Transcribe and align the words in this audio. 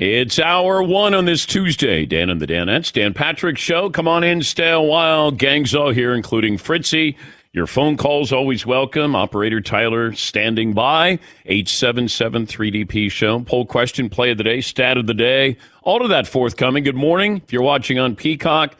It's 0.00 0.38
hour 0.38 0.82
one 0.82 1.12
on 1.12 1.26
this 1.26 1.44
Tuesday. 1.44 2.06
Dan 2.06 2.30
and 2.30 2.40
the 2.40 2.46
Danettes, 2.46 2.90
Dan 2.90 3.12
Patrick 3.12 3.58
Show. 3.58 3.90
Come 3.90 4.08
on 4.08 4.24
in, 4.24 4.42
stay 4.42 4.70
a 4.70 4.80
while. 4.80 5.30
Gang's 5.30 5.74
all 5.74 5.90
here, 5.90 6.14
including 6.14 6.56
Fritzy. 6.56 7.18
Your 7.52 7.66
phone 7.66 7.98
calls 7.98 8.32
always 8.32 8.64
welcome. 8.64 9.14
Operator 9.14 9.60
Tyler 9.60 10.14
standing 10.14 10.72
by. 10.72 11.18
877 11.44 12.46
3DP 12.46 13.10
Show. 13.10 13.40
Poll 13.40 13.66
question, 13.66 14.08
play 14.08 14.30
of 14.30 14.38
the 14.38 14.44
day, 14.44 14.62
stat 14.62 14.96
of 14.96 15.06
the 15.06 15.12
day. 15.12 15.58
All 15.82 16.00
of 16.02 16.08
that 16.08 16.26
forthcoming. 16.26 16.82
Good 16.82 16.96
morning. 16.96 17.42
If 17.44 17.52
you're 17.52 17.60
watching 17.60 17.98
on 17.98 18.16
Peacock, 18.16 18.76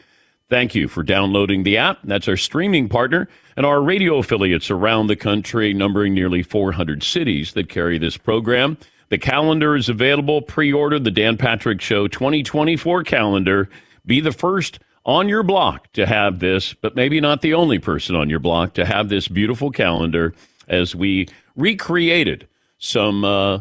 thank 0.49 0.73
you 0.73 0.87
for 0.87 1.03
downloading 1.03 1.61
the 1.61 1.77
app. 1.77 1.99
That's 2.03 2.27
our 2.27 2.35
streaming 2.35 2.89
partner 2.89 3.29
and 3.55 3.63
our 3.63 3.79
radio 3.79 4.17
affiliates 4.17 4.71
around 4.71 5.05
the 5.05 5.15
country, 5.15 5.71
numbering 5.71 6.15
nearly 6.15 6.41
400 6.41 7.03
cities 7.03 7.53
that 7.53 7.69
carry 7.69 7.99
this 7.99 8.17
program. 8.17 8.79
The 9.11 9.17
calendar 9.17 9.75
is 9.75 9.89
available. 9.89 10.41
Pre 10.41 10.71
order 10.71 10.97
the 10.97 11.11
Dan 11.11 11.35
Patrick 11.35 11.81
Show 11.81 12.07
2024 12.07 13.03
calendar. 13.03 13.69
Be 14.05 14.21
the 14.21 14.31
first 14.31 14.79
on 15.05 15.27
your 15.27 15.43
block 15.43 15.91
to 15.93 16.05
have 16.05 16.39
this, 16.39 16.73
but 16.73 16.95
maybe 16.95 17.19
not 17.19 17.41
the 17.41 17.53
only 17.53 17.77
person 17.77 18.15
on 18.15 18.29
your 18.29 18.39
block 18.39 18.73
to 18.75 18.85
have 18.85 19.09
this 19.09 19.27
beautiful 19.27 19.69
calendar 19.69 20.33
as 20.69 20.95
we 20.95 21.27
recreated 21.57 22.47
some 22.77 23.25
uh, 23.25 23.59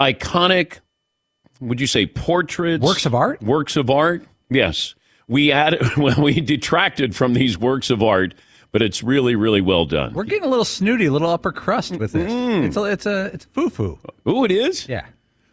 iconic, 0.00 0.78
would 1.60 1.82
you 1.82 1.86
say 1.86 2.06
portraits? 2.06 2.82
Works 2.82 3.04
of 3.04 3.14
art? 3.14 3.42
Works 3.42 3.76
of 3.76 3.90
art, 3.90 4.24
yes. 4.48 4.94
We 5.26 5.52
added, 5.52 5.82
well, 5.98 6.22
we 6.22 6.40
detracted 6.40 7.14
from 7.14 7.34
these 7.34 7.58
works 7.58 7.90
of 7.90 8.02
art 8.02 8.32
but 8.72 8.82
it's 8.82 9.02
really, 9.02 9.34
really 9.34 9.60
well 9.60 9.84
done. 9.84 10.12
We're 10.14 10.24
getting 10.24 10.44
a 10.44 10.48
little 10.48 10.64
snooty, 10.64 11.06
a 11.06 11.12
little 11.12 11.30
upper 11.30 11.52
crust 11.52 11.96
with 11.96 12.12
this. 12.12 12.30
Mm. 12.30 12.64
It's 12.64 12.76
a, 12.76 12.84
it's 12.84 13.06
a, 13.06 13.24
it's 13.26 13.44
foo 13.46 13.70
foo. 13.70 13.98
Oh, 14.26 14.44
it 14.44 14.50
is. 14.50 14.88
Yeah, 14.88 15.06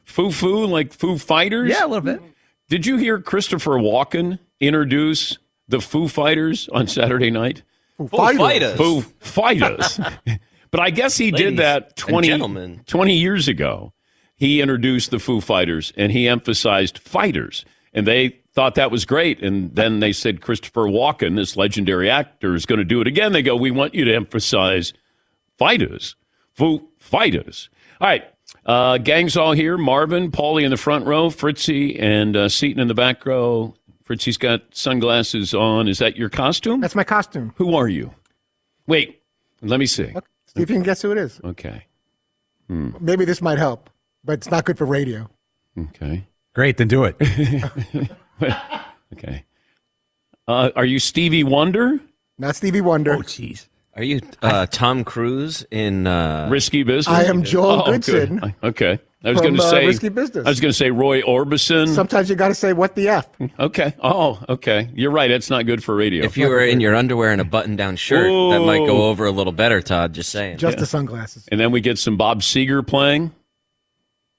foo 0.04 0.32
foo 0.32 0.66
like 0.66 0.94
Foo 0.94 1.18
Fighters. 1.18 1.70
Yeah, 1.70 1.86
a 1.86 1.88
little 1.88 2.02
bit. 2.02 2.22
Did 2.70 2.86
you 2.86 2.98
hear 2.98 3.20
Christopher 3.20 3.74
Walken 3.74 4.40
introduce 4.60 5.38
the 5.68 5.80
Foo 5.80 6.08
Fighters 6.08 6.68
on 6.70 6.88
Saturday 6.88 7.30
night? 7.30 7.62
Foo 7.98 8.08
Fighters. 8.08 8.76
Foo 8.76 9.02
Fighters. 9.20 10.00
but 10.72 10.80
I 10.80 10.90
guess 10.90 11.18
he 11.18 11.32
Ladies 11.32 11.40
did 11.52 11.58
that 11.58 11.96
20, 11.96 12.80
20 12.86 13.14
years 13.16 13.48
ago. 13.48 13.94
He 14.36 14.62
introduced 14.62 15.12
the 15.12 15.20
Foo 15.20 15.42
Fighters 15.42 15.94
and 15.96 16.12
he 16.12 16.28
emphasized 16.28 16.98
fighters. 16.98 17.66
And 17.94 18.06
they 18.06 18.40
thought 18.56 18.76
that 18.76 18.90
was 18.90 19.06
great. 19.06 19.44
And 19.44 19.76
then 19.76 20.00
they 20.00 20.14
said 20.14 20.42
Christopher 20.42 20.84
Walken, 20.84 21.36
this 21.36 21.58
legendary 21.58 22.10
actor, 22.10 22.56
is 22.56 22.66
going 22.66 22.80
to 22.80 22.86
do 22.86 23.02
it 23.02 23.08
again. 23.08 23.34
They 23.34 23.44
go, 23.44 23.56
we 23.56 23.70
want 23.70 23.94
you 23.94 24.06
to 24.06 24.16
emphasize 24.16 24.94
fighters, 25.58 26.16
Foo 26.54 26.88
Fighters. 26.98 27.70
All 28.00 28.08
right. 28.08 28.24
Uh, 28.66 28.98
gang's 28.98 29.38
all 29.38 29.52
here. 29.52 29.78
Marvin, 29.78 30.32
Paulie 30.32 30.64
in 30.64 30.72
the 30.72 30.78
front 30.78 31.06
row, 31.06 31.30
Fritzy 31.30 32.00
and 32.00 32.36
uh, 32.36 32.50
Seaton 32.50 32.82
in 32.82 32.88
the 32.88 32.96
back 32.96 33.26
row. 33.26 33.76
Fritzy's 34.04 34.38
got 34.38 34.62
sunglasses 34.74 35.54
on. 35.54 35.88
Is 35.88 36.00
that 36.00 36.16
your 36.16 36.30
costume? 36.30 36.80
That's 36.80 36.96
my 36.96 37.04
costume. 37.04 37.54
Who 37.58 37.76
are 37.76 37.88
you? 37.88 38.14
Wait, 38.88 39.22
let 39.62 39.80
me 39.80 39.86
see. 39.86 40.06
Okay. 40.06 40.20
See 40.46 40.62
if 40.62 40.70
you 40.70 40.76
can 40.76 40.84
guess 40.84 41.02
who 41.02 41.12
it 41.12 41.18
is. 41.18 41.42
Okay. 41.44 41.86
Hmm. 42.68 42.92
Maybe 43.00 43.26
this 43.26 43.42
might 43.42 43.58
help, 43.58 43.90
but 44.24 44.34
it's 44.34 44.50
not 44.50 44.66
good 44.66 44.78
for 44.78 44.86
radio. 44.86 45.30
Okay. 45.78 46.26
Great, 46.54 46.78
then 46.78 46.88
do 46.88 47.04
it. 47.04 47.18
okay. 49.14 49.46
Uh, 50.48 50.72
are 50.76 50.86
you 50.86 51.00
Stevie 51.00 51.44
Wonder? 51.44 52.00
Not 52.38 52.56
Stevie 52.56 52.82
Wonder. 52.82 53.14
Oh, 53.14 53.20
jeez. 53.20 53.68
Are 53.96 54.04
you 54.04 54.20
uh, 54.42 54.66
Tom 54.66 55.06
Cruise 55.06 55.66
in 55.72 56.06
uh... 56.06 56.50
Risky 56.52 56.84
Business? 56.84 57.08
I 57.08 57.24
am 57.24 57.44
Joel 57.44 57.82
oh, 57.82 57.92
Goodsen. 57.92 58.42
Good. 58.42 58.56
Okay. 58.64 59.00
I 59.24 59.32
was 59.32 59.42
going 59.42 59.56
to 59.56 59.64
uh, 59.64 59.70
say 59.72 59.88
Risky 59.88 60.10
Business. 60.10 60.46
I 60.46 60.50
was 60.50 60.60
going 60.60 60.70
to 60.70 60.78
say 60.78 60.92
Roy 60.92 61.22
Orbison. 61.24 61.88
Sometimes 61.88 62.30
you 62.30 62.36
got 62.36 62.50
to 62.50 62.54
say 62.54 62.74
what 62.74 62.94
the 62.94 63.10
f. 63.10 63.28
Okay. 63.60 63.96
Oh, 64.00 64.40
okay. 64.48 64.88
You're 64.94 65.10
right. 65.10 65.32
It's 65.32 65.50
not 65.50 65.66
good 65.66 65.84
for 65.84 65.96
radio. 65.96 66.24
If 66.24 66.38
you 66.38 66.48
were 66.48 66.60
in 66.60 66.80
your 66.80 66.94
underwear 66.94 67.32
and 67.32 67.42
a 67.42 67.46
button-down 67.46 67.96
shirt, 67.96 68.30
Whoa. 68.30 68.52
that 68.52 68.60
might 68.60 68.86
go 68.86 69.06
over 69.06 69.26
a 69.26 69.32
little 69.32 69.54
better. 69.54 69.82
Todd, 69.82 70.14
just 70.14 70.30
saying. 70.30 70.60
Just 70.60 70.78
the 70.78 70.86
sunglasses. 70.86 71.48
And 71.52 71.60
then 71.60 71.72
we 71.72 71.82
get 71.82 71.98
some 71.98 72.18
Bob 72.18 72.42
Seger 72.42 72.86
playing. 72.86 73.34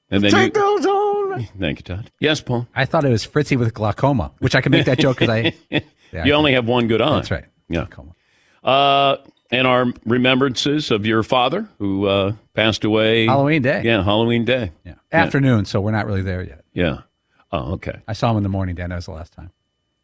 And 0.08 0.22
then 0.22 0.30
Take 0.30 0.56
you, 0.56 0.62
those 0.62 0.86
on. 0.86 1.05
Thank 1.58 1.78
you, 1.78 1.82
Todd. 1.82 2.10
Yes, 2.20 2.40
Paul. 2.40 2.66
I 2.74 2.84
thought 2.84 3.04
it 3.04 3.10
was 3.10 3.26
Fritzy 3.26 3.56
with 3.56 3.74
glaucoma, 3.74 4.32
which 4.38 4.54
I 4.54 4.60
can 4.60 4.72
make 4.72 4.86
that 4.86 4.98
joke 4.98 5.18
because 5.18 5.30
I. 5.30 5.54
Yeah, 6.12 6.24
you 6.24 6.34
I 6.34 6.36
only 6.36 6.52
have 6.52 6.66
one 6.68 6.86
good 6.86 7.02
eye. 7.02 7.16
That's 7.16 7.32
right. 7.32 7.44
Yeah. 7.68 7.86
Glaucoma. 7.86 8.14
Uh, 8.62 9.16
and 9.50 9.66
our 9.66 9.86
remembrances 10.04 10.92
of 10.92 11.04
your 11.04 11.24
father 11.24 11.68
who 11.78 12.06
uh, 12.06 12.32
passed 12.54 12.84
away 12.84 13.26
Halloween 13.26 13.62
day. 13.62 13.82
Yeah, 13.84 14.02
Halloween 14.04 14.44
day. 14.44 14.70
Yeah. 14.84 14.94
Afternoon, 15.12 15.64
so 15.64 15.80
we're 15.80 15.90
not 15.90 16.06
really 16.06 16.22
there 16.22 16.42
yet. 16.42 16.64
Yeah. 16.72 17.00
Oh, 17.52 17.72
okay. 17.74 18.00
I 18.06 18.12
saw 18.12 18.30
him 18.30 18.36
in 18.38 18.42
the 18.44 18.48
morning, 18.48 18.76
Dan. 18.76 18.90
That 18.90 18.96
was 18.96 19.06
the 19.06 19.12
last 19.12 19.32
time. 19.32 19.50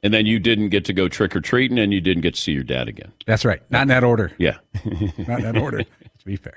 And 0.02 0.12
then 0.12 0.26
you 0.26 0.38
didn't 0.40 0.70
get 0.70 0.84
to 0.86 0.92
go 0.92 1.08
trick 1.08 1.36
or 1.36 1.40
treating, 1.40 1.78
and 1.78 1.92
you 1.92 2.00
didn't 2.00 2.22
get 2.22 2.34
to 2.34 2.40
see 2.40 2.52
your 2.52 2.64
dad 2.64 2.88
again. 2.88 3.12
That's 3.26 3.44
right. 3.44 3.62
Not 3.70 3.82
in 3.82 3.88
that 3.88 4.02
order. 4.04 4.32
Yeah. 4.38 4.58
Not 4.84 5.38
in 5.40 5.44
that 5.44 5.56
order, 5.56 5.84
to 5.84 6.24
be 6.24 6.36
fair. 6.36 6.56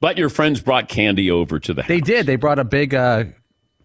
But 0.00 0.16
your 0.18 0.28
friends 0.30 0.62
brought 0.62 0.88
candy 0.88 1.30
over 1.30 1.58
to 1.60 1.74
the 1.74 1.82
house. 1.82 1.88
They 1.88 2.00
did. 2.00 2.26
They 2.26 2.36
brought 2.36 2.58
a 2.58 2.64
big, 2.64 2.94
uh, 2.94 3.24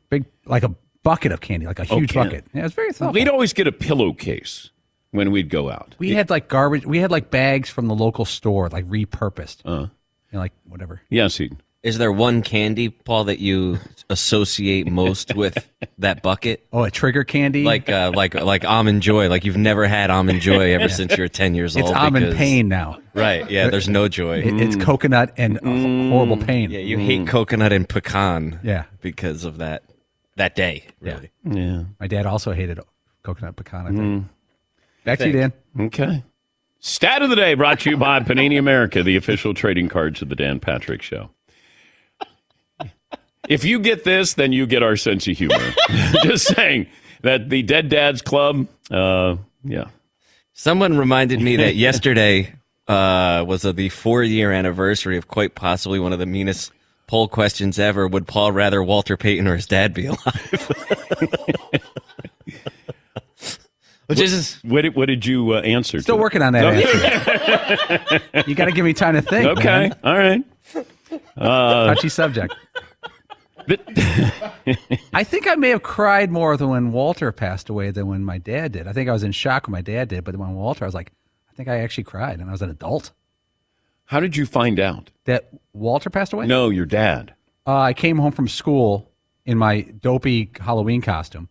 big, 0.09 0.25
like 0.45 0.63
a 0.63 0.73
bucket 1.03 1.31
of 1.31 1.41
candy, 1.41 1.65
like 1.65 1.79
a 1.79 1.85
huge 1.85 2.11
Okay. 2.15 2.23
bucket. 2.27 2.45
Yeah, 2.53 2.61
it 2.61 2.63
was 2.63 2.73
very 2.73 2.91
thoughtful. 2.91 3.13
We'd 3.13 3.29
always 3.29 3.53
get 3.53 3.67
a 3.67 3.71
pillowcase 3.71 4.69
when 5.11 5.31
we'd 5.31 5.49
go 5.49 5.69
out. 5.69 5.95
We 5.99 6.11
had 6.11 6.29
like 6.29 6.47
garbage. 6.47 6.85
We 6.85 6.99
had 6.99 7.11
like 7.11 7.29
bags 7.31 7.69
from 7.69 7.87
the 7.87 7.95
local 7.95 8.25
store, 8.25 8.69
like 8.69 8.85
repurposed. 8.85 9.57
Uh, 9.65 9.87
You 10.31 10.33
know, 10.33 10.39
like 10.39 10.53
whatever. 10.67 11.01
Yeah, 11.09 11.27
Eden. 11.27 11.61
Is 11.81 11.97
there 11.97 12.11
one 12.11 12.41
candy, 12.41 12.89
Paul, 12.89 13.23
that 13.23 13.39
you 13.39 13.79
associate 14.09 14.91
most 14.91 15.33
with 15.33 15.69
that 15.99 16.21
bucket? 16.21 16.67
Oh, 16.73 16.83
a 16.83 16.91
trigger 16.91 17.23
candy. 17.23 17.63
Like, 17.63 17.87
uh, 17.89 18.11
like, 18.13 18.33
like 18.35 18.65
almond 18.65 19.01
joy. 19.01 19.29
Like 19.29 19.45
you've 19.45 19.55
never 19.57 19.87
had 19.87 20.09
almond 20.09 20.41
joy 20.41 20.73
ever 20.73 20.89
since 20.99 21.15
you 21.17 21.23
were 21.23 21.29
ten 21.29 21.55
years 21.55 21.77
it's 21.77 21.83
old. 21.87 21.95
It's 21.95 21.99
almond 22.03 22.25
because- 22.25 22.37
pain 22.37 22.67
now. 22.67 22.99
Right? 23.13 23.49
Yeah. 23.49 23.69
There's 23.69 23.87
no 23.89 24.09
joy. 24.09 24.39
It- 24.39 24.59
It's 24.61 24.75
coconut 24.75 25.33
and 25.37 25.57
uh, 25.57 26.09
horrible 26.11 26.37
pain. 26.37 26.69
Yeah, 26.69 26.79
you 26.79 26.97
hate 26.97 27.27
coconut 27.27 27.71
and 27.71 27.87
pecan. 27.87 28.59
Yeah. 28.63 28.83
because 29.01 29.45
of 29.45 29.59
that 29.59 29.83
that 30.39 30.55
day. 30.55 30.85
Really. 30.99 31.29
Yeah. 31.43 31.83
My 31.99 32.07
dad 32.07 32.25
also 32.25 32.51
hated 32.51 32.79
coconut 33.23 33.55
pecan. 33.55 33.85
I 33.85 33.91
think. 33.91 34.25
Back 35.05 35.19
to 35.19 35.27
you, 35.27 35.33
Dan. 35.33 35.53
Okay. 35.79 36.23
Stat 36.79 37.21
of 37.21 37.29
the 37.29 37.35
day 37.35 37.53
brought 37.53 37.81
to 37.81 37.89
you 37.91 37.97
by 37.97 38.19
Panini 38.21 38.57
America, 38.57 39.03
the 39.03 39.15
official 39.15 39.53
trading 39.53 39.87
cards 39.87 40.21
of 40.21 40.29
the 40.29 40.35
Dan 40.35 40.59
Patrick 40.59 41.01
Show. 41.01 41.29
If 43.47 43.65
you 43.65 43.79
get 43.79 44.03
this, 44.03 44.35
then 44.35 44.51
you 44.53 44.67
get 44.67 44.83
our 44.83 44.95
sense 44.95 45.27
of 45.27 45.37
humor. 45.37 45.73
Just 46.23 46.47
saying 46.55 46.87
that 47.21 47.49
the 47.49 47.63
Dead 47.63 47.89
Dads 47.89 48.21
Club, 48.21 48.67
uh, 48.91 49.37
yeah. 49.63 49.85
Someone 50.53 50.97
reminded 50.97 51.41
me 51.41 51.55
that 51.55 51.75
yesterday 51.87 52.53
uh, 52.87 53.43
was 53.47 53.65
uh, 53.65 53.71
the 53.71 53.89
four 53.89 54.23
year 54.23 54.51
anniversary 54.51 55.17
of 55.17 55.27
quite 55.27 55.55
possibly 55.55 55.99
one 55.99 56.13
of 56.13 56.19
the 56.19 56.25
meanest 56.25 56.71
poll 57.09 57.27
questions 57.27 57.79
ever. 57.79 58.07
Would 58.07 58.27
Paul 58.27 58.51
rather 58.51 58.83
Walter 58.83 59.17
Payton 59.17 59.47
or 59.47 59.55
his 59.55 59.65
dad 59.65 59.95
be 59.95 60.05
alive? 60.05 60.71
Which 64.05 64.19
is 64.19 64.59
What 64.63 64.83
did, 64.83 64.95
what 64.95 65.07
did 65.07 65.25
you 65.25 65.55
uh, 65.55 65.61
answer? 65.61 66.01
Still 66.01 66.17
to 66.17 66.21
working 66.21 66.43
on 66.43 66.53
that. 66.53 66.65
answer. 66.65 68.41
you 68.47 68.53
got 68.55 68.65
to 68.65 68.71
give 68.71 68.85
me 68.85 68.93
time 68.93 69.15
to 69.15 69.21
think. 69.23 69.45
Okay. 69.57 69.89
man. 69.89 69.95
All 70.03 70.17
right. 70.17 70.43
Touchy 71.35 72.09
subject. 72.09 72.55
But- 73.67 73.81
I 75.13 75.23
think 75.23 75.47
I 75.47 75.55
may 75.55 75.69
have 75.69 75.81
cried 75.81 76.29
more 76.31 76.57
than 76.57 76.69
when 76.69 76.91
Walter 76.91 77.31
passed 77.31 77.69
away 77.69 77.89
than 77.89 78.07
when 78.07 78.23
my 78.23 78.37
dad 78.37 78.71
did. 78.71 78.87
I 78.87 78.93
think 78.93 79.09
I 79.09 79.13
was 79.13 79.23
in 79.23 79.31
shock 79.31 79.65
when 79.67 79.71
my 79.71 79.81
dad 79.81 80.09
did, 80.09 80.23
but 80.23 80.35
when 80.35 80.53
Walter, 80.53 80.85
I 80.85 80.87
was 80.87 80.95
like, 80.95 81.11
I 81.51 81.55
think 81.55 81.69
I 81.69 81.79
actually 81.79 82.03
cried, 82.03 82.39
and 82.39 82.49
I 82.49 82.51
was 82.51 82.61
an 82.61 82.69
adult. 82.69 83.11
How 84.09 84.19
did 84.19 84.35
you 84.35 84.47
find 84.47 84.79
out? 84.79 85.11
That 85.25 85.49
Walter 85.71 86.09
passed 86.09 86.33
away. 86.33 86.47
No, 86.47 86.69
your 86.69 86.87
dad. 86.87 87.35
Uh, 87.67 87.77
I 87.77 87.93
came 87.93 88.17
home 88.17 88.31
from 88.31 88.47
school 88.47 89.11
in 89.45 89.55
my 89.55 89.81
dopey 89.81 90.49
Halloween 90.59 91.01
costume, 91.01 91.47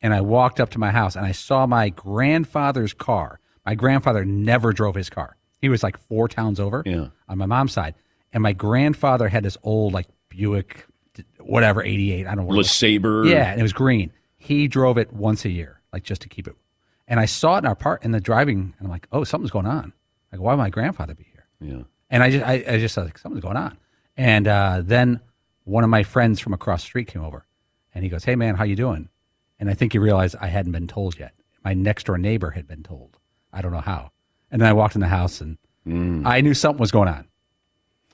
and 0.00 0.14
I 0.14 0.22
walked 0.22 0.58
up 0.58 0.70
to 0.70 0.78
my 0.78 0.90
house 0.90 1.16
and 1.16 1.26
I 1.26 1.32
saw 1.32 1.66
my 1.66 1.90
grandfather's 1.90 2.94
car. 2.94 3.40
My 3.66 3.74
grandfather 3.74 4.24
never 4.24 4.72
drove 4.72 4.94
his 4.94 5.10
car. 5.10 5.36
He 5.60 5.68
was 5.68 5.82
like 5.82 5.98
four 5.98 6.28
towns 6.28 6.58
over 6.58 6.82
Yeah. 6.86 7.08
on 7.28 7.36
my 7.36 7.44
mom's 7.44 7.72
side, 7.72 7.94
and 8.32 8.42
my 8.42 8.54
grandfather 8.54 9.28
had 9.28 9.42
this 9.42 9.58
old 9.62 9.92
like 9.92 10.06
Buick, 10.30 10.86
whatever 11.40 11.82
eighty 11.82 12.12
eight. 12.12 12.26
I 12.26 12.30
don't 12.30 12.38
know. 12.38 12.42
what 12.44 12.54
it 12.54 12.58
was. 12.58 12.68
LeSabre. 12.68 13.28
Yeah, 13.28 13.50
and 13.50 13.60
it 13.60 13.62
was 13.62 13.74
green. 13.74 14.12
He 14.38 14.66
drove 14.66 14.96
it 14.96 15.12
once 15.12 15.44
a 15.44 15.50
year, 15.50 15.82
like 15.92 16.04
just 16.04 16.22
to 16.22 16.28
keep 16.30 16.48
it. 16.48 16.54
And 17.06 17.20
I 17.20 17.26
saw 17.26 17.56
it 17.56 17.58
in 17.58 17.66
our 17.66 17.74
part 17.74 18.02
in 18.02 18.12
the 18.12 18.20
driving, 18.20 18.72
and 18.78 18.86
I'm 18.86 18.90
like, 18.90 19.08
oh, 19.12 19.24
something's 19.24 19.50
going 19.50 19.66
on. 19.66 19.92
Like, 20.32 20.40
why 20.40 20.54
would 20.54 20.58
my 20.58 20.70
grandfather 20.70 21.14
be 21.14 21.24
here? 21.24 21.44
Yeah. 21.60 21.82
And 22.10 22.22
I 22.22 22.30
just, 22.30 22.44
I, 22.44 22.64
I 22.68 22.78
just 22.78 22.96
like, 22.96 23.18
something's 23.18 23.42
going 23.42 23.56
on. 23.56 23.78
And 24.16 24.48
uh, 24.48 24.82
then 24.84 25.20
one 25.64 25.84
of 25.84 25.90
my 25.90 26.02
friends 26.02 26.40
from 26.40 26.52
across 26.52 26.82
the 26.82 26.86
street 26.86 27.08
came 27.08 27.22
over, 27.22 27.46
and 27.94 28.02
he 28.02 28.10
goes, 28.10 28.24
"Hey, 28.24 28.34
man, 28.36 28.56
how 28.56 28.64
you 28.64 28.76
doing?" 28.76 29.08
And 29.60 29.70
I 29.70 29.74
think 29.74 29.92
he 29.92 29.98
realized 29.98 30.34
I 30.40 30.48
hadn't 30.48 30.72
been 30.72 30.88
told 30.88 31.18
yet. 31.18 31.34
My 31.64 31.74
next 31.74 32.06
door 32.06 32.18
neighbor 32.18 32.50
had 32.50 32.66
been 32.66 32.82
told. 32.82 33.18
I 33.52 33.60
don't 33.60 33.72
know 33.72 33.80
how. 33.80 34.12
And 34.50 34.60
then 34.60 34.68
I 34.68 34.72
walked 34.72 34.94
in 34.94 35.00
the 35.00 35.08
house, 35.08 35.40
and 35.40 35.58
I 36.26 36.40
knew 36.40 36.54
something 36.54 36.80
was 36.80 36.90
going 36.90 37.08
on. 37.08 37.26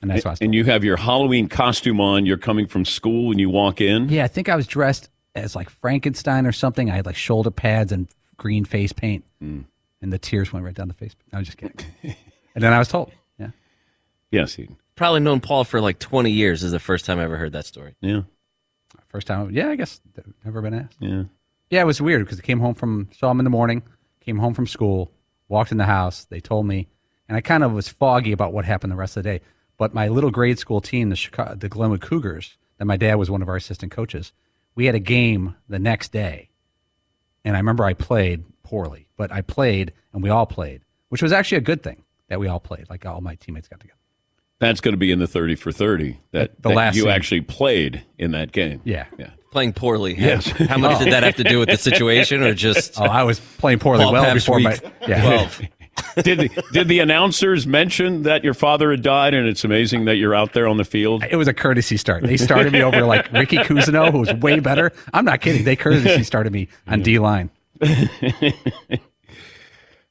And 0.03 0.11
that's 0.11 0.25
why 0.25 0.37
And 0.41 0.55
you 0.55 0.65
have 0.65 0.85
your 0.85 0.97
Halloween 0.97 1.49
costume 1.49 2.01
on. 2.01 2.27
You're 2.27 2.37
coming 2.37 2.67
from 2.67 2.85
school 2.85 3.31
and 3.31 3.41
you 3.41 3.49
walk 3.49 3.81
in. 3.81 4.09
Yeah, 4.11 4.25
I 4.25 4.29
think 4.29 4.49
I 4.51 4.57
was 4.57 4.67
dressed 4.67 5.09
as 5.35 5.57
like 5.57 5.71
Frankenstein 5.71 6.47
or 6.47 6.53
something. 6.53 6.91
I 6.91 6.97
had 6.97 7.07
like 7.07 7.17
shoulder 7.17 7.51
pads 7.51 7.91
and 7.91 8.09
green 8.37 8.65
face 8.65 8.93
paint, 8.93 9.25
and 9.41 10.13
the 10.13 10.19
tears 10.19 10.53
went 10.53 10.65
right 10.67 10.75
down 10.75 10.89
the 10.89 10.95
face. 10.95 11.15
I 11.33 11.39
was 11.39 11.47
just 11.47 11.57
kidding. 11.59 11.77
and 12.55 12.63
then 12.63 12.73
I 12.73 12.79
was 12.79 12.89
told, 12.89 13.13
Yes. 14.35 14.55
he- 14.55 14.69
probably 14.97 15.21
known 15.21 15.41
Paul 15.41 15.65
for 15.65 15.81
like 15.81 15.99
20 15.99 16.31
years. 16.31 16.63
Is 16.63 16.73
the 16.73 16.79
first 16.79 17.05
time 17.05 17.19
I 17.19 17.25
ever 17.25 17.37
heard 17.37 17.53
that 17.53 17.67
story. 17.67 17.95
Yeah. 18.01 18.23
first 19.09 19.27
time. 19.27 19.51
Yeah, 19.51 19.69
I 19.69 19.77
guess 19.77 20.01
never 20.45 20.61
been 20.61 20.75
asked. 20.75 20.97
Yeah. 21.01 21.25
Yeah, 21.71 21.83
it 21.83 21.87
was 21.87 22.01
weird 22.01 22.25
because 22.25 22.39
I 22.39 22.43
came 22.43 22.61
home 22.61 22.75
from 22.75 23.09
saw 23.17 23.31
him 23.31 23.41
in 23.41 23.45
the 23.45 23.51
morning, 23.51 23.83
came 24.21 24.39
home 24.39 24.55
from 24.55 24.67
school, 24.67 25.11
walked 25.49 25.73
in 25.73 25.79
the 25.79 25.85
house. 25.85 26.25
They 26.27 26.41
told 26.41 26.67
me, 26.67 26.89
and 27.29 27.37
I 27.37 27.41
kind 27.41 27.65
of 27.65 27.73
was 27.73 27.89
foggy 27.89 28.33
about 28.33 28.53
what 28.53 28.65
happened 28.65 28.93
the 28.93 28.97
rest 28.97 29.17
of 29.17 29.23
the 29.23 29.31
day. 29.39 29.41
But 29.77 29.95
my 29.95 30.09
little 30.09 30.31
grade 30.31 30.59
school 30.59 30.81
team, 30.81 31.11
the 31.11 31.17
Chicago, 31.17 31.55
the 31.55 31.69
Glenwood 31.69 32.01
Cougars, 32.01 32.57
that 32.79 32.85
my 32.85 32.97
dad 32.97 33.15
was 33.17 33.31
one 33.31 33.43
of 33.43 33.49
our 33.49 33.57
assistant 33.57 33.91
coaches, 33.93 34.33
we 34.75 34.87
had 34.87 34.95
a 34.95 35.01
game 35.01 35.55
the 35.69 35.79
next 35.79 36.13
day, 36.13 36.51
and 37.45 37.57
I 37.57 37.59
remember 37.61 37.85
I 37.85 37.95
played 37.95 38.45
poorly, 38.63 39.07
but 39.17 39.33
I 39.33 39.41
played 39.43 39.93
and 40.13 40.23
we 40.23 40.31
all 40.31 40.47
played, 40.47 40.83
which 41.09 41.23
was 41.23 41.33
actually 41.33 41.59
a 41.59 41.63
good 41.63 41.83
thing 41.83 42.03
that 42.29 42.41
we 42.41 42.47
all 42.49 42.61
played. 42.61 42.89
Like 42.91 43.05
all 43.07 43.21
my 43.21 43.35
teammates 43.37 43.69
got 43.69 43.81
together. 43.81 43.99
That's 44.61 44.81
going 44.81 44.93
to 44.93 44.99
be 44.99 45.11
in 45.11 45.19
the 45.19 45.27
30 45.27 45.57
for 45.57 45.73
30 45.73 46.19
that, 46.31 46.55
The 46.63 46.69
that 46.71 46.75
last 46.75 46.95
you 46.97 47.03
scene. 47.03 47.11
actually 47.11 47.41
played 47.43 48.05
in 48.19 48.31
that 48.33 48.53
game. 48.53 48.81
Yeah. 48.85 49.07
Yeah. 49.19 49.31
Playing 49.51 49.73
poorly. 49.73 50.15
Yes. 50.19 50.47
How 50.49 50.79
much 50.79 50.99
did 50.99 51.13
that 51.13 51.23
have 51.23 51.37
to 51.37 51.45
do 51.45 51.59
with 51.59 51.69
the 51.69 51.77
situation 51.91 52.43
or 52.43 52.55
just 52.55 52.99
Oh, 53.01 53.05
I 53.05 53.23
was 53.25 53.41
playing 53.41 53.79
poorly 53.81 54.05
Paul 54.05 54.13
well 54.13 54.25
Pabst 54.25 54.47
before 54.47 54.61
my 54.61 54.71
week 54.71 54.81
yeah. 55.09 55.23
12? 55.23 55.61
did, 56.25 56.39
the, 56.39 56.63
did 56.73 56.89
the 56.89 56.99
announcers 57.01 57.67
mention 57.67 58.23
that 58.23 58.43
your 58.43 58.55
father 58.55 58.91
had 58.91 59.03
died 59.03 59.33
and 59.35 59.47
it's 59.47 59.63
amazing 59.65 60.07
that 60.07 60.17
you're 60.17 60.35
out 60.35 60.53
there 60.55 60.67
on 60.67 60.77
the 60.77 60.85
field? 60.85 61.23
It 61.31 61.37
was 61.37 61.47
a 61.47 61.55
courtesy 61.55 61.97
start. 61.97 62.25
They 62.25 62.37
started 62.37 62.73
me 62.73 62.83
over 62.83 63.03
like 63.05 63.31
Ricky 63.33 63.59
Cousineau, 63.59 64.11
who 64.11 64.19
was 64.21 64.33
way 64.35 64.59
better. 64.61 64.93
I'm 65.13 65.25
not 65.25 65.41
kidding. 65.41 65.65
They 65.65 65.77
courtesy 65.77 66.25
started 66.25 66.53
me 66.53 66.69
on 66.89 67.03
D 67.03 67.19
line. 67.21 67.51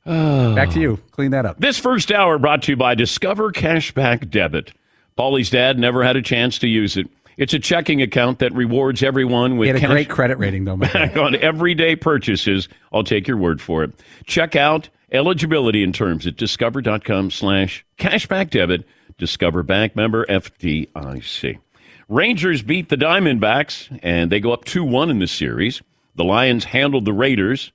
Oh. 0.05 0.55
Back 0.55 0.71
to 0.71 0.79
you. 0.79 0.97
Clean 1.11 1.31
that 1.31 1.45
up. 1.45 1.59
This 1.59 1.79
first 1.79 2.11
hour 2.11 2.37
brought 2.37 2.63
to 2.63 2.73
you 2.73 2.75
by 2.75 2.95
Discover 2.95 3.51
Cashback 3.51 4.29
Debit. 4.29 4.73
Paulie's 5.15 5.49
dad 5.49 5.77
never 5.77 6.03
had 6.03 6.15
a 6.15 6.21
chance 6.21 6.59
to 6.59 6.67
use 6.67 6.97
it. 6.97 7.07
It's 7.37 7.53
a 7.53 7.59
checking 7.59 8.01
account 8.01 8.39
that 8.39 8.53
rewards 8.53 9.01
everyone 9.01 9.53
He 9.53 9.57
with 9.57 9.67
had 9.69 9.75
a 9.77 9.79
cash 9.79 9.89
great 9.89 10.09
credit 10.09 10.37
rating, 10.37 10.65
though. 10.65 10.77
Back 10.77 11.17
on 11.17 11.35
everyday 11.35 11.95
purchases. 11.95 12.67
I'll 12.91 13.03
take 13.03 13.27
your 13.27 13.37
word 13.37 13.61
for 13.61 13.83
it. 13.83 13.91
Check 14.25 14.55
out 14.55 14.89
eligibility 15.11 15.83
and 15.83 15.93
terms 15.93 16.27
at 16.27 16.37
discover.com 16.37 17.31
slash 17.31 17.85
cashback 17.97 18.49
debit. 18.49 18.85
Discover 19.17 19.63
Bank 19.63 19.95
member 19.95 20.25
FDIC. 20.25 21.59
Rangers 22.09 22.61
beat 22.61 22.89
the 22.89 22.95
Diamondbacks, 22.97 23.99
and 24.03 24.31
they 24.31 24.39
go 24.39 24.51
up 24.51 24.65
2 24.65 24.83
1 24.83 25.09
in 25.09 25.19
the 25.19 25.27
series. 25.27 25.81
The 26.15 26.23
Lions 26.23 26.65
handled 26.65 27.05
the 27.05 27.13
Raiders. 27.13 27.71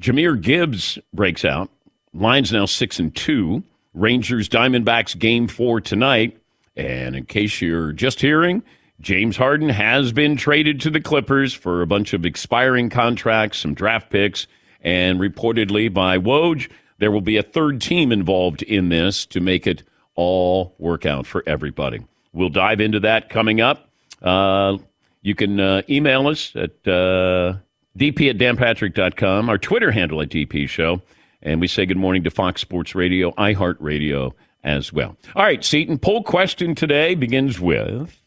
Jahmyr 0.00 0.40
Gibbs 0.40 0.98
breaks 1.12 1.44
out. 1.44 1.70
Lions 2.12 2.52
now 2.52 2.66
6 2.66 2.98
and 2.98 3.14
2. 3.14 3.62
Rangers 3.92 4.48
Diamondbacks 4.48 5.18
game 5.18 5.46
four 5.46 5.80
tonight. 5.80 6.38
And 6.76 7.14
in 7.14 7.26
case 7.26 7.60
you're 7.60 7.92
just 7.92 8.20
hearing, 8.20 8.62
James 9.00 9.36
Harden 9.36 9.68
has 9.68 10.12
been 10.12 10.36
traded 10.36 10.80
to 10.80 10.90
the 10.90 11.00
Clippers 11.00 11.54
for 11.54 11.82
a 11.82 11.86
bunch 11.86 12.12
of 12.12 12.24
expiring 12.24 12.90
contracts, 12.90 13.58
some 13.58 13.74
draft 13.74 14.10
picks, 14.10 14.46
and 14.80 15.20
reportedly 15.20 15.92
by 15.92 16.18
Woj, 16.18 16.70
there 16.98 17.10
will 17.10 17.20
be 17.20 17.36
a 17.36 17.42
third 17.42 17.80
team 17.80 18.10
involved 18.10 18.62
in 18.62 18.88
this 18.88 19.26
to 19.26 19.40
make 19.40 19.66
it 19.66 19.82
all 20.16 20.74
work 20.78 21.06
out 21.06 21.26
for 21.26 21.42
everybody. 21.46 22.00
We'll 22.32 22.48
dive 22.48 22.80
into 22.80 23.00
that 23.00 23.30
coming 23.30 23.60
up. 23.60 23.88
Uh, 24.20 24.78
you 25.22 25.34
can 25.34 25.60
uh, 25.60 25.82
email 25.88 26.26
us 26.28 26.52
at 26.54 26.86
uh, 26.86 27.54
dp 27.98 28.30
at 28.30 28.38
danpatrick.com, 28.38 29.48
our 29.48 29.58
Twitter 29.58 29.90
handle 29.90 30.20
at 30.20 30.28
DP 30.28 30.68
Show, 30.68 31.02
and 31.42 31.60
we 31.60 31.66
say 31.68 31.86
good 31.86 31.96
morning 31.96 32.24
to 32.24 32.30
Fox 32.30 32.60
Sports 32.60 32.94
Radio, 32.94 33.30
iHeartRadio 33.32 34.32
as 34.62 34.92
well. 34.92 35.16
All 35.36 35.42
right, 35.44 35.64
Seaton, 35.64 35.98
poll 35.98 36.22
question 36.22 36.74
today 36.74 37.14
begins 37.14 37.60
with. 37.60 38.20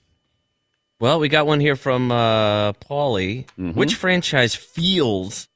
Well, 1.00 1.20
we 1.20 1.30
got 1.30 1.46
one 1.46 1.60
here 1.60 1.76
from 1.76 2.12
uh, 2.12 2.74
Paulie. 2.74 3.46
Mm-hmm. 3.60 3.72
Which 3.74 3.96
franchise 3.96 4.56
feels 4.56 5.48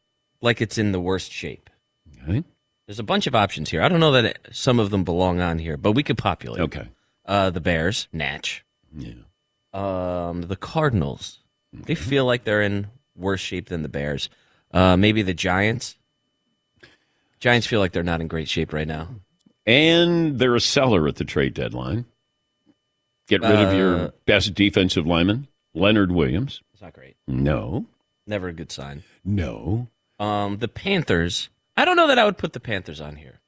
like 0.42 0.62
it's 0.62 0.78
in 0.78 0.92
the 0.92 1.00
worst 1.00 1.32
shape? 1.32 1.70
Okay. 2.24 2.44
There's 2.88 3.00
a 3.00 3.04
bunch 3.04 3.26
of 3.26 3.34
options 3.34 3.70
here. 3.70 3.82
I 3.82 3.88
don't 3.90 4.00
know 4.00 4.12
that 4.12 4.26
it, 4.26 4.40
some 4.52 4.80
of 4.80 4.90
them 4.92 5.04
belong 5.04 5.40
on 5.40 5.58
here, 5.58 5.78
but 5.78 5.94
we 5.94 6.04
could 6.04 6.18
populate. 6.18 6.62
Okay. 6.62 6.88
Uh, 7.26 7.50
the 7.50 7.62
Bears, 7.62 8.08
Natch. 8.12 8.64
Yeah. 8.96 9.14
Um, 9.74 10.42
the 10.44 10.56
Cardinals. 10.58 11.40
They 11.74 11.96
Mm-hmm. 11.96 12.10
feel 12.10 12.26
like 12.26 12.44
they're 12.44 12.62
in 12.62 12.88
worse 13.22 13.40
shape 13.42 13.70
than 13.70 13.82
the 13.84 13.90
Bears. 13.90 14.30
Uh, 14.74 14.98
maybe 14.98 15.22
the 15.22 15.34
Giants. 15.34 15.96
Giants 17.40 17.68
feel 17.68 17.80
like 17.80 17.92
they're 17.92 18.04
not 18.04 18.22
in 18.22 18.28
great 18.28 18.48
shape 18.50 18.74
right 18.74 18.88
now. 18.88 19.10
And 19.66 20.40
they're 20.40 20.56
a 20.56 20.62
seller 20.62 21.08
at 21.08 21.16
the 21.16 21.26
trade 21.26 21.54
deadline. 21.54 22.06
Get 23.28 23.42
rid 23.42 23.52
of 23.60 23.74
Uh, 23.74 23.78
your 23.78 24.14
best 24.26 24.54
defensive 24.54 25.06
lineman, 25.06 25.48
Leonard 25.74 26.12
Williams. 26.12 26.62
It's 26.74 26.82
not 26.82 26.94
great. 26.94 27.16
No. 27.28 27.86
Never 28.28 28.50
a 28.50 28.54
good 28.54 28.72
sign. 28.72 29.04
No. 29.24 29.88
Um, 30.20 30.58
the 30.58 30.68
Panthers. 30.68 31.50
I 31.78 31.86
don't 31.86 31.96
know 31.96 32.08
that 32.08 32.20
I 32.20 32.26
would 32.26 32.38
put 32.38 32.54
the 32.54 32.60
Panthers 32.60 33.00
on 33.02 33.16
here. 33.18 33.40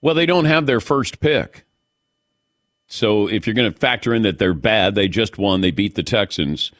Well, 0.00 0.14
they 0.14 0.26
don't 0.26 0.44
have 0.46 0.66
their 0.66 0.80
first 0.80 1.20
pick. 1.20 1.64
So 2.86 3.28
if 3.28 3.46
you're 3.46 3.54
going 3.54 3.72
to 3.72 3.78
factor 3.78 4.12
in 4.14 4.22
that 4.22 4.38
they're 4.38 4.54
bad, 4.54 4.94
they 4.94 5.08
just 5.08 5.38
won, 5.38 5.60
they 5.60 5.70
beat 5.70 5.94
the 5.94 6.02
Texans. 6.02 6.70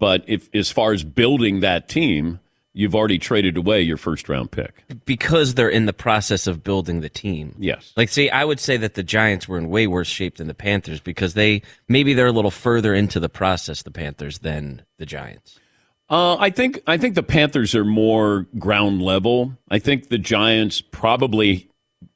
But 0.00 0.24
if 0.26 0.52
as 0.52 0.72
far 0.72 0.92
as 0.92 1.04
building 1.04 1.60
that 1.60 1.88
team, 1.88 2.40
you've 2.72 2.94
already 2.94 3.18
traded 3.18 3.56
away 3.56 3.82
your 3.82 3.96
first 3.96 4.28
round 4.28 4.50
pick. 4.50 4.82
because 5.04 5.54
they're 5.54 5.68
in 5.68 5.86
the 5.86 5.92
process 5.92 6.46
of 6.46 6.64
building 6.64 7.00
the 7.00 7.08
team. 7.08 7.54
Yes. 7.58 7.92
Like, 7.96 8.08
see, 8.08 8.30
I 8.30 8.44
would 8.44 8.58
say 8.58 8.76
that 8.78 8.94
the 8.94 9.02
Giants 9.02 9.46
were 9.46 9.58
in 9.58 9.68
way 9.68 9.86
worse 9.86 10.08
shape 10.08 10.38
than 10.38 10.48
the 10.48 10.54
Panthers 10.54 11.00
because 11.00 11.34
they 11.34 11.62
maybe 11.88 12.14
they're 12.14 12.26
a 12.26 12.32
little 12.32 12.50
further 12.50 12.94
into 12.94 13.20
the 13.20 13.28
process, 13.28 13.82
the 13.82 13.90
Panthers, 13.92 14.38
than 14.40 14.82
the 14.98 15.06
Giants. 15.06 15.60
Uh, 16.08 16.36
I 16.38 16.50
think 16.50 16.82
I 16.88 16.96
think 16.96 17.14
the 17.14 17.22
Panthers 17.22 17.74
are 17.74 17.84
more 17.84 18.46
ground 18.58 19.00
level. 19.00 19.56
I 19.70 19.78
think 19.78 20.08
the 20.08 20.18
Giants 20.18 20.80
probably 20.80 21.68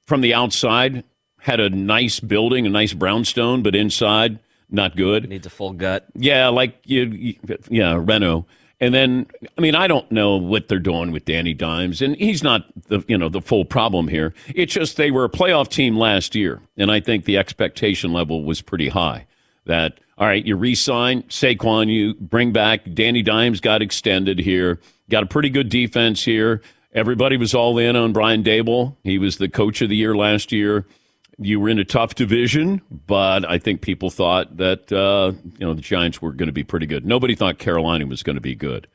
from 0.07 0.21
the 0.21 0.35
outside 0.35 1.05
had 1.39 1.61
a 1.61 1.69
nice 1.69 2.19
building, 2.21 2.67
a 2.67 2.71
nice 2.71 2.95
brownstone, 2.95 3.63
but 3.63 3.75
inside 3.77 4.41
not 4.71 4.97
good. 4.97 5.29
Needs 5.29 5.47
a 5.47 5.51
full 5.51 5.73
gut. 5.73 6.07
Yeah, 6.15 6.49
like 6.49 6.79
you, 6.85 7.05
you 7.05 7.35
yeah, 7.69 7.99
Reno. 8.01 8.47
And 8.81 8.93
then, 8.93 9.27
I 9.57 9.61
mean, 9.61 9.75
I 9.75 9.87
don't 9.87 10.11
know 10.11 10.37
what 10.37 10.69
they're 10.69 10.79
doing 10.79 11.13
with 11.13 11.25
Danny 11.25 11.55
Dimes, 11.55 12.03
and 12.03 12.17
he's 12.17 12.43
not 12.43 12.67
the 12.89 13.05
you 13.07 13.17
know 13.17 13.29
the 13.29 13.41
full 13.41 13.65
problem 13.65 14.09
here. 14.09 14.35
It's 14.49 14.73
just 14.73 14.97
they 14.97 15.11
were 15.11 15.25
a 15.25 15.31
playoff 15.31 15.69
team 15.69 15.97
last 15.97 16.35
year, 16.35 16.61
and 16.77 16.91
I 16.91 17.01
think 17.01 17.25
the 17.25 17.39
expectation 17.39 18.13
level 18.13 18.45
was 18.45 18.61
pretty 18.61 18.89
high. 18.89 19.27
That 19.67 20.01
all 20.19 20.27
right, 20.27 20.45
you 20.45 20.57
re-sign 20.57 21.23
Saquon, 21.25 21.89
you 21.89 22.15
bring 22.15 22.53
back 22.53 22.83
Danny 22.93 23.23
Dimes, 23.23 23.61
got 23.61 23.83
extended 23.83 24.39
here, 24.39 24.81
got 25.09 25.23
a 25.23 25.27
pretty 25.27 25.51
good 25.51 25.69
defense 25.69 26.25
here. 26.25 26.61
Everybody 26.93 27.37
was 27.37 27.55
all 27.55 27.79
in 27.79 27.97
on 27.97 28.13
Brian 28.13 28.45
Daboll. 28.45 28.97
He 29.03 29.19
was 29.19 29.39
the 29.39 29.49
coach 29.49 29.83
of 29.83 29.89
the 29.89 29.97
year 29.97 30.17
last 30.17 30.53
year 30.53 30.87
you 31.39 31.61
were 31.61 31.69
in 31.69 31.79
a 31.79 31.85
tough 31.85 32.15
division, 32.15 32.81
but 33.07 33.49
I 33.49 33.59
think 33.59 33.81
people 33.81 34.11
thought 34.11 34.57
that 34.57 34.93
uh, 34.93 35.33
you 35.59 35.67
know 35.67 35.75
the 35.75 35.81
Giants 35.81 36.23
were 36.23 36.33
going 36.33 36.47
to 36.49 36.53
be 36.53 36.65
pretty 36.65 36.87
good. 36.87 37.05
Nobody 37.05 37.35
thought 37.35 37.59
Carolina 37.59 38.07
was 38.07 38.23
going 38.23 38.37
to 38.37 38.41
be 38.41 38.55
good. 38.55 38.87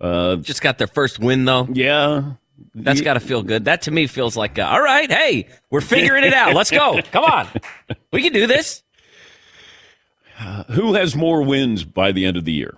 Uh, 0.00 0.36
Just 0.36 0.62
got 0.62 0.78
their 0.78 0.86
first 0.86 1.18
win 1.18 1.44
though. 1.44 1.68
Yeah, 1.72 2.32
that's 2.74 3.00
got 3.00 3.14
to 3.14 3.20
feel 3.20 3.42
good. 3.42 3.66
That 3.66 3.82
to 3.82 3.90
me 3.90 4.06
feels 4.06 4.36
like, 4.36 4.58
uh, 4.58 4.62
all 4.62 4.82
right, 4.82 5.10
hey, 5.10 5.48
we're 5.70 5.80
figuring 5.80 6.24
it 6.24 6.34
out. 6.34 6.54
Let's 6.54 6.70
go. 6.70 7.00
Come 7.12 7.24
on, 7.24 7.48
we 8.12 8.22
can 8.22 8.32
do 8.32 8.46
this. 8.46 8.82
Uh, 10.38 10.64
who 10.64 10.94
has 10.94 11.16
more 11.16 11.42
wins 11.42 11.84
by 11.84 12.12
the 12.12 12.26
end 12.26 12.36
of 12.36 12.44
the 12.44 12.52
year? 12.52 12.76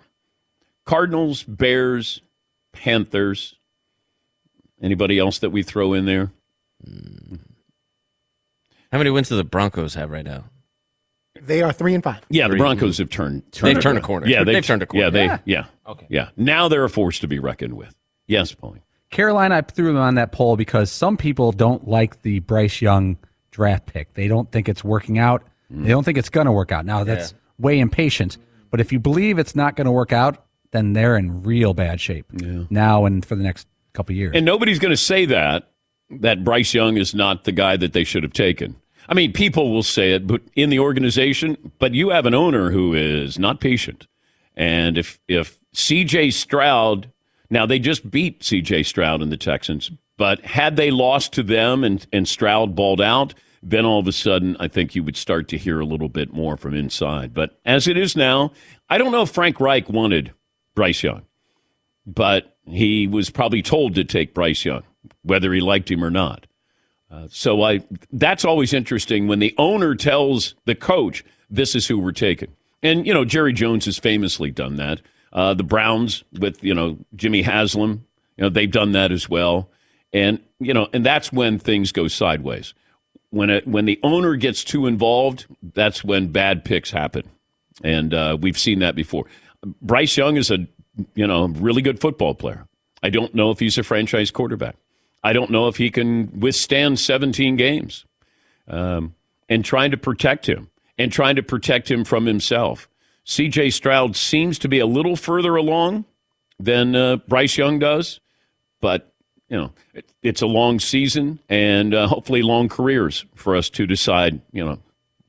Cardinals, 0.85 1.43
Bears, 1.43 2.21
Panthers. 2.73 3.57
Anybody 4.81 5.19
else 5.19 5.41
that 5.41 5.51
we 5.51 5.65
throw 5.65 5.93
in 5.93 6.05
there? 6.07 6.31
Mm. 6.89 7.41
How 8.93 8.99
many 8.99 9.11
wins 9.11 9.29
do 9.29 9.37
the 9.37 9.45
Broncos 9.45 9.95
have 9.95 10.11
right 10.11 10.25
now? 10.25 10.45
They 11.41 11.63
are 11.63 11.73
three 11.73 11.95
and 11.95 12.03
five. 12.03 12.23
Yeah, 12.31 12.49
the 12.49 12.57
Broncos 12.57 12.99
have 12.99 13.11
turned. 13.11 13.51
turned 13.53 13.77
they've 13.77 13.83
turned 13.83 13.99
a 13.99 14.01
corner. 14.01 14.27
Yeah, 14.27 14.45
they've, 14.45 14.55
they've, 14.55 14.67
turned 14.67 14.83
a 14.83 14.87
corner. 14.87 15.07
Yeah, 15.07 15.11
they. 15.11 15.25
Yeah. 15.25 15.39
yeah. 15.45 15.65
Okay. 15.87 16.07
Yeah. 16.09 16.31
Now 16.37 16.69
they're 16.69 16.85
a 16.85 16.91
force 16.91 17.21
to 17.21 17.29
be 17.29 17.39
reckoned 17.39 17.75
with. 17.75 17.95
Yes, 18.27 18.55
Paulie. 18.55 18.81
Carolina, 19.11 19.57
I 19.57 19.61
threw 19.63 19.87
them 19.87 19.97
on 19.97 20.17
that 20.17 20.33
poll 20.33 20.57
because 20.57 20.91
some 20.91 21.17
people 21.17 21.53
don't 21.53 21.89
like 21.89 22.23
the 22.23 22.41
Bryce 22.41 22.83
Young 22.83 23.17
draft 23.51 23.87
pick. 23.87 24.15
They 24.15 24.29
don't 24.29 24.51
think 24.51 24.69
it's 24.69 24.85
working 24.85 25.19
out. 25.19 25.45
Mm. 25.73 25.85
They 25.85 25.91
don't 25.91 26.05
think 26.05 26.19
it's 26.19 26.29
going 26.29 26.47
to 26.47 26.53
work 26.53 26.73
out. 26.73 26.85
Now 26.85 27.05
that's 27.05 27.33
yeah. 27.33 27.39
way 27.59 27.79
impatient. 27.79 28.37
But 28.71 28.81
if 28.81 28.93
you 28.93 29.01
believe 29.01 29.39
it's 29.39 29.57
not 29.57 29.77
going 29.77 29.87
to 29.87 29.93
work 29.93 30.13
out, 30.13 30.45
then 30.73 30.93
they're 30.93 31.17
in 31.17 31.43
real 31.43 31.73
bad 31.73 32.01
shape 32.01 32.27
yeah. 32.35 32.65
now 32.69 33.07
and 33.07 33.25
for 33.25 33.35
the 33.35 33.43
next 33.43 33.67
couple 33.95 34.15
years. 34.15 34.33
And 34.35 34.45
nobody's 34.45 34.79
going 34.79 34.91
to 34.91 34.97
say 34.97 35.25
that 35.27 35.71
that 36.11 36.45
Bryce 36.45 36.75
Young 36.75 36.97
is 36.97 37.15
not 37.15 37.45
the 37.45 37.53
guy 37.53 37.77
that 37.77 37.93
they 37.93 38.05
should 38.05 38.23
have 38.23 38.33
taken. 38.33 38.77
I 39.09 39.15
mean, 39.15 39.33
people 39.33 39.73
will 39.73 39.83
say 39.83 40.13
it, 40.13 40.27
but 40.27 40.43
in 40.55 40.71
the 40.71 40.79
organization, 40.79 41.73
but 41.79 41.95
you 41.95 42.11
have 42.11 42.27
an 42.27 42.35
owner 42.35 42.71
who 42.71 42.95
is 42.95 43.39
not 43.39 43.61
patient. 43.61 44.07
And 44.55 44.99
if 44.99 45.19
if 45.29 45.59
CJ 45.75 46.33
Stroud, 46.33 47.11
now 47.49 47.65
they 47.65 47.79
just 47.79 48.11
beat 48.11 48.41
CJ 48.41 48.85
Stroud 48.85 49.23
and 49.23 49.33
the 49.33 49.37
Texans, 49.37 49.91
but 50.17 50.45
had 50.45 50.77
they 50.77 50.91
lost 50.91 51.33
to 51.35 51.43
them 51.43 51.85
and, 51.85 52.07
and 52.13 52.29
Stroud 52.29 52.75
balled 52.75 53.01
out, 53.01 53.35
then 53.63 53.87
all 53.87 54.01
of 54.01 54.09
a 54.09 54.13
sudden 54.13 54.57
I 54.61 54.69
think 54.69 54.95
you 54.95 55.03
would 55.05 55.17
start 55.17 55.49
to 55.49 55.59
hear 55.59 55.81
a 55.81 55.87
little 55.87 56.09
bit 56.09 56.33
more 56.33 56.57
from 56.57 56.75
inside. 56.75 57.33
But 57.33 57.59
as 57.65 57.89
it 57.89 57.97
is 57.97 58.17
now, 58.17 58.53
I 58.91 58.99
don't 58.99 59.13
know 59.13 59.23
if 59.23 59.31
Frank 59.31 59.61
Reich 59.61 59.89
wanted 59.89 60.33
Bryce 60.75 61.03
Young, 61.03 61.23
but 62.07 62.57
he 62.67 63.07
was 63.07 63.31
probably 63.31 63.63
told 63.63 63.95
to 63.95 64.05
take 64.05 64.35
Bryce 64.35 64.65
Young 64.65 64.83
whether 65.23 65.53
he 65.53 65.61
liked 65.61 65.91
him 65.91 66.05
or 66.05 66.11
not. 66.11 66.47
Uh, 67.11 67.27
so 67.31 67.63
I 67.63 67.81
that's 68.13 68.45
always 68.45 68.75
interesting 68.75 69.29
when 69.29 69.39
the 69.39 69.55
owner 69.57 69.95
tells 69.95 70.55
the 70.67 70.75
coach 70.75 71.25
this 71.49 71.75
is 71.75 71.87
who 71.87 71.99
we're 71.99 72.13
taking. 72.13 72.55
And 72.83 73.07
you 73.07 73.15
know 73.15 73.25
Jerry 73.25 73.53
Jones 73.53 73.87
has 73.87 73.99
famously 73.99 74.51
done 74.51 74.77
that. 74.77 75.01
Uh, 75.33 75.55
the 75.55 75.65
Browns 75.65 76.25
with 76.39 76.63
you 76.63 76.75
know 76.75 76.99
Jimmy 77.17 77.43
Haslam, 77.43 78.05
you 78.37 78.43
know 78.43 78.51
they've 78.51 78.71
done 78.71 78.93
that 78.93 79.11
as 79.11 79.29
well. 79.29 79.71
And 80.13 80.41
you 80.61 80.75
know 80.75 80.89
and 80.93 81.05
that's 81.05 81.33
when 81.33 81.59
things 81.59 81.93
go 81.93 82.09
sideways. 82.09 82.75
When 83.31 83.51
it 83.51 83.67
when 83.67 83.87
the 83.87 83.99
owner 84.03 84.37
gets 84.37 84.63
too 84.63 84.87
involved, 84.87 85.47
that's 85.63 86.05
when 86.05 86.29
bad 86.29 86.65
picks 86.65 86.91
happen. 86.91 87.29
And 87.83 88.13
uh, 88.13 88.37
we've 88.39 88.59
seen 88.59 88.81
that 88.81 88.95
before. 88.95 89.25
Bryce 89.81 90.17
Young 90.17 90.37
is 90.37 90.51
a 90.51 90.67
you 91.15 91.27
know 91.27 91.49
really 91.49 91.81
good 91.81 92.01
football 92.01 92.35
player. 92.35 92.67
I 93.03 93.09
don't 93.11 93.35
know 93.35 93.51
if 93.51 93.61
he's 93.61 93.79
a 93.79 93.83
franchise 93.83 94.31
quarterback. 94.31 94.77
I 95.23 95.33
don't 95.33 95.51
know 95.51 95.69
if 95.69 95.77
he 95.77 95.91
can 95.91 96.41
withstand 96.41 96.99
17 96.99 97.57
games. 97.57 98.05
Um, 98.67 99.15
and 99.49 99.65
trying 99.65 99.91
to 99.91 99.97
protect 99.97 100.47
him 100.47 100.69
and 100.99 101.11
trying 101.11 101.37
to 101.37 101.43
protect 101.43 101.91
him 101.91 102.05
from 102.05 102.27
himself. 102.27 102.89
CJ 103.27 103.73
Stroud 103.73 104.17
seems 104.17 104.59
to 104.61 104.69
be 104.69 104.79
a 104.79 104.87
little 104.87 105.17
further 105.17 105.57
along 105.57 106.05
than 106.59 106.95
uh, 106.95 107.17
Bryce 107.17 107.57
Young 107.57 107.79
does, 107.79 108.21
but 108.81 109.13
you 109.49 109.57
know 109.57 109.73
it, 109.95 110.11
it's 110.23 110.43
a 110.43 110.47
long 110.47 110.81
season 110.81 111.39
and 111.49 111.95
uh, 111.95 112.07
hopefully 112.07 112.43
long 112.43 112.69
careers 112.69 113.25
for 113.35 113.57
us 113.57 113.71
to 113.71 113.87
decide 113.87 114.41
you 114.53 114.65
know 114.65 114.79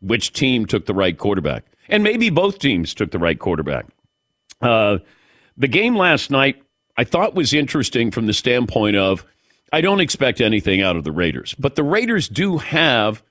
which 0.01 0.33
team 0.33 0.65
took 0.65 0.85
the 0.85 0.93
right 0.93 1.17
quarterback 1.17 1.65
and 1.87 2.03
maybe 2.03 2.29
both 2.29 2.59
teams 2.59 2.93
took 2.93 3.11
the 3.11 3.19
right 3.19 3.39
quarterback. 3.39 3.85
Uh, 4.61 4.97
the 5.57 5.67
game 5.67 5.95
last 5.95 6.31
night 6.31 6.61
I 6.97 7.03
thought 7.05 7.35
was 7.35 7.53
interesting 7.53 8.11
from 8.11 8.27
the 8.27 8.33
standpoint 8.33 8.97
of 8.97 9.25
I 9.71 9.81
don't 9.81 9.99
expect 9.99 10.41
anything 10.41 10.81
out 10.81 10.95
of 10.95 11.03
the 11.03 11.11
Raiders, 11.11 11.55
but 11.59 11.75
the 11.75 11.83
Raiders 11.83 12.27
do 12.27 12.57
have 12.57 13.23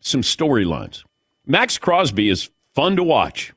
some 0.00 0.22
storylines. 0.22 1.04
Maxx 1.46 1.78
Crosby 1.78 2.28
is 2.28 2.50
fun 2.74 2.96
to 2.96 3.02
watch. 3.02 3.52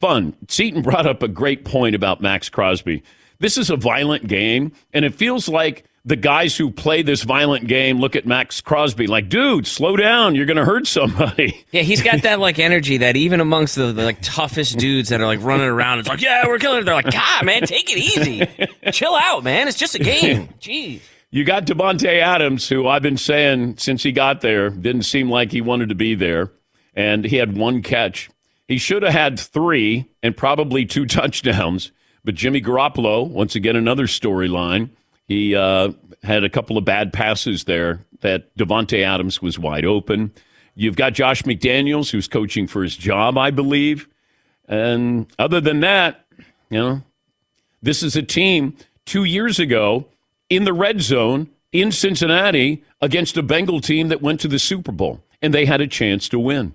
Fun. 0.00 0.34
Seaton 0.48 0.82
brought 0.82 1.06
up 1.06 1.22
a 1.22 1.28
great 1.28 1.64
point 1.64 1.94
about 1.94 2.20
Maxx 2.20 2.48
Crosby. 2.48 3.02
This 3.38 3.56
is 3.56 3.70
a 3.70 3.76
violent 3.76 4.26
game, 4.26 4.72
and 4.92 5.04
it 5.04 5.14
feels 5.14 5.48
like 5.48 5.84
the 6.04 6.16
guys 6.16 6.56
who 6.56 6.70
play 6.70 7.02
this 7.02 7.22
violent 7.22 7.66
game 7.66 8.00
look 8.00 8.16
at 8.16 8.26
Maxx 8.26 8.60
Crosby 8.60 9.06
like, 9.06 9.28
dude, 9.28 9.66
slow 9.66 9.96
down. 9.96 10.34
You're 10.34 10.46
going 10.46 10.56
to 10.56 10.64
hurt 10.64 10.86
somebody. 10.86 11.56
Yeah, 11.72 11.82
he's 11.82 12.02
got 12.02 12.22
that 12.22 12.40
like 12.40 12.58
energy 12.58 12.96
that 12.98 13.16
even 13.16 13.40
amongst 13.40 13.76
the, 13.76 13.92
the, 13.92 14.02
like 14.02 14.18
toughest 14.22 14.76
dudes 14.76 15.10
that 15.10 15.20
are 15.20 15.26
like 15.26 15.40
running 15.40 15.68
around, 15.68 16.00
it's 16.00 16.08
like, 16.08 16.20
yeah, 16.20 16.46
we're 16.46 16.58
killing 16.58 16.80
it. 16.80 16.84
They're 16.84 16.94
like, 16.94 17.12
God, 17.12 17.44
man, 17.44 17.62
take 17.62 17.88
it 17.94 17.98
easy. 17.98 18.90
Chill 18.90 19.14
out, 19.14 19.44
man. 19.44 19.68
It's 19.68 19.78
just 19.78 19.94
a 19.94 20.00
game. 20.00 20.48
Jeez. 20.60 21.00
You 21.32 21.44
got 21.44 21.64
Davante 21.64 22.20
Adams, 22.20 22.68
who 22.68 22.88
I've 22.88 23.02
been 23.02 23.16
saying 23.16 23.76
since 23.76 24.02
he 24.02 24.10
got 24.10 24.40
there, 24.40 24.68
didn't 24.68 25.04
seem 25.04 25.30
like 25.30 25.52
he 25.52 25.60
wanted 25.60 25.88
to 25.90 25.94
be 25.94 26.16
there, 26.16 26.50
and 26.92 27.24
he 27.24 27.36
had 27.36 27.56
one 27.56 27.82
catch. 27.82 28.28
He 28.66 28.78
should 28.78 29.04
have 29.04 29.12
had 29.12 29.38
three 29.38 30.10
and 30.24 30.36
probably 30.36 30.84
two 30.84 31.06
touchdowns. 31.06 31.92
But 32.24 32.34
Jimmy 32.34 32.60
Garoppolo, 32.60 33.28
once 33.28 33.54
again, 33.54 33.76
another 33.76 34.06
storyline. 34.06 34.90
He 35.26 35.54
uh, 35.54 35.92
had 36.24 36.42
a 36.42 36.50
couple 36.50 36.76
of 36.76 36.84
bad 36.84 37.12
passes 37.12 37.64
there 37.64 38.04
that 38.22 38.54
Davante 38.56 39.02
Adams 39.02 39.40
was 39.40 39.58
wide 39.58 39.84
open. 39.84 40.32
You've 40.74 40.96
got 40.96 41.14
Josh 41.14 41.42
McDaniels, 41.42 42.10
who's 42.10 42.26
coaching 42.26 42.66
for 42.66 42.82
his 42.82 42.96
job, 42.96 43.38
I 43.38 43.50
believe. 43.50 44.08
And 44.68 45.26
other 45.38 45.60
than 45.60 45.80
that, 45.80 46.26
you 46.68 46.78
know, 46.78 47.02
this 47.82 48.02
is 48.02 48.16
a 48.16 48.22
team 48.22 48.76
two 49.06 49.24
years 49.24 49.58
ago 49.58 50.06
in 50.50 50.64
the 50.64 50.72
red 50.72 51.00
zone 51.00 51.48
in 51.72 51.92
Cincinnati 51.92 52.84
against 53.00 53.36
a 53.36 53.42
Bengal 53.42 53.80
team 53.80 54.08
that 54.08 54.20
went 54.20 54.40
to 54.40 54.48
the 54.48 54.58
Super 54.58 54.92
Bowl, 54.92 55.22
and 55.40 55.54
they 55.54 55.64
had 55.64 55.80
a 55.80 55.86
chance 55.86 56.28
to 56.28 56.38
win. 56.38 56.74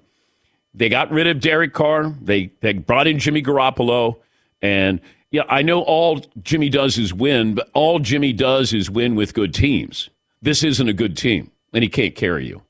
They 0.74 0.90
got 0.90 1.12
rid 1.12 1.28
of 1.28 1.40
Derek 1.40 1.74
Carr. 1.74 2.16
They 2.22 2.52
they 2.62 2.74
brought 2.74 3.08
in 3.08 3.20
Jimmy 3.20 3.44
Garoppolo, 3.44 4.18
and 4.62 5.00
yeah, 5.32 5.44
I 5.50 5.62
know 5.62 5.82
all 5.82 6.22
Jimmy 6.42 6.70
does 6.70 6.98
is 6.98 7.14
win, 7.14 7.56
but 7.56 7.70
all 7.74 8.00
Jimmy 8.00 8.34
does 8.34 8.74
is 8.74 8.90
win 8.90 9.16
with 9.16 9.34
good 9.34 9.54
teams. 9.54 10.10
This 10.42 10.64
isn't 10.64 10.90
a 10.90 10.94
good 10.94 11.18
team, 11.18 11.52
and 11.74 11.84
he 11.84 11.90
can't 11.90 12.16
carry 12.16 12.48
you. 12.48 12.62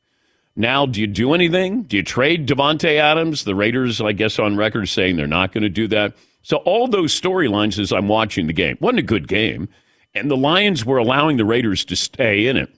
Now, 0.56 0.86
do 0.86 1.02
you 1.02 1.08
do 1.08 1.34
anything? 1.34 1.84
Do 1.84 1.98
you 1.98 2.04
trade 2.04 2.48
Davante 2.48 2.98
Adams? 2.98 3.44
The 3.44 3.56
Raiders, 3.56 4.00
I 4.00 4.14
guess, 4.14 4.40
on 4.40 4.56
record 4.56 4.88
saying 4.88 5.18
they're 5.18 5.28
not 5.28 5.52
going 5.52 5.64
to 5.64 5.70
do 5.70 5.88
that. 5.90 6.14
So 6.44 6.58
all 6.58 6.88
those 6.88 7.20
storylines 7.20 7.78
as 7.78 7.92
I'm 7.92 8.08
watching 8.08 8.48
the 8.48 8.54
game 8.54 8.78
wasn't 8.80 9.00
a 9.00 9.04
good 9.04 9.28
game. 9.28 9.68
And 10.16 10.32
the 10.32 10.38
Lions 10.38 10.86
were 10.86 10.98
allowing 10.98 11.38
the 11.38 11.46
Raiders 11.46 11.86
to 11.86 11.96
stay 11.96 12.48
in 12.48 12.58
it, 12.58 12.70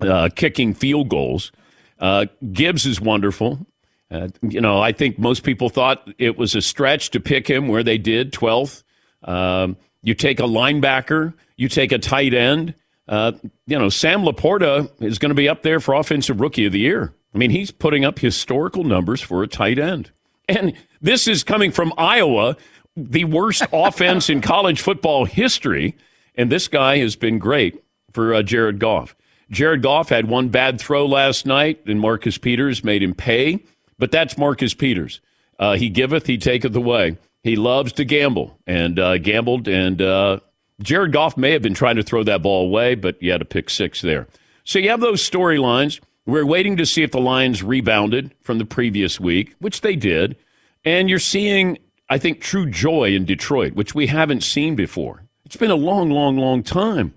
uh, 0.00 0.28
kicking 0.34 0.74
field 0.74 1.08
goals. 1.08 1.52
Uh, 1.98 2.26
Gibbs 2.52 2.84
is 2.84 3.00
wonderful. 3.00 3.66
Uh, 4.10 4.28
you 4.42 4.60
know, 4.60 4.80
I 4.80 4.92
think 4.92 5.18
most 5.18 5.44
people 5.44 5.68
thought 5.68 6.08
it 6.18 6.36
was 6.36 6.54
a 6.54 6.60
stretch 6.60 7.10
to 7.10 7.20
pick 7.20 7.48
him 7.48 7.68
where 7.68 7.82
they 7.82 7.98
did, 7.98 8.32
12th. 8.32 8.82
Um, 9.22 9.76
you 10.02 10.14
take 10.14 10.40
a 10.40 10.44
linebacker, 10.44 11.32
you 11.56 11.68
take 11.68 11.92
a 11.92 11.98
tight 11.98 12.34
end. 12.34 12.74
Uh, 13.08 13.32
you 13.66 13.78
know, 13.78 13.88
Sam 13.88 14.22
LaPorta 14.22 14.90
is 15.02 15.18
going 15.18 15.30
to 15.30 15.34
be 15.34 15.48
up 15.48 15.62
there 15.62 15.80
for 15.80 15.94
Offensive 15.94 16.40
Rookie 16.40 16.66
of 16.66 16.72
the 16.72 16.80
Year. 16.80 17.14
I 17.34 17.38
mean, 17.38 17.50
he's 17.50 17.70
putting 17.70 18.04
up 18.04 18.18
historical 18.18 18.84
numbers 18.84 19.20
for 19.20 19.42
a 19.42 19.48
tight 19.48 19.78
end. 19.78 20.10
And 20.48 20.74
this 21.00 21.26
is 21.26 21.42
coming 21.42 21.70
from 21.70 21.92
Iowa, 21.96 22.56
the 22.96 23.24
worst 23.24 23.64
offense 23.72 24.28
in 24.30 24.40
college 24.40 24.80
football 24.80 25.24
history, 25.24 25.96
and 26.34 26.50
this 26.50 26.68
guy 26.68 26.98
has 26.98 27.16
been 27.16 27.38
great 27.38 27.82
for 28.12 28.34
uh, 28.34 28.42
Jared 28.42 28.78
Goff. 28.78 29.14
Jared 29.50 29.82
Goff 29.82 30.08
had 30.08 30.28
one 30.28 30.48
bad 30.48 30.80
throw 30.80 31.06
last 31.06 31.46
night, 31.46 31.80
and 31.86 32.00
Marcus 32.00 32.38
Peters 32.38 32.82
made 32.82 33.02
him 33.02 33.14
pay. 33.14 33.62
But 33.98 34.10
that's 34.10 34.36
Marcus 34.36 34.74
Peters. 34.74 35.20
Uh, 35.58 35.74
he 35.74 35.88
giveth, 35.88 36.26
he 36.26 36.36
taketh 36.38 36.74
away. 36.74 37.16
He 37.42 37.56
loves 37.56 37.92
to 37.94 38.04
gamble 38.04 38.58
and 38.66 38.98
uh, 38.98 39.18
gambled. 39.18 39.68
And 39.68 40.00
uh, 40.02 40.40
Jared 40.80 41.12
Goff 41.12 41.36
may 41.36 41.52
have 41.52 41.62
been 41.62 41.74
trying 41.74 41.96
to 41.96 42.02
throw 42.02 42.24
that 42.24 42.42
ball 42.42 42.66
away, 42.66 42.94
but 42.94 43.22
you 43.22 43.30
had 43.30 43.42
a 43.42 43.46
pick 43.46 43.70
six 43.70 44.00
there. 44.00 44.26
So 44.64 44.78
you 44.78 44.90
have 44.90 45.00
those 45.00 45.28
storylines. 45.28 46.00
We're 46.26 46.46
waiting 46.46 46.76
to 46.78 46.86
see 46.86 47.02
if 47.02 47.10
the 47.10 47.20
Lions 47.20 47.62
rebounded 47.62 48.34
from 48.40 48.58
the 48.58 48.64
previous 48.64 49.20
week, 49.20 49.54
which 49.58 49.82
they 49.82 49.94
did. 49.94 50.36
And 50.84 51.08
you're 51.08 51.18
seeing, 51.18 51.78
I 52.08 52.18
think, 52.18 52.40
true 52.40 52.68
joy 52.68 53.14
in 53.14 53.26
Detroit, 53.26 53.74
which 53.74 53.94
we 53.94 54.06
haven't 54.06 54.42
seen 54.42 54.74
before. 54.74 55.23
It's 55.54 55.60
been 55.60 55.70
a 55.70 55.76
long, 55.76 56.10
long, 56.10 56.36
long 56.36 56.64
time. 56.64 57.14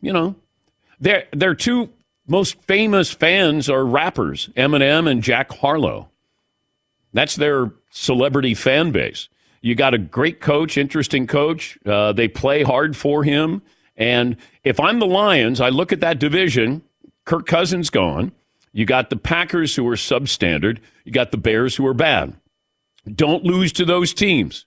You 0.00 0.12
know, 0.12 0.34
their 0.98 1.28
their 1.30 1.54
two 1.54 1.90
most 2.26 2.60
famous 2.62 3.12
fans 3.12 3.70
are 3.70 3.86
rappers, 3.86 4.50
Eminem 4.56 5.08
and 5.08 5.22
Jack 5.22 5.52
Harlow. 5.52 6.08
That's 7.12 7.36
their 7.36 7.70
celebrity 7.90 8.54
fan 8.54 8.90
base. 8.90 9.28
You 9.60 9.76
got 9.76 9.94
a 9.94 9.98
great 9.98 10.40
coach, 10.40 10.76
interesting 10.76 11.28
coach. 11.28 11.78
Uh, 11.86 12.12
they 12.12 12.26
play 12.26 12.64
hard 12.64 12.96
for 12.96 13.22
him. 13.22 13.62
And 13.96 14.36
if 14.64 14.80
I'm 14.80 14.98
the 14.98 15.06
Lions, 15.06 15.60
I 15.60 15.68
look 15.68 15.92
at 15.92 16.00
that 16.00 16.18
division. 16.18 16.82
Kirk 17.24 17.46
Cousins 17.46 17.88
gone. 17.88 18.32
You 18.72 18.84
got 18.84 19.10
the 19.10 19.16
Packers 19.16 19.76
who 19.76 19.86
are 19.86 19.94
substandard. 19.94 20.80
You 21.04 21.12
got 21.12 21.30
the 21.30 21.38
Bears 21.38 21.76
who 21.76 21.86
are 21.86 21.94
bad. 21.94 22.34
Don't 23.14 23.44
lose 23.44 23.72
to 23.74 23.84
those 23.84 24.12
teams. 24.12 24.66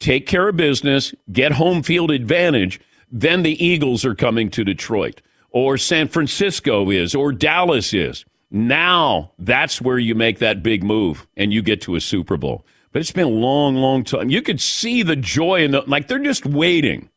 Take 0.00 0.26
care 0.26 0.48
of 0.48 0.56
business, 0.56 1.14
get 1.30 1.52
home 1.52 1.82
field 1.82 2.10
advantage. 2.10 2.80
Then 3.12 3.42
the 3.42 3.62
Eagles 3.64 4.04
are 4.04 4.14
coming 4.14 4.50
to 4.50 4.64
Detroit, 4.64 5.20
or 5.50 5.76
San 5.76 6.08
Francisco 6.08 6.90
is, 6.90 7.14
or 7.14 7.32
Dallas 7.32 7.92
is. 7.92 8.24
Now 8.50 9.30
that's 9.38 9.80
where 9.80 9.98
you 9.98 10.14
make 10.14 10.38
that 10.40 10.62
big 10.62 10.82
move 10.82 11.26
and 11.36 11.52
you 11.52 11.62
get 11.62 11.80
to 11.82 11.94
a 11.96 12.00
Super 12.00 12.36
Bowl. 12.36 12.64
But 12.92 13.00
it's 13.00 13.12
been 13.12 13.26
a 13.26 13.28
long, 13.28 13.76
long 13.76 14.02
time. 14.02 14.30
You 14.30 14.42
could 14.42 14.60
see 14.60 15.02
the 15.04 15.14
joy 15.16 15.62
in 15.62 15.70
the 15.70 15.82
like 15.82 16.08
they're 16.08 16.18
just 16.18 16.44
waiting. 16.46 17.08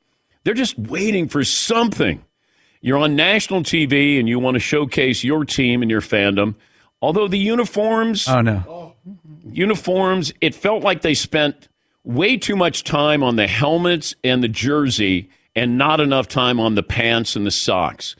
They're 0.44 0.54
just 0.54 0.78
waiting 0.78 1.28
for 1.30 1.44
something. 1.44 2.24
You're 2.82 2.98
on 3.00 3.16
national 3.16 3.64
TV 3.64 4.20
and 4.20 4.28
you 4.28 4.38
want 4.40 4.56
to 4.56 4.60
showcase 4.60 5.24
your 5.24 5.46
team 5.46 5.82
and 5.82 5.90
your 5.90 6.02
fandom. 6.02 6.56
Although 7.02 7.28
the 7.30 7.40
uniforms, 7.40 8.28
Oh 8.28 8.42
no. 8.42 8.96
uniforms, 9.46 10.34
it 10.42 10.54
felt 10.54 10.84
like 10.84 11.02
they 11.02 11.14
spent 11.14 11.68
way 12.04 12.38
too 12.38 12.56
much 12.56 12.84
time 12.84 13.24
on 13.24 13.36
the 13.36 13.48
helmets 13.48 14.16
and 14.24 14.44
the 14.44 14.48
jersey 14.48 15.30
and 15.56 15.78
not 15.78 16.00
enough 16.00 16.28
time 16.28 16.60
on 16.60 16.76
the 16.76 16.84
pants 16.84 17.36
and 17.36 17.46
the 17.46 17.52
socks. 17.52 18.16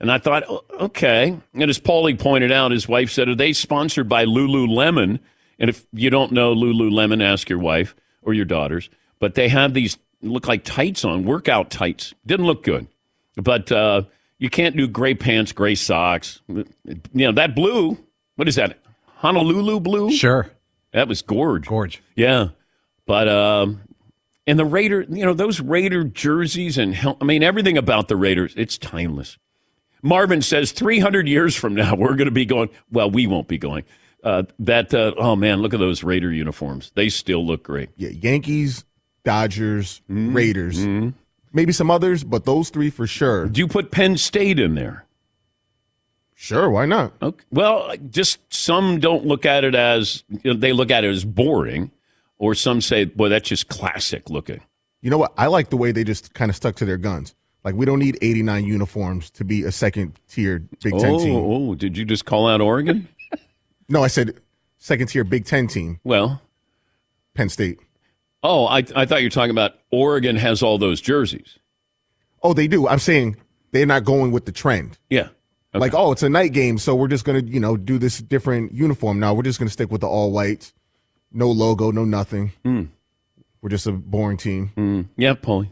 And 0.00 0.10
I 0.10 0.18
thought, 0.18 0.44
okay. 0.80 1.38
And 1.54 1.70
as 1.70 1.78
Paulie 1.78 2.18
pointed 2.18 2.52
out, 2.52 2.72
his 2.72 2.88
wife 2.88 3.10
said, 3.10 3.28
are 3.28 3.34
they 3.34 3.52
sponsored 3.52 4.08
by 4.08 4.24
Lululemon? 4.24 5.18
And 5.58 5.70
if 5.70 5.86
you 5.92 6.10
don't 6.10 6.32
know 6.32 6.54
Lululemon, 6.54 7.22
ask 7.22 7.48
your 7.48 7.58
wife 7.58 7.94
or 8.22 8.34
your 8.34 8.44
daughters. 8.44 8.90
But 9.18 9.34
they 9.34 9.48
have 9.48 9.72
these 9.72 9.96
look 10.20 10.46
like 10.46 10.64
tights 10.64 11.04
on, 11.04 11.24
workout 11.24 11.70
tights. 11.70 12.14
Didn't 12.26 12.46
look 12.46 12.64
good. 12.64 12.86
But 13.36 13.72
uh, 13.72 14.02
you 14.38 14.50
can't 14.50 14.76
do 14.76 14.86
gray 14.86 15.14
pants, 15.14 15.52
gray 15.52 15.74
socks. 15.74 16.40
You 16.48 16.66
know, 17.12 17.32
that 17.32 17.54
blue, 17.54 17.98
what 18.36 18.48
is 18.48 18.56
that? 18.56 18.78
Honolulu 19.16 19.80
blue? 19.80 20.10
Sure. 20.10 20.50
That 20.92 21.08
was 21.08 21.22
gorge. 21.22 21.66
Gorge. 21.66 22.02
Yeah. 22.14 22.48
But, 23.06 23.28
um, 23.28 23.80
and 24.46 24.58
the 24.58 24.64
Raider, 24.64 25.02
you 25.08 25.24
know, 25.24 25.34
those 25.34 25.60
Raider 25.60 26.04
jerseys 26.04 26.78
and, 26.78 26.94
hel- 26.94 27.16
I 27.20 27.24
mean, 27.24 27.42
everything 27.42 27.76
about 27.78 28.08
the 28.08 28.16
Raiders, 28.16 28.54
it's 28.56 28.76
timeless. 28.78 29.38
Marvin 30.02 30.42
says 30.42 30.72
300 30.72 31.26
years 31.28 31.54
from 31.56 31.74
now, 31.74 31.94
we're 31.96 32.16
going 32.16 32.26
to 32.26 32.30
be 32.30 32.44
going, 32.46 32.68
well, 32.90 33.10
we 33.10 33.26
won't 33.26 33.48
be 33.48 33.58
going. 33.58 33.84
Uh, 34.22 34.44
that, 34.58 34.94
uh, 34.94 35.12
oh 35.18 35.36
man, 35.36 35.60
look 35.60 35.74
at 35.74 35.80
those 35.80 36.02
Raider 36.02 36.32
uniforms. 36.32 36.92
They 36.94 37.08
still 37.10 37.44
look 37.46 37.62
great. 37.64 37.90
Yeah, 37.96 38.08
Yankees, 38.10 38.84
Dodgers, 39.22 40.00
Mm-hmm. 40.10 40.34
Raiders, 40.34 40.86
maybe 41.52 41.72
some 41.72 41.90
others, 41.90 42.24
but 42.24 42.44
those 42.46 42.70
three 42.70 42.88
for 42.90 43.06
sure. 43.06 43.46
Do 43.48 43.58
you 43.60 43.68
put 43.68 43.90
Penn 43.90 44.16
State 44.16 44.58
in 44.58 44.74
there? 44.76 45.04
Sure, 46.34 46.68
why 46.68 46.84
not? 46.84 47.12
Okay. 47.22 47.44
Well, 47.50 47.94
just 48.10 48.38
some 48.52 48.98
don't 48.98 49.24
look 49.24 49.46
at 49.46 49.64
it 49.64 49.74
as, 49.74 50.24
you 50.42 50.52
know, 50.52 50.58
they 50.58 50.72
look 50.72 50.90
at 50.90 51.04
it 51.04 51.08
as 51.10 51.24
boring, 51.24 51.90
or 52.38 52.54
some 52.54 52.80
say, 52.80 53.04
boy, 53.04 53.28
that's 53.28 53.48
just 53.48 53.68
classic 53.68 54.28
looking. 54.30 54.60
You 55.02 55.10
know 55.10 55.18
what? 55.18 55.32
I 55.36 55.46
like 55.48 55.70
the 55.70 55.76
way 55.76 55.92
they 55.92 56.04
just 56.04 56.34
kind 56.34 56.50
of 56.50 56.56
stuck 56.56 56.76
to 56.76 56.84
their 56.84 56.96
guns. 56.96 57.34
Like 57.62 57.74
we 57.74 57.86
don't 57.86 57.98
need 57.98 58.18
89 58.20 58.64
uniforms 58.64 59.30
to 59.32 59.44
be 59.44 59.62
a 59.64 59.72
second 59.72 60.18
tier 60.28 60.60
Big 60.82 60.98
Ten 60.98 61.10
Oh, 61.14 61.18
team. 61.18 61.34
oh, 61.36 61.74
did 61.74 61.96
you 61.96 62.04
just 62.04 62.24
call 62.24 62.48
out 62.48 62.60
Oregon? 62.60 63.08
No, 63.88 64.02
I 64.02 64.06
said 64.06 64.40
second 64.78 65.08
tier 65.08 65.24
Big 65.24 65.44
Ten 65.44 65.66
team, 65.66 66.00
well, 66.04 66.40
Penn 67.34 67.48
State. 67.50 67.78
oh, 68.42 68.64
I, 68.66 68.78
I 68.96 69.04
thought 69.06 69.20
you 69.20 69.26
were 69.26 69.30
talking 69.30 69.50
about 69.50 69.72
Oregon 69.90 70.36
has 70.36 70.62
all 70.62 70.78
those 70.78 71.00
jerseys. 71.02 71.58
Oh, 72.42 72.54
they 72.54 72.66
do. 72.66 72.88
I'm 72.88 72.98
saying 72.98 73.36
they're 73.72 73.84
not 73.86 74.04
going 74.04 74.32
with 74.32 74.46
the 74.46 74.52
trend. 74.52 74.98
Yeah. 75.10 75.28
Okay. 75.74 75.80
Like, 75.80 75.92
oh, 75.94 76.12
it's 76.12 76.22
a 76.22 76.28
night 76.30 76.52
game, 76.54 76.78
so 76.78 76.94
we're 76.94 77.08
just 77.08 77.24
gonna, 77.26 77.40
you 77.40 77.60
know, 77.60 77.76
do 77.76 77.98
this 77.98 78.18
different 78.20 78.72
uniform. 78.72 79.18
Now 79.20 79.34
we're 79.34 79.42
just 79.42 79.58
gonna 79.58 79.70
stick 79.70 79.90
with 79.90 80.00
the 80.02 80.06
all 80.08 80.30
whites, 80.32 80.72
no 81.34 81.50
logo, 81.50 81.90
no 81.90 82.04
nothing. 82.04 82.52
Hmm. 82.64 82.84
We're 83.60 83.70
just 83.70 83.86
a 83.86 83.92
boring 83.92 84.36
team. 84.36 84.68
Hmm. 84.74 85.02
Yeah, 85.16 85.34
Paulie. 85.34 85.70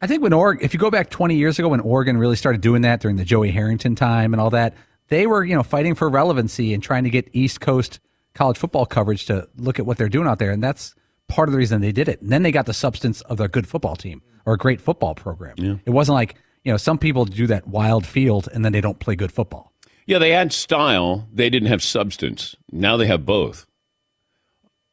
I 0.00 0.06
think 0.06 0.22
when 0.22 0.32
Oregon, 0.32 0.64
if 0.64 0.74
you 0.74 0.80
go 0.80 0.90
back 0.90 1.08
20 1.08 1.36
years 1.36 1.58
ago 1.58 1.68
when 1.68 1.80
Oregon 1.80 2.18
really 2.18 2.36
started 2.36 2.60
doing 2.60 2.82
that 2.82 3.00
during 3.00 3.16
the 3.16 3.24
Joey 3.24 3.50
Harrington 3.50 3.94
time 3.94 4.34
and 4.34 4.40
all 4.40 4.50
that, 4.50 4.74
they 5.08 5.26
were, 5.26 5.44
you 5.44 5.54
know, 5.54 5.62
fighting 5.62 5.94
for 5.94 6.08
relevancy 6.08 6.74
and 6.74 6.82
trying 6.82 7.04
to 7.04 7.10
get 7.10 7.28
East 7.32 7.60
Coast 7.60 8.00
college 8.34 8.58
football 8.58 8.84
coverage 8.84 9.26
to 9.26 9.48
look 9.56 9.78
at 9.78 9.86
what 9.86 9.96
they're 9.96 10.08
doing 10.08 10.26
out 10.26 10.38
there. 10.38 10.50
And 10.50 10.62
that's 10.62 10.94
part 11.28 11.48
of 11.48 11.52
the 11.52 11.58
reason 11.58 11.80
they 11.80 11.92
did 11.92 12.08
it. 12.08 12.20
And 12.20 12.30
then 12.30 12.42
they 12.42 12.52
got 12.52 12.66
the 12.66 12.74
substance 12.74 13.20
of 13.22 13.38
their 13.38 13.48
good 13.48 13.66
football 13.66 13.96
team 13.96 14.22
or 14.44 14.54
a 14.54 14.58
great 14.58 14.80
football 14.80 15.14
program. 15.14 15.54
It 15.86 15.90
wasn't 15.90 16.14
like, 16.14 16.34
you 16.64 16.72
know, 16.72 16.76
some 16.76 16.98
people 16.98 17.24
do 17.24 17.46
that 17.46 17.66
wild 17.66 18.06
field 18.06 18.48
and 18.52 18.64
then 18.64 18.72
they 18.72 18.80
don't 18.80 18.98
play 18.98 19.16
good 19.16 19.32
football. 19.32 19.72
Yeah, 20.06 20.18
they 20.18 20.30
had 20.30 20.52
style. 20.52 21.28
They 21.32 21.48
didn't 21.48 21.68
have 21.68 21.82
substance. 21.82 22.56
Now 22.70 22.96
they 22.96 23.06
have 23.06 23.24
both. 23.24 23.66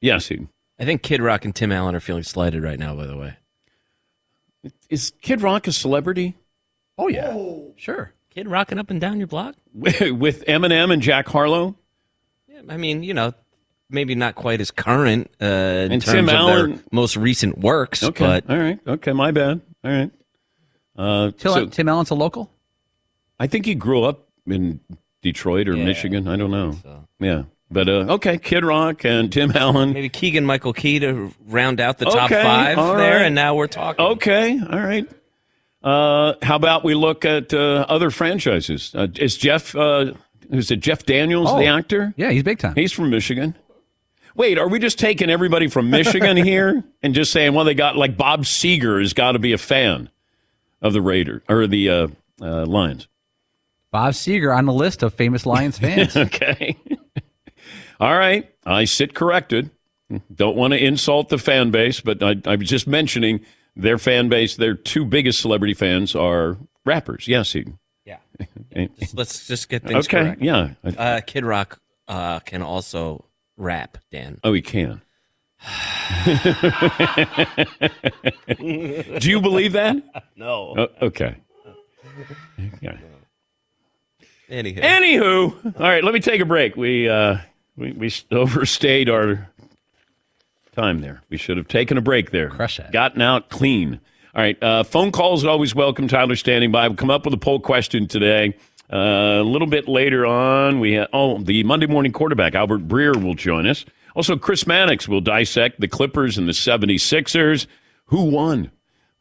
Yes, 0.02 0.28
he, 0.28 0.48
I 0.80 0.86
think 0.86 1.04
Kid 1.04 1.22
Rock 1.22 1.46
and 1.46 1.56
Tim 1.56 1.72
Allen 1.72 1.96
are 1.96 2.00
feeling 2.00 2.24
slighted 2.24 2.64
right 2.64 2.80
now. 2.80 2.96
By 2.96 3.06
the 3.06 3.16
way, 3.18 3.36
is 4.90 5.12
Kid 5.22 5.42
Rock 5.42 5.68
a 5.68 5.72
celebrity? 5.72 6.36
Oh, 6.98 7.08
yeah. 7.08 7.36
Sure. 7.78 8.14
Kid 8.30 8.48
rocking 8.48 8.78
up 8.80 8.90
and 8.90 9.00
down 9.02 9.18
your 9.18 9.28
block. 9.28 9.56
With 9.74 10.46
Eminem 10.46 10.92
and 10.94 11.02
Jack 11.02 11.28
Harlow? 11.28 11.76
Yeah, 12.48 12.62
I 12.70 12.78
mean, 12.78 13.04
you 13.04 13.14
know, 13.14 13.34
maybe 13.90 14.16
not 14.16 14.36
quite 14.36 14.62
as 14.62 14.72
current 14.72 15.30
uh, 15.42 15.46
in 15.46 15.92
And 15.94 16.02
terms 16.02 16.14
Tim 16.16 16.30
of 16.30 16.36
Allen- 16.36 16.72
their 16.76 16.80
most 16.92 17.18
recent 17.18 17.58
works, 17.58 18.04
Okay. 18.04 18.24
but 18.26 18.50
All 18.50 18.58
right. 18.58 18.80
Okay, 18.88 19.14
my 19.14 19.32
bad. 19.32 19.62
All 19.84 19.92
right. 19.92 20.12
Uh, 20.96 21.32
Tim, 21.32 21.52
so 21.54 21.66
Tim 21.68 21.90
Allen's 21.90 22.10
a 22.12 22.16
local? 22.16 22.52
I 23.40 23.48
think 23.48 23.66
he 23.66 23.76
grew 23.76 24.04
up 24.04 24.28
in 24.46 24.80
Detroit 25.22 25.68
or 25.68 25.76
Yeah, 25.76 25.86
Michigan. 25.86 26.28
I 26.28 26.36
don't 26.38 26.52
know. 26.52 26.78
so. 26.84 27.08
Yeah. 27.20 27.44
But 27.72 27.88
uh, 27.88 27.92
okay, 28.16 28.38
Kid 28.38 28.66
Rock 28.66 29.06
and 29.06 29.32
Tim 29.32 29.52
Allen. 29.56 29.94
maybe 29.94 30.10
Keegan 30.10 30.46
Michael 30.46 30.74
Key 30.74 31.00
to 31.00 31.34
round 31.48 31.80
out 31.80 31.98
the 32.00 32.06
top 32.06 32.30
Okay, 32.30 32.44
five 32.44 32.78
all 32.78 32.96
there, 32.98 33.18
right. 33.18 33.26
and 33.28 33.34
now 33.36 33.56
we're 33.56 33.68
talking. 33.68 34.04
Okay, 34.06 34.60
all 34.60 34.80
right. 34.80 35.10
Uh, 35.84 36.34
how 36.42 36.58
about 36.58 36.84
we 36.84 36.94
look 36.94 37.24
at 37.26 37.54
uh, 37.54 37.86
other 37.90 38.12
franchises? 38.12 38.94
Uh, 38.94 39.08
is 39.16 39.38
Jeff, 39.38 39.76
uh, 39.76 40.14
is 40.50 40.70
it 40.70 40.82
Jeff 40.82 41.06
Daniels, 41.06 41.50
Oh. 41.50 41.58
the 41.58 41.66
actor? 41.66 42.14
Yeah, 42.18 42.32
he's 42.32 42.44
big 42.44 42.60
time. 42.60 42.76
He's 42.76 42.92
from 42.92 43.10
Michigan. 43.10 43.56
Wait, 44.36 44.58
are 44.58 44.68
we 44.68 44.78
just 44.78 45.00
taking 45.00 45.30
everybody 45.30 45.68
from 45.68 45.90
Michigan 45.90 46.38
here 46.46 46.84
and 47.02 47.16
just 47.16 47.32
saying, 47.32 47.54
well, 47.54 47.66
they 47.66 47.74
got 47.74 47.96
like 47.98 48.16
Bob 48.18 48.44
Seger 48.44 49.00
has 49.02 49.14
got 49.14 49.32
to 49.32 49.40
be 49.40 49.54
a 49.54 49.58
fan 49.58 50.10
of 50.82 50.94
the 50.94 51.02
Raiders 51.02 51.42
or 51.50 51.68
the 51.68 51.90
uh, 51.90 52.08
uh, 52.42 52.66
Lions? 52.66 53.08
Bob 53.92 54.14
Seger 54.14 54.56
on 54.56 54.66
the 54.66 54.74
list 54.74 55.04
of 55.04 55.14
famous 55.14 55.46
Lions 55.46 55.80
fans. 55.80 56.16
Okay. 56.16 56.78
All 58.02 58.18
right. 58.18 58.50
I 58.66 58.86
sit 58.86 59.14
corrected. 59.14 59.70
Don't 60.34 60.58
want 60.58 60.74
to 60.74 60.84
insult 60.84 61.30
the 61.30 61.38
fan 61.38 61.72
base, 61.72 62.02
but 62.02 62.22
I, 62.22 62.36
I 62.46 62.56
was 62.58 62.68
just 62.68 62.86
mentioning 62.88 63.46
their 63.78 63.98
fan 63.98 64.28
base. 64.28 64.58
Their 64.58 64.74
two 64.76 65.06
biggest 65.06 65.40
celebrity 65.40 65.74
fans 65.74 66.16
are 66.16 66.58
rappers. 66.84 67.28
Yes, 67.28 67.56
Eden. 67.56 67.78
Yeah. 68.04 68.18
Just- 69.00 69.16
let's 69.16 69.48
just 69.48 69.70
get 69.70 69.84
things 69.84 70.08
Okay. 70.08 70.24
correct. 70.24 70.42
Yeah. 70.42 70.72
Uh, 70.84 71.22
Kid 71.26 71.46
Rock 71.46 71.80
uh, 72.08 72.40
can 72.40 72.64
also 72.64 73.24
rap, 73.56 74.00
Dan. 74.12 74.40
Oh, 74.44 74.52
he 74.54 74.62
can. 74.64 75.02
Do 78.60 79.30
you 79.30 79.40
believe 79.42 79.74
that? 79.74 79.96
No. 80.36 80.76
Oh, 80.78 80.88
okay. 81.04 81.36
Yeah. 82.82 82.98
Anyhow. 84.50 84.82
Anywho, 84.82 85.80
all 85.80 85.88
right. 85.88 86.04
Let 86.04 86.14
me 86.14 86.20
take 86.20 86.42
a 86.42 86.46
break. 86.46 86.76
We 86.76 87.08
uh, 87.08 87.38
we 87.76 87.92
we 87.92 88.12
overstayed 88.32 89.10
our 89.10 89.50
time 90.76 91.02
there. 91.02 91.22
We 91.30 91.38
should 91.38 91.58
have 91.58 91.68
taken 91.68 91.98
a 91.98 92.02
break 92.02 92.32
there. 92.32 92.50
Crush 92.50 92.78
that. 92.78 92.92
Gotten 92.92 93.22
out 93.22 93.50
clean. 93.50 94.00
All 94.34 94.42
right. 94.42 94.62
Uh, 94.64 94.84
phone 94.84 95.12
calls 95.12 95.44
are 95.44 95.50
always 95.50 95.76
welcome. 95.76 96.08
Tyler 96.08 96.36
standing 96.36 96.72
by. 96.72 96.88
We'll 96.88 96.98
come 96.98 97.10
up 97.10 97.26
with 97.26 97.34
a 97.34 97.38
poll 97.38 97.60
question 97.60 98.08
today. 98.08 98.56
Uh, 98.92 99.40
a 99.40 99.44
little 99.44 99.68
bit 99.68 99.88
later 99.88 100.26
on, 100.26 100.82
we 100.82 100.94
have, 100.94 101.08
oh, 101.14 101.40
the 101.40 101.64
Monday 101.64 101.88
morning 101.88 102.12
quarterback, 102.12 102.56
Albert 102.56 102.90
Breer, 102.90 103.22
will 103.22 103.36
join 103.36 103.66
us. 103.66 103.86
Also, 104.16 104.38
Chris 104.38 104.68
Mannix 104.68 105.08
will 105.08 105.22
dissect 105.22 105.80
the 105.80 105.88
Clippers 105.88 106.38
and 106.38 106.46
the 106.48 106.52
76ers. 106.52 107.68
Who 108.08 108.26
won? 108.26 108.72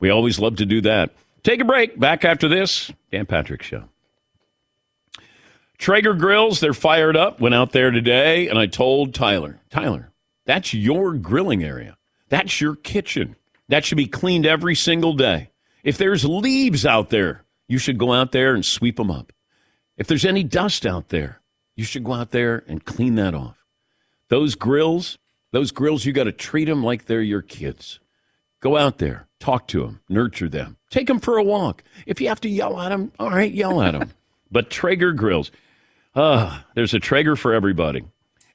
We 0.00 0.10
always 0.10 0.40
love 0.40 0.56
to 0.56 0.66
do 0.66 0.80
that. 0.80 1.14
Take 1.44 1.60
a 1.60 1.64
break. 1.64 1.98
Back 1.98 2.24
after 2.24 2.48
this. 2.48 2.90
Dan 3.12 3.26
Patrick 3.26 3.62
Show. 3.62 3.84
Traeger 5.80 6.12
Grills, 6.12 6.60
they're 6.60 6.74
fired 6.74 7.16
up. 7.16 7.40
Went 7.40 7.54
out 7.54 7.72
there 7.72 7.90
today, 7.90 8.48
and 8.48 8.58
I 8.58 8.66
told 8.66 9.14
Tyler, 9.14 9.60
Tyler, 9.70 10.12
that's 10.44 10.74
your 10.74 11.14
grilling 11.14 11.64
area. 11.64 11.96
That's 12.28 12.60
your 12.60 12.76
kitchen. 12.76 13.34
That 13.70 13.86
should 13.86 13.96
be 13.96 14.06
cleaned 14.06 14.44
every 14.44 14.74
single 14.74 15.14
day. 15.14 15.52
If 15.82 15.96
there's 15.96 16.22
leaves 16.26 16.84
out 16.84 17.08
there, 17.08 17.46
you 17.66 17.78
should 17.78 17.96
go 17.96 18.12
out 18.12 18.32
there 18.32 18.54
and 18.54 18.62
sweep 18.62 18.96
them 18.96 19.10
up. 19.10 19.32
If 19.96 20.06
there's 20.06 20.26
any 20.26 20.44
dust 20.44 20.84
out 20.84 21.08
there, 21.08 21.40
you 21.76 21.84
should 21.84 22.04
go 22.04 22.12
out 22.12 22.30
there 22.30 22.62
and 22.68 22.84
clean 22.84 23.14
that 23.14 23.34
off. 23.34 23.64
Those 24.28 24.56
grills, 24.56 25.16
those 25.50 25.70
grills, 25.70 26.04
you 26.04 26.12
got 26.12 26.24
to 26.24 26.32
treat 26.32 26.66
them 26.66 26.84
like 26.84 27.06
they're 27.06 27.22
your 27.22 27.40
kids. 27.40 28.00
Go 28.60 28.76
out 28.76 28.98
there, 28.98 29.28
talk 29.38 29.66
to 29.68 29.80
them, 29.80 30.00
nurture 30.10 30.50
them, 30.50 30.76
take 30.90 31.06
them 31.06 31.20
for 31.20 31.38
a 31.38 31.42
walk. 31.42 31.82
If 32.04 32.20
you 32.20 32.28
have 32.28 32.42
to 32.42 32.50
yell 32.50 32.78
at 32.78 32.90
them, 32.90 33.12
all 33.18 33.30
right, 33.30 33.50
yell 33.50 33.80
at 33.80 33.92
them. 33.92 34.10
but 34.50 34.68
Traeger 34.68 35.12
grills, 35.12 35.50
ah, 36.14 36.64
there's 36.74 36.94
a 36.94 37.00
Traeger 37.00 37.36
for 37.36 37.52
everybody. 37.52 38.04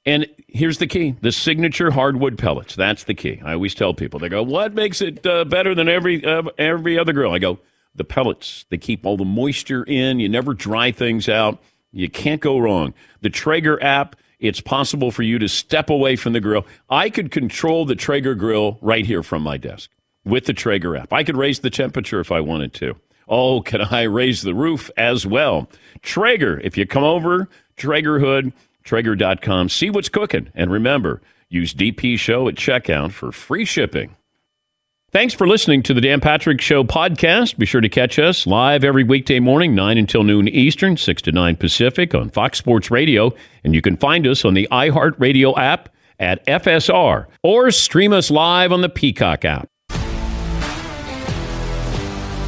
And 0.05 0.27
here's 0.47 0.77
the 0.77 0.87
key: 0.87 1.15
the 1.21 1.31
signature 1.31 1.91
hardwood 1.91 2.37
pellets. 2.37 2.75
That's 2.75 3.03
the 3.05 3.13
key. 3.13 3.41
I 3.43 3.53
always 3.53 3.73
tell 3.73 3.93
people. 3.93 4.19
They 4.19 4.29
go, 4.29 4.43
"What 4.43 4.73
makes 4.73 5.01
it 5.01 5.25
uh, 5.25 5.45
better 5.45 5.73
than 5.73 5.89
every 5.89 6.23
uh, 6.23 6.43
every 6.57 6.97
other 6.99 7.13
grill?" 7.13 7.33
I 7.33 7.39
go, 7.39 7.59
"The 7.95 8.03
pellets. 8.03 8.65
They 8.69 8.77
keep 8.77 9.05
all 9.05 9.17
the 9.17 9.25
moisture 9.25 9.83
in. 9.83 10.19
You 10.19 10.29
never 10.29 10.53
dry 10.53 10.91
things 10.91 11.27
out. 11.27 11.61
You 11.91 12.09
can't 12.09 12.41
go 12.41 12.59
wrong." 12.59 12.93
The 13.21 13.29
Traeger 13.29 13.81
app. 13.81 14.15
It's 14.37 14.61
possible 14.61 15.11
for 15.11 15.23
you 15.23 15.39
to 15.39 15.47
step 15.47 15.89
away 15.89 16.17
from 16.17 16.33
the 16.33 16.41
grill. 16.41 16.67
I 16.89 17.09
could 17.09 17.31
control 17.31 17.85
the 17.85 17.95
Traeger 17.95 18.35
grill 18.35 18.77
right 18.81 19.05
here 19.05 19.23
from 19.23 19.41
my 19.41 19.57
desk 19.57 19.89
with 20.25 20.45
the 20.45 20.53
Traeger 20.53 20.95
app. 20.95 21.13
I 21.13 21.23
could 21.23 21.37
raise 21.37 21.59
the 21.59 21.69
temperature 21.69 22.19
if 22.19 22.31
I 22.31 22.41
wanted 22.41 22.73
to. 22.75 22.95
Oh, 23.27 23.61
can 23.61 23.81
I 23.81 24.03
raise 24.03 24.41
the 24.41 24.53
roof 24.53 24.89
as 24.97 25.25
well? 25.25 25.69
Traeger, 26.01 26.59
if 26.61 26.77
you 26.77 26.85
come 26.85 27.03
over, 27.03 27.49
Traeger 27.75 28.19
Traegerhood, 28.19 28.53
Traeger.com, 28.83 29.69
see 29.69 29.89
what's 29.89 30.09
cooking. 30.09 30.49
And 30.53 30.71
remember, 30.71 31.21
use 31.49 31.73
DP 31.73 32.17
Show 32.19 32.47
at 32.47 32.55
checkout 32.55 33.11
for 33.11 33.31
free 33.31 33.65
shipping. 33.65 34.15
Thanks 35.11 35.33
for 35.33 35.47
listening 35.47 35.81
to 35.83 35.93
the 35.93 36.01
Dan 36.01 36.19
Patrick 36.19 36.59
Show 36.59 36.83
podcast. 36.83 37.57
Be 37.57 37.65
sure 37.65 37.79
to 37.79 37.88
catch 37.88 38.19
us 38.19 38.45
live 38.45 38.83
every 38.83 39.03
weekday 39.03 39.39
morning, 39.39 39.73
9 39.73 39.97
until 39.97 40.23
noon 40.23 40.47
Eastern, 40.49 40.97
6 40.97 41.21
to 41.23 41.31
9 41.31 41.55
Pacific 41.55 42.13
on 42.13 42.29
Fox 42.29 42.57
Sports 42.57 42.91
Radio. 42.91 43.33
And 43.63 43.73
you 43.73 43.81
can 43.81 43.95
find 43.95 44.27
us 44.27 44.43
on 44.43 44.55
the 44.55 44.67
iHeartRadio 44.71 45.57
app 45.57 45.89
at 46.19 46.45
FSR 46.45 47.27
or 47.43 47.71
stream 47.71 48.11
us 48.11 48.29
live 48.29 48.71
on 48.73 48.81
the 48.81 48.89
Peacock 48.89 49.45
app. 49.45 49.69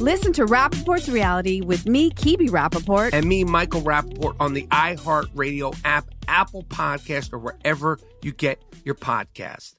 Listen 0.00 0.32
to 0.34 0.46
Rapaport's 0.46 1.08
reality 1.08 1.60
with 1.60 1.86
me, 1.86 2.10
Kebbi 2.10 2.50
Rapaport. 2.50 3.10
and 3.12 3.26
me, 3.26 3.42
Michael 3.42 3.80
Rappaport, 3.80 4.36
on 4.38 4.52
the 4.52 4.62
iHeartRadio 4.68 5.76
app, 5.84 6.06
Apple 6.28 6.62
Podcast, 6.64 7.32
or 7.32 7.38
wherever 7.38 7.98
you 8.22 8.30
get 8.30 8.62
your 8.84 8.94
podcast. 8.94 9.74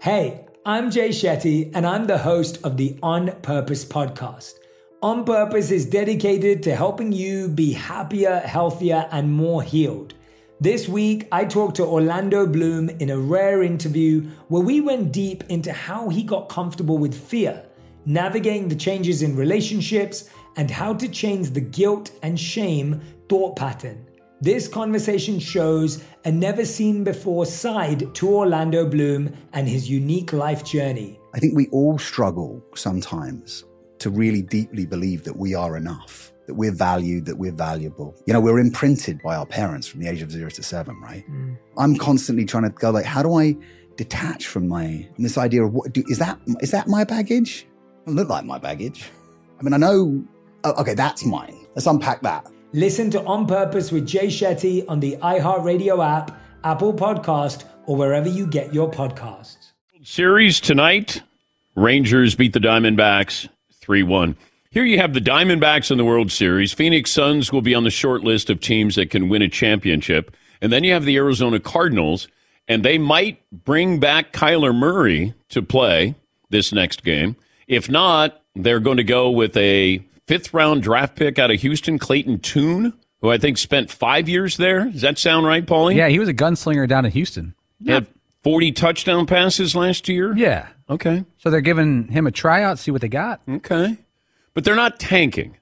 Hey, 0.00 0.46
I'm 0.64 0.92
Jay 0.92 1.08
Shetty, 1.08 1.72
and 1.74 1.84
I'm 1.84 2.06
the 2.06 2.18
host 2.18 2.60
of 2.62 2.76
the 2.76 2.96
On 3.02 3.32
Purpose 3.42 3.84
podcast. 3.84 4.52
On 5.02 5.24
Purpose 5.24 5.72
is 5.72 5.86
dedicated 5.86 6.62
to 6.62 6.76
helping 6.76 7.10
you 7.10 7.48
be 7.48 7.72
happier, 7.72 8.38
healthier, 8.38 9.08
and 9.10 9.32
more 9.32 9.62
healed. 9.64 10.14
This 10.60 10.88
week, 10.88 11.26
I 11.32 11.44
talked 11.44 11.76
to 11.76 11.84
Orlando 11.84 12.46
Bloom 12.46 12.90
in 12.90 13.10
a 13.10 13.18
rare 13.18 13.64
interview 13.64 14.22
where 14.46 14.62
we 14.62 14.80
went 14.80 15.10
deep 15.10 15.42
into 15.48 15.72
how 15.72 16.10
he 16.10 16.22
got 16.22 16.48
comfortable 16.48 16.98
with 16.98 17.14
fear, 17.16 17.64
navigating 18.08 18.68
the 18.68 18.74
changes 18.74 19.22
in 19.22 19.36
relationships, 19.36 20.30
and 20.56 20.70
how 20.70 20.92
to 20.94 21.06
change 21.08 21.50
the 21.50 21.60
guilt 21.60 22.10
and 22.22 22.40
shame 22.40 23.00
thought 23.28 23.54
pattern. 23.54 24.04
This 24.40 24.66
conversation 24.66 25.38
shows 25.38 26.02
a 26.24 26.32
never 26.32 26.64
seen 26.64 27.04
before 27.04 27.44
side 27.44 28.14
to 28.14 28.28
Orlando 28.28 28.88
Bloom 28.88 29.32
and 29.52 29.68
his 29.68 29.90
unique 29.90 30.32
life 30.32 30.64
journey. 30.64 31.20
I 31.34 31.38
think 31.38 31.54
we 31.54 31.68
all 31.68 31.98
struggle 31.98 32.64
sometimes 32.74 33.64
to 33.98 34.10
really 34.10 34.42
deeply 34.42 34.86
believe 34.86 35.24
that 35.24 35.36
we 35.36 35.54
are 35.54 35.76
enough, 35.76 36.32
that 36.46 36.54
we're 36.54 36.74
valued, 36.74 37.26
that 37.26 37.36
we're 37.36 37.52
valuable. 37.52 38.16
You 38.26 38.32
know, 38.32 38.40
we're 38.40 38.58
imprinted 38.58 39.20
by 39.22 39.36
our 39.36 39.46
parents 39.46 39.86
from 39.86 40.00
the 40.00 40.08
age 40.08 40.22
of 40.22 40.30
zero 40.30 40.50
to 40.50 40.62
seven, 40.62 40.98
right? 41.00 41.28
Mm. 41.30 41.58
I'm 41.76 41.96
constantly 41.96 42.44
trying 42.44 42.64
to 42.64 42.70
go 42.70 42.90
like, 42.90 43.04
how 43.04 43.22
do 43.22 43.34
I 43.34 43.56
detach 43.96 44.46
from 44.46 44.66
my 44.66 45.06
from 45.14 45.24
this 45.24 45.36
idea 45.36 45.64
of 45.64 45.74
what 45.74 45.92
do, 45.92 46.02
is 46.08 46.18
that 46.18 46.38
is 46.60 46.70
that 46.70 46.88
my 46.88 47.04
baggage? 47.04 47.66
It 48.08 48.14
look 48.14 48.30
like 48.30 48.44
my 48.44 48.58
baggage. 48.58 49.10
I 49.60 49.62
mean, 49.62 49.74
I 49.74 49.76
know. 49.76 50.24
Oh, 50.64 50.80
okay, 50.80 50.94
that's 50.94 51.26
mine. 51.26 51.54
Let's 51.74 51.86
unpack 51.86 52.22
that. 52.22 52.46
Listen 52.72 53.10
to 53.10 53.22
On 53.24 53.46
Purpose 53.46 53.92
with 53.92 54.06
Jay 54.06 54.28
Shetty 54.28 54.84
on 54.88 55.00
the 55.00 55.16
iHeartRadio 55.18 56.04
app, 56.04 56.38
Apple 56.64 56.94
Podcast, 56.94 57.64
or 57.86 57.96
wherever 57.96 58.28
you 58.28 58.46
get 58.46 58.72
your 58.72 58.90
podcasts. 58.90 59.72
Series 60.02 60.58
tonight 60.58 61.22
Rangers 61.76 62.34
beat 62.34 62.54
the 62.54 62.60
Diamondbacks 62.60 63.48
3 63.74 64.02
1. 64.02 64.36
Here 64.70 64.84
you 64.84 64.98
have 64.98 65.12
the 65.12 65.20
Diamondbacks 65.20 65.90
in 65.90 65.98
the 65.98 66.04
World 66.04 66.32
Series. 66.32 66.72
Phoenix 66.72 67.10
Suns 67.10 67.52
will 67.52 67.62
be 67.62 67.74
on 67.74 67.84
the 67.84 67.90
short 67.90 68.24
list 68.24 68.48
of 68.48 68.60
teams 68.60 68.96
that 68.96 69.10
can 69.10 69.28
win 69.28 69.42
a 69.42 69.48
championship. 69.48 70.34
And 70.62 70.72
then 70.72 70.82
you 70.82 70.92
have 70.94 71.04
the 71.04 71.16
Arizona 71.16 71.60
Cardinals, 71.60 72.26
and 72.66 72.84
they 72.84 72.96
might 72.96 73.42
bring 73.52 74.00
back 74.00 74.32
Kyler 74.32 74.74
Murray 74.74 75.34
to 75.50 75.62
play 75.62 76.14
this 76.50 76.72
next 76.72 77.04
game. 77.04 77.36
If 77.68 77.88
not, 77.88 78.42
they're 78.56 78.80
going 78.80 78.96
to 78.96 79.04
go 79.04 79.30
with 79.30 79.56
a 79.56 80.02
fifth 80.26 80.52
round 80.52 80.82
draft 80.82 81.14
pick 81.14 81.38
out 81.38 81.50
of 81.50 81.60
Houston, 81.60 81.98
Clayton 81.98 82.40
Tune, 82.40 82.94
who 83.20 83.30
I 83.30 83.38
think 83.38 83.58
spent 83.58 83.90
five 83.90 84.28
years 84.28 84.56
there. 84.56 84.84
Does 84.90 85.02
that 85.02 85.18
sound 85.18 85.46
right, 85.46 85.64
Paulie? 85.64 85.94
Yeah, 85.94 86.08
he 86.08 86.18
was 86.18 86.28
a 86.28 86.34
gunslinger 86.34 86.88
down 86.88 87.04
in 87.04 87.12
Houston. 87.12 87.54
Had 87.86 88.06
40 88.42 88.72
touchdown 88.72 89.26
passes 89.26 89.76
last 89.76 90.08
year? 90.08 90.34
Yeah. 90.36 90.68
Okay. 90.90 91.24
So 91.38 91.50
they're 91.50 91.60
giving 91.60 92.08
him 92.08 92.26
a 92.26 92.30
tryout, 92.30 92.78
see 92.78 92.90
what 92.90 93.02
they 93.02 93.08
got. 93.08 93.42
Okay. 93.48 93.96
But 94.54 94.64
they're 94.64 94.74
not 94.74 94.98
tanking. 94.98 95.56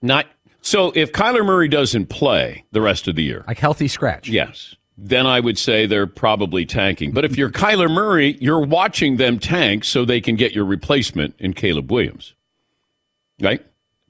Not 0.00 0.26
so. 0.62 0.90
If 0.96 1.12
Kyler 1.12 1.44
Murray 1.44 1.68
doesn't 1.68 2.06
play 2.06 2.64
the 2.72 2.80
rest 2.80 3.06
of 3.06 3.14
the 3.14 3.22
year, 3.22 3.44
like 3.46 3.58
healthy 3.58 3.86
scratch, 3.86 4.28
yes, 4.28 4.74
then 5.04 5.26
I 5.26 5.40
would 5.40 5.58
say 5.58 5.84
they're 5.84 6.06
probably 6.06 6.64
tanking. 6.64 7.10
But 7.10 7.24
if 7.24 7.36
you're 7.36 7.50
Kyler 7.50 7.90
Murray, 7.90 8.36
you're 8.40 8.64
watching 8.64 9.16
them 9.16 9.40
tank 9.40 9.82
so 9.82 10.04
they 10.04 10.20
can 10.20 10.36
get 10.36 10.52
your 10.52 10.64
replacement 10.64 11.34
in 11.40 11.54
Caleb 11.54 11.90
Williams, 11.90 12.34
right? 13.40 13.66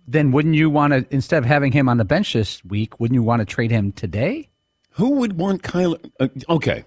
Then 0.07 0.33
wouldn't 0.33 0.55
you 0.55 0.69
want 0.69 0.93
to 0.93 1.07
instead 1.11 1.39
of 1.39 1.47
having 1.47 1.73
him 1.73 1.89
on 1.89 1.97
the 1.97 2.05
bench 2.05 2.35
this 2.35 2.63
week, 2.65 3.01
wouldn't 3.01 3.15
you 3.15 3.23
want 3.23 3.41
to 3.41 3.47
trade 3.47 3.71
him 3.71 3.93
today? 3.93 4.51
Who 4.91 5.13
would 5.13 5.39
want 5.39 5.63
Kyler? 5.63 5.99
Uh, 6.21 6.29
okay, 6.49 6.85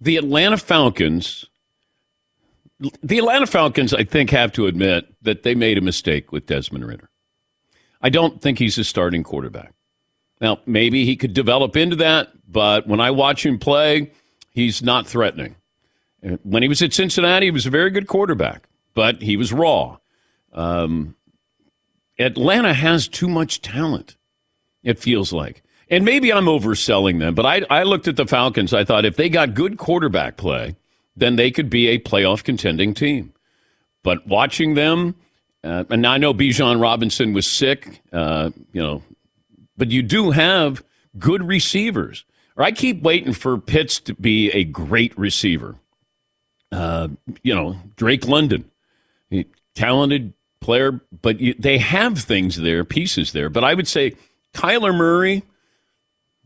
the 0.00 0.16
Atlanta 0.18 0.58
Falcons. 0.58 1.46
The 3.00 3.18
Atlanta 3.18 3.46
Falcons, 3.46 3.94
I 3.94 4.02
think, 4.02 4.30
have 4.30 4.50
to 4.54 4.66
admit 4.66 5.06
that 5.22 5.44
they 5.44 5.54
made 5.54 5.78
a 5.78 5.80
mistake 5.80 6.32
with 6.32 6.46
Desmond 6.46 6.84
Ridder. 6.84 7.08
I 8.00 8.10
don't 8.10 8.42
think 8.42 8.58
he's 8.58 8.76
a 8.76 8.82
starting 8.82 9.22
quarterback. 9.22 9.72
Now, 10.42 10.58
maybe 10.66 11.04
he 11.04 11.14
could 11.14 11.34
develop 11.34 11.76
into 11.76 11.94
that, 11.96 12.32
but 12.48 12.88
when 12.88 12.98
I 12.98 13.12
watch 13.12 13.46
him 13.46 13.60
play, 13.60 14.10
he's 14.50 14.82
not 14.82 15.06
threatening. 15.06 15.54
When 16.42 16.64
he 16.64 16.68
was 16.68 16.82
at 16.82 16.92
Cincinnati, 16.92 17.46
he 17.46 17.50
was 17.52 17.64
a 17.64 17.70
very 17.70 17.90
good 17.90 18.08
quarterback, 18.08 18.68
but 18.92 19.22
he 19.22 19.36
was 19.36 19.52
raw. 19.52 19.98
Um, 20.52 21.14
Atlanta 22.18 22.74
has 22.74 23.06
too 23.06 23.28
much 23.28 23.62
talent, 23.62 24.16
it 24.82 24.98
feels 24.98 25.32
like. 25.32 25.62
And 25.88 26.04
maybe 26.04 26.32
I'm 26.32 26.46
overselling 26.46 27.20
them, 27.20 27.36
but 27.36 27.46
I, 27.46 27.62
I 27.70 27.84
looked 27.84 28.08
at 28.08 28.16
the 28.16 28.26
Falcons. 28.26 28.74
I 28.74 28.84
thought 28.84 29.04
if 29.04 29.14
they 29.14 29.28
got 29.28 29.54
good 29.54 29.78
quarterback 29.78 30.36
play, 30.36 30.74
then 31.16 31.36
they 31.36 31.52
could 31.52 31.70
be 31.70 31.86
a 31.88 32.00
playoff 32.00 32.42
contending 32.42 32.94
team. 32.94 33.32
But 34.02 34.26
watching 34.26 34.74
them, 34.74 35.14
uh, 35.62 35.84
and 35.88 36.04
I 36.04 36.18
know 36.18 36.34
Bijan 36.34 36.80
Robinson 36.80 37.32
was 37.32 37.46
sick, 37.46 38.00
uh, 38.12 38.50
you 38.72 38.82
know, 38.82 39.02
but 39.82 39.90
you 39.90 40.00
do 40.00 40.30
have 40.30 40.84
good 41.18 41.42
receivers. 41.42 42.24
Or 42.56 42.62
I 42.62 42.70
keep 42.70 43.02
waiting 43.02 43.32
for 43.32 43.58
Pitts 43.58 43.98
to 44.02 44.14
be 44.14 44.48
a 44.52 44.62
great 44.62 45.12
receiver. 45.18 45.74
Uh, 46.70 47.08
you 47.42 47.52
know, 47.52 47.74
Drake 47.96 48.28
London, 48.28 48.70
talented 49.74 50.34
player, 50.60 51.00
but 51.20 51.40
you, 51.40 51.54
they 51.58 51.78
have 51.78 52.16
things 52.16 52.54
there, 52.58 52.84
pieces 52.84 53.32
there. 53.32 53.50
But 53.50 53.64
I 53.64 53.74
would 53.74 53.88
say 53.88 54.12
Kyler 54.54 54.94
Murray, 54.94 55.42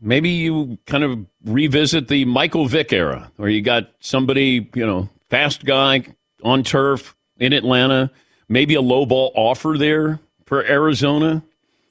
maybe 0.01 0.29
you 0.29 0.79
kind 0.87 1.03
of 1.03 1.23
revisit 1.45 2.07
the 2.07 2.25
Michael 2.25 2.65
Vick 2.65 2.91
era, 2.91 3.31
where 3.35 3.49
you 3.49 3.61
got 3.61 3.91
somebody, 3.99 4.67
you 4.73 4.87
know, 4.87 5.09
fast 5.29 5.63
guy 5.63 6.07
on 6.43 6.63
turf 6.63 7.15
in 7.37 7.53
Atlanta, 7.53 8.09
maybe 8.49 8.73
a 8.73 8.81
low 8.81 9.05
ball 9.05 9.31
offer 9.35 9.75
there 9.77 10.21
for 10.47 10.65
Arizona. 10.65 11.43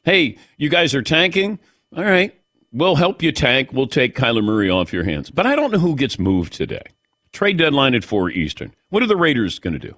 Hey, 0.07 0.39
you 0.57 0.69
guys 0.69 0.95
are 0.95 1.03
tanking? 1.03 1.59
All 1.97 2.05
right. 2.05 2.33
We'll 2.73 2.95
help 2.95 3.25
you 3.25 3.33
tank. 3.33 3.73
We'll 3.73 3.89
take 3.89 4.15
Kyler 4.15 4.43
Murray 4.43 4.71
off 4.71 4.93
your 4.93 5.03
hands. 5.03 5.31
But 5.33 5.47
I 5.47 5.57
don't 5.57 5.73
know 5.73 5.81
who 5.81 5.97
gets 5.97 6.17
moved 6.17 6.53
today. 6.53 6.85
Trade 7.33 7.59
deadline 7.59 7.93
at 7.93 8.05
4 8.05 8.31
Eastern. 8.31 8.73
What 8.89 9.03
are 9.03 9.09
the 9.09 9.17
Raiders 9.17 9.59
going 9.59 9.73
to 9.73 9.81
do? 9.81 9.97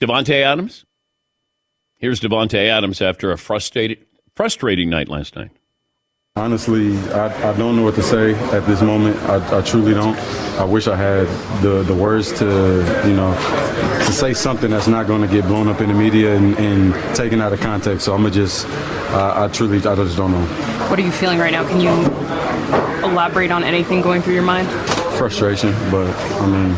Davante 0.00 0.42
Adams? 0.42 0.84
Here's 1.96 2.20
Davante 2.20 2.68
Adams 2.68 3.00
after 3.00 3.30
a 3.30 3.38
frustrated, 3.38 4.04
frustrating 4.34 4.90
night 4.90 5.08
last 5.08 5.36
night. 5.36 5.52
Honestly, 6.38 6.98
I, 7.12 7.50
I 7.50 7.56
don't 7.56 7.76
know 7.76 7.82
what 7.82 7.94
to 7.94 8.02
say 8.02 8.34
at 8.52 8.66
this 8.66 8.82
moment. 8.82 9.16
I, 9.22 9.58
I 9.58 9.62
truly 9.62 9.94
don't. 9.94 10.18
I 10.58 10.64
wish 10.64 10.86
I 10.86 10.94
had 10.94 11.26
the, 11.62 11.82
the 11.82 11.94
words 11.94 12.30
to, 12.40 12.44
you 13.06 13.14
know, 13.14 13.32
to 14.04 14.12
say 14.12 14.34
something 14.34 14.70
that's 14.70 14.86
not 14.86 15.06
going 15.06 15.22
to 15.22 15.28
get 15.28 15.46
blown 15.46 15.66
up 15.66 15.80
in 15.80 15.88
the 15.88 15.94
media 15.94 16.36
and, 16.36 16.54
and 16.58 17.16
taken 17.16 17.40
out 17.40 17.54
of 17.54 17.60
context. 17.60 18.04
So 18.04 18.12
I'm 18.12 18.20
going 18.20 18.34
to 18.34 18.38
just, 18.38 18.66
uh, 18.68 19.44
I 19.46 19.48
truly, 19.48 19.78
I 19.78 19.94
just 19.94 20.18
don't 20.18 20.30
know. 20.30 20.44
What 20.90 20.98
are 20.98 21.02
you 21.02 21.10
feeling 21.10 21.38
right 21.38 21.52
now? 21.52 21.66
Can 21.66 21.80
you 21.80 21.88
elaborate 23.02 23.50
on 23.50 23.64
anything 23.64 24.02
going 24.02 24.20
through 24.20 24.34
your 24.34 24.42
mind? 24.42 24.68
Frustration, 25.16 25.72
but 25.90 26.14
I 26.42 26.46
mean, 26.46 26.72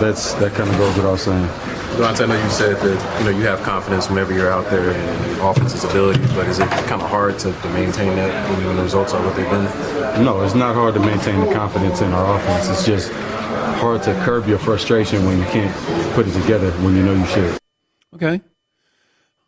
that's 0.00 0.34
that 0.34 0.54
kind 0.54 0.68
of 0.68 0.76
goes 0.76 0.96
without 0.96 1.20
saying. 1.20 1.48
Davante, 1.94 2.24
I 2.24 2.26
know 2.26 2.42
you 2.42 2.50
said 2.50 2.74
that 2.78 3.20
you 3.20 3.24
know 3.24 3.38
you 3.38 3.46
have 3.46 3.62
confidence 3.62 4.08
whenever 4.08 4.32
you're 4.32 4.50
out 4.50 4.68
there 4.68 4.90
in 4.90 5.40
offense's 5.40 5.84
ability, 5.84 6.20
but 6.34 6.48
is 6.48 6.58
it 6.58 6.68
kind 6.68 7.00
of 7.00 7.08
hard 7.08 7.38
to, 7.38 7.52
to 7.52 7.68
maintain 7.70 8.16
that 8.16 8.50
when 8.50 8.76
the 8.76 8.82
results 8.82 9.14
are 9.14 9.24
what 9.24 9.36
they've 9.36 9.48
been? 9.48 9.64
No, 10.24 10.42
it's 10.42 10.56
not 10.56 10.74
hard 10.74 10.94
to 10.94 11.00
maintain 11.00 11.38
the 11.38 11.52
confidence 11.54 12.00
in 12.00 12.12
our 12.12 12.36
offense. 12.36 12.68
It's 12.68 12.84
just 12.84 13.12
hard 13.12 14.02
to 14.02 14.14
curb 14.24 14.48
your 14.48 14.58
frustration 14.58 15.24
when 15.24 15.38
you 15.38 15.44
can't 15.44 15.72
put 16.14 16.26
it 16.26 16.32
together 16.32 16.72
when 16.82 16.96
you 16.96 17.04
know 17.04 17.14
you 17.14 17.26
should. 17.26 17.58
Okay. 18.12 18.40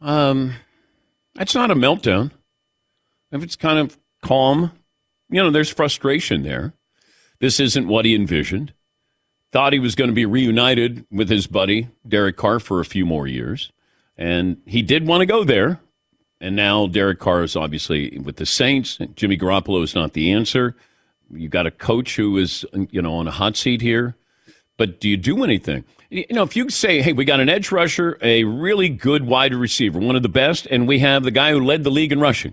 Um, 0.00 0.54
that's 1.35 1.56
not 1.56 1.72
a 1.72 1.74
meltdown. 1.74 2.30
If 3.32 3.42
it's 3.42 3.56
kind 3.56 3.80
of 3.80 3.98
calm, 4.22 4.70
you 5.30 5.42
know, 5.42 5.50
there's 5.50 5.70
frustration 5.70 6.44
there. 6.44 6.74
This 7.40 7.59
isn't 7.59 7.88
what 7.88 8.04
he 8.04 8.14
envisioned 8.14 8.72
thought 9.52 9.72
he 9.72 9.78
was 9.78 9.94
going 9.94 10.11
to 10.11 10.14
be 10.14 10.26
reunited 10.26 11.06
with 11.11 11.28
his 11.28 11.46
buddy 11.46 11.88
Derek 12.06 12.37
Carr 12.37 12.61
for 12.61 12.80
a 12.80 12.85
few 12.85 13.06
more 13.06 13.26
years, 13.26 13.72
and 14.16 14.59
he 14.66 14.82
did 14.82 15.06
want 15.06 15.20
to 15.20 15.26
go 15.26 15.44
there. 15.44 15.80
And 16.40 16.54
now 16.54 16.87
Derek 16.87 17.18
Carr 17.18 17.42
is 17.44 17.56
obviously 17.56 18.18
with 18.18 18.37
the 18.37 18.44
Saints. 18.44 18.98
Jimmy 19.14 19.38
Garoppolo 19.38 19.82
is 19.82 19.94
not 19.94 20.12
the 20.12 20.30
answer. 20.32 20.76
You've 21.30 21.50
got 21.50 21.66
a 21.66 21.70
coach 21.70 22.16
who 22.16 22.37
is, 22.37 22.64
you 22.90 23.00
know, 23.00 23.14
on 23.14 23.26
a 23.26 23.30
hot 23.30 23.56
seat 23.56 23.80
here. 23.80 24.16
But 24.76 25.00
do 25.00 25.09
you 25.09 25.16
do 25.16 25.42
anything? 25.42 25.85
You 26.11 26.26
know, 26.30 26.42
if 26.42 26.54
you 26.54 26.68
say, 26.68 27.00
hey, 27.00 27.12
we 27.12 27.24
got 27.24 27.40
an 27.40 27.48
edge 27.48 27.72
rusher, 27.72 28.18
a 28.20 28.44
really 28.44 28.88
good 28.88 29.26
wide 29.26 29.54
receiver, 29.54 29.98
one 29.98 30.16
of 30.16 30.22
the 30.22 30.28
best, 30.28 30.66
and 30.70 30.87
we 30.87 30.98
have 31.00 31.24
the 31.24 31.30
guy 31.30 31.52
who 31.52 31.61
led 31.61 31.82
the 31.82 31.90
league 31.90 32.12
in 32.12 32.20
rushing, 32.20 32.52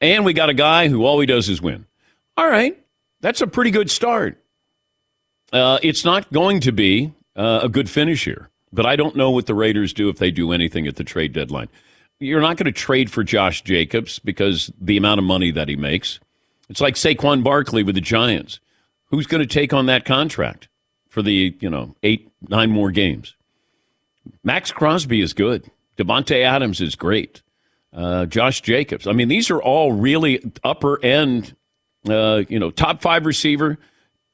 and 0.00 0.24
we 0.24 0.32
got 0.32 0.48
a 0.48 0.54
guy 0.54 0.88
who 0.88 1.04
all 1.04 1.20
he 1.20 1.26
does 1.26 1.48
is 1.48 1.60
win. 1.60 1.86
All 2.36 2.48
right, 2.48 2.82
that's 3.20 3.40
a 3.40 3.46
pretty 3.46 3.70
good 3.70 3.90
start. 3.90 4.42
Uh, 5.52 5.78
it's 5.82 6.04
not 6.04 6.30
going 6.32 6.60
to 6.60 6.72
be 6.72 7.12
uh, 7.36 7.60
a 7.62 7.68
good 7.68 7.88
finish 7.88 8.24
here, 8.24 8.50
but 8.72 8.86
I 8.86 8.96
don't 8.96 9.16
know 9.16 9.30
what 9.30 9.46
the 9.46 9.54
Raiders 9.54 9.92
do 9.92 10.08
if 10.08 10.18
they 10.18 10.30
do 10.30 10.52
anything 10.52 10.86
at 10.86 10.96
the 10.96 11.04
trade 11.04 11.32
deadline. 11.32 11.68
You're 12.20 12.40
not 12.40 12.56
going 12.56 12.66
to 12.66 12.72
trade 12.72 13.10
for 13.10 13.22
Josh 13.22 13.62
Jacobs 13.62 14.18
because 14.18 14.72
the 14.80 14.96
amount 14.96 15.18
of 15.18 15.24
money 15.24 15.50
that 15.52 15.68
he 15.68 15.76
makes. 15.76 16.18
It's 16.68 16.80
like 16.80 16.94
Saquon 16.94 17.42
Barkley 17.42 17.82
with 17.82 17.94
the 17.94 18.00
Giants. 18.00 18.60
Who's 19.06 19.26
going 19.26 19.40
to 19.40 19.46
take 19.46 19.72
on 19.72 19.86
that 19.86 20.04
contract 20.04 20.68
for 21.08 21.22
the 21.22 21.56
you 21.60 21.70
know 21.70 21.94
eight 22.02 22.30
nine 22.48 22.70
more 22.70 22.90
games? 22.90 23.34
Maxx 24.44 24.70
Crosby 24.70 25.20
is 25.20 25.32
good. 25.32 25.70
Davante 25.96 26.42
Adams 26.42 26.80
is 26.80 26.94
great. 26.94 27.42
Uh, 27.92 28.26
Josh 28.26 28.60
Jacobs. 28.60 29.06
I 29.06 29.12
mean, 29.12 29.28
these 29.28 29.50
are 29.50 29.62
all 29.62 29.92
really 29.92 30.52
upper 30.62 31.02
end. 31.02 31.56
Uh, 32.06 32.42
you 32.48 32.58
know, 32.58 32.70
top 32.70 33.00
five 33.00 33.24
receiver 33.26 33.78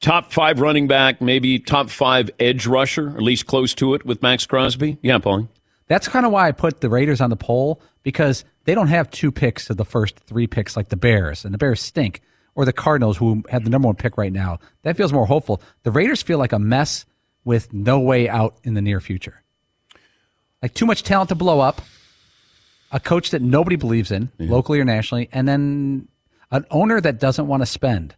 top 0.05 0.33
five 0.33 0.61
running 0.61 0.87
back, 0.87 1.23
maybe 1.23 1.59
top 1.59 1.89
five 1.89 2.31
edge 2.39 2.67
rusher, 2.67 3.09
at 3.09 3.23
least 3.23 3.47
close 3.47 3.75
to 3.75 3.95
it 3.95 4.05
with 4.05 4.23
Maxx 4.23 4.45
Crosby. 4.45 4.99
Yeah, 5.03 5.19
Paulie. 5.19 5.49
That's 5.87 6.09
kind 6.09 6.27
of 6.27 6.33
why 6.33 6.47
I 6.47 6.53
put 6.53 6.81
the 6.81 6.91
Raiders 6.91 7.21
on 7.21 7.31
the 7.31 7.37
poll 7.37 7.81
because 8.03 8.45
they 8.65 8.75
don't 8.75 8.89
have 8.89 9.11
two 9.11 9.33
picks 9.33 9.71
of 9.71 9.79
the 9.79 9.85
first 9.85 10.19
three 10.21 10.47
picks 10.47 10.77
like 10.77 10.91
the 10.91 10.97
Bears, 10.97 11.45
and 11.45 11.53
the 11.55 11.59
Bears 11.59 11.81
stink, 11.81 12.21
or 12.55 12.65
the 12.65 12.73
Cardinals, 12.73 13.17
who 13.17 13.43
have 13.49 13.65
the 13.65 13.71
number 13.71 13.87
one 13.89 13.97
pick 13.97 14.19
right 14.19 14.33
now. 14.33 14.59
That 14.83 14.97
feels 14.97 15.13
more 15.13 15.27
hopeful. 15.27 15.63
The 15.83 15.91
Raiders 15.91 16.23
feel 16.23 16.39
like 16.39 16.53
a 16.53 16.59
mess 16.59 17.07
with 17.45 17.73
no 17.73 17.99
way 17.99 18.29
out 18.29 18.57
in 18.63 18.75
the 18.75 18.83
near 18.83 19.01
future. 19.01 19.43
Like 20.63 20.75
too 20.75 20.87
much 20.87 21.03
talent 21.03 21.31
to 21.31 21.35
blow 21.35 21.61
up, 21.61 21.81
a 22.93 23.01
coach 23.01 23.31
that 23.31 23.43
nobody 23.43 23.77
believes 23.77 24.11
in, 24.11 24.31
yeah. 24.39 24.51
locally 24.51 24.81
or 24.81 24.85
nationally, 24.85 25.29
and 25.33 25.49
then 25.49 26.09
an 26.51 26.65
owner 26.71 27.01
that 27.01 27.19
doesn't 27.19 27.47
want 27.47 27.63
to 27.63 27.67
spend 27.67 28.15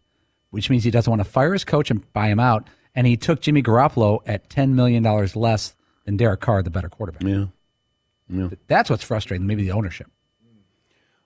which 0.51 0.69
means 0.69 0.83
he 0.83 0.91
doesn't 0.91 1.09
want 1.09 1.19
to 1.19 1.29
fire 1.29 1.53
his 1.53 1.63
coach 1.63 1.91
and 1.91 2.11
buy 2.13 2.27
him 2.27 2.39
out. 2.39 2.67
And 2.95 3.05
he 3.05 3.17
took 3.17 3.41
Jimmy 3.41 3.61
Garoppolo 3.61 4.19
at 4.25 4.49
$10 4.49 4.71
million 4.71 5.03
less 5.35 5.75
than 6.05 6.17
Derek 6.17 6.39
Carr, 6.39 6.63
the 6.63 6.69
better 6.69 6.89
quarterback. 6.89 7.23
Yeah. 7.23 7.45
yeah. 8.29 8.49
That's 8.67 8.89
what's 8.89 9.03
frustrating, 9.03 9.45
maybe 9.45 9.63
the 9.63 9.71
ownership. 9.71 10.07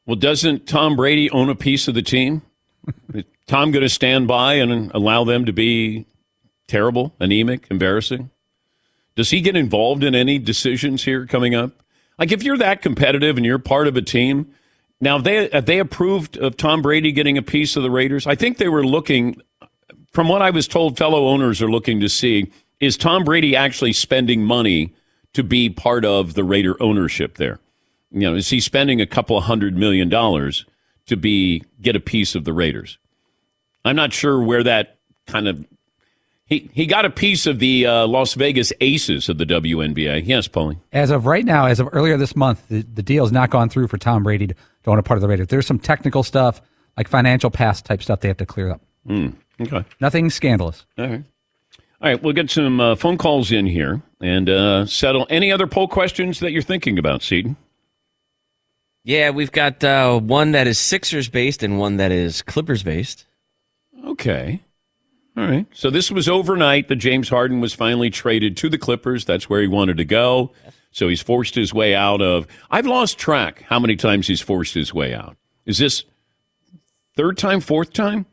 Well, 0.05 0.15
doesn't 0.15 0.67
Tom 0.67 0.95
Brady 0.95 1.29
own 1.29 1.49
a 1.49 1.55
piece 1.55 1.87
of 1.87 1.93
the 1.93 2.01
team? 2.01 2.41
Is 3.13 3.23
Tom 3.47 3.71
going 3.71 3.83
to 3.83 3.89
stand 3.89 4.27
by 4.27 4.55
and 4.55 4.91
allow 4.93 5.23
them 5.23 5.45
to 5.45 5.53
be 5.53 6.05
terrible, 6.67 7.13
anemic, 7.19 7.67
embarrassing? 7.69 8.31
Does 9.15 9.29
he 9.29 9.41
get 9.41 9.55
involved 9.55 10.03
in 10.03 10.15
any 10.15 10.39
decisions 10.39 11.03
here 11.03 11.25
coming 11.25 11.53
up? 11.53 11.83
Like, 12.17 12.31
if 12.31 12.43
you're 12.43 12.57
that 12.57 12.81
competitive 12.81 13.37
and 13.37 13.45
you're 13.45 13.59
part 13.59 13.87
of 13.87 13.95
a 13.95 14.01
team, 14.01 14.53
now, 15.01 15.17
they 15.17 15.47
they 15.47 15.79
approved 15.79 16.37
of 16.37 16.55
Tom 16.55 16.81
Brady 16.81 17.11
getting 17.11 17.37
a 17.37 17.41
piece 17.41 17.75
of 17.75 17.83
the 17.83 17.91
Raiders? 17.91 18.27
I 18.27 18.35
think 18.35 18.57
they 18.57 18.69
were 18.69 18.85
looking, 18.85 19.41
from 20.11 20.27
what 20.27 20.41
I 20.41 20.51
was 20.51 20.67
told, 20.67 20.97
fellow 20.97 21.27
owners 21.27 21.61
are 21.61 21.69
looking 21.69 21.99
to 21.99 22.07
see 22.07 22.51
is 22.79 22.97
Tom 22.97 23.23
Brady 23.23 23.55
actually 23.55 23.93
spending 23.93 24.43
money 24.43 24.93
to 25.33 25.43
be 25.43 25.69
part 25.69 26.03
of 26.03 26.33
the 26.33 26.43
Raider 26.43 26.81
ownership 26.81 27.35
there? 27.37 27.59
You 28.11 28.21
know, 28.21 28.35
is 28.35 28.49
he 28.49 28.59
spending 28.59 28.99
a 28.99 29.05
couple 29.05 29.39
hundred 29.41 29.77
million 29.77 30.09
dollars 30.09 30.65
to 31.07 31.15
be 31.15 31.63
get 31.81 31.95
a 31.95 31.99
piece 31.99 32.35
of 32.35 32.43
the 32.43 32.53
Raiders? 32.53 32.97
I'm 33.85 33.95
not 33.95 34.13
sure 34.13 34.41
where 34.41 34.63
that 34.63 34.97
kind 35.27 35.47
of 35.47 35.65
He 36.45 36.69
he 36.73 36.85
got 36.85 37.05
a 37.05 37.09
piece 37.09 37.47
of 37.47 37.59
the 37.59 37.85
uh, 37.85 38.07
Las 38.07 38.33
Vegas 38.33 38.73
Aces 38.81 39.29
of 39.29 39.37
the 39.37 39.45
WNBA. 39.45 40.23
Yes, 40.25 40.47
Paulie. 40.47 40.77
As 40.91 41.09
of 41.09 41.25
right 41.25 41.45
now, 41.45 41.67
as 41.67 41.79
of 41.79 41.87
earlier 41.93 42.17
this 42.17 42.35
month, 42.35 42.67
the, 42.67 42.81
the 42.81 43.03
deal 43.03 43.23
has 43.23 43.31
not 43.31 43.49
gone 43.49 43.69
through 43.69 43.87
for 43.87 43.97
Tom 43.97 44.23
Brady 44.23 44.47
to, 44.47 44.55
to 44.83 44.91
own 44.91 44.99
a 44.99 45.03
part 45.03 45.17
of 45.17 45.21
the 45.21 45.27
Raiders. 45.27 45.47
There's 45.47 45.67
some 45.67 45.79
technical 45.79 46.23
stuff, 46.23 46.61
like 46.97 47.07
financial 47.07 47.49
pass 47.49 47.81
type 47.81 48.01
stuff 48.01 48.21
they 48.21 48.27
have 48.27 48.37
to 48.37 48.45
clear 48.45 48.71
up. 48.71 48.81
Mm, 49.07 49.35
okay. 49.61 49.85
Nothing 49.99 50.29
scandalous. 50.29 50.85
All 50.97 51.07
right. 51.07 51.23
All 52.01 52.09
right, 52.09 52.23
we'll 52.23 52.33
get 52.33 52.49
some 52.49 52.79
uh, 52.79 52.95
phone 52.95 53.19
calls 53.19 53.51
in 53.51 53.67
here 53.67 54.01
and 54.19 54.49
uh, 54.49 54.85
settle 54.87 55.27
any 55.29 55.51
other 55.51 55.67
poll 55.67 55.87
questions 55.87 56.39
that 56.39 56.51
you're 56.51 56.63
thinking 56.63 56.97
about, 56.97 57.21
Seaton. 57.21 57.57
Yeah, 59.03 59.29
we've 59.29 59.51
got 59.51 59.83
uh, 59.83 60.19
one 60.19 60.51
that 60.51 60.65
is 60.65 60.79
Sixers 60.79 61.29
based 61.29 61.61
and 61.61 61.77
one 61.77 61.97
that 61.97 62.11
is 62.11 62.41
Clippers 62.41 62.81
based. 62.81 63.25
Okay. 64.03 64.61
All 65.37 65.45
right. 65.45 65.65
So 65.73 65.89
this 65.89 66.11
was 66.11 66.27
overnight 66.27 66.87
that 66.87 66.97
James 66.97 67.29
Harden 67.29 67.61
was 67.61 67.73
finally 67.73 68.09
traded 68.09 68.57
to 68.57 68.69
the 68.69 68.77
Clippers. 68.77 69.23
That's 69.25 69.49
where 69.49 69.61
he 69.61 69.67
wanted 69.67 69.97
to 69.97 70.05
go. 70.05 70.51
So 70.91 71.07
he's 71.07 71.21
forced 71.21 71.55
his 71.55 71.73
way 71.73 71.95
out 71.95 72.21
of. 72.21 72.47
I've 72.69 72.85
lost 72.85 73.17
track 73.17 73.63
how 73.67 73.79
many 73.79 73.95
times 73.95 74.27
he's 74.27 74.41
forced 74.41 74.73
his 74.73 74.93
way 74.93 75.13
out. 75.13 75.37
Is 75.65 75.77
this 75.77 76.03
third 77.15 77.37
time, 77.37 77.61
fourth 77.61 77.93
time? 77.93 78.25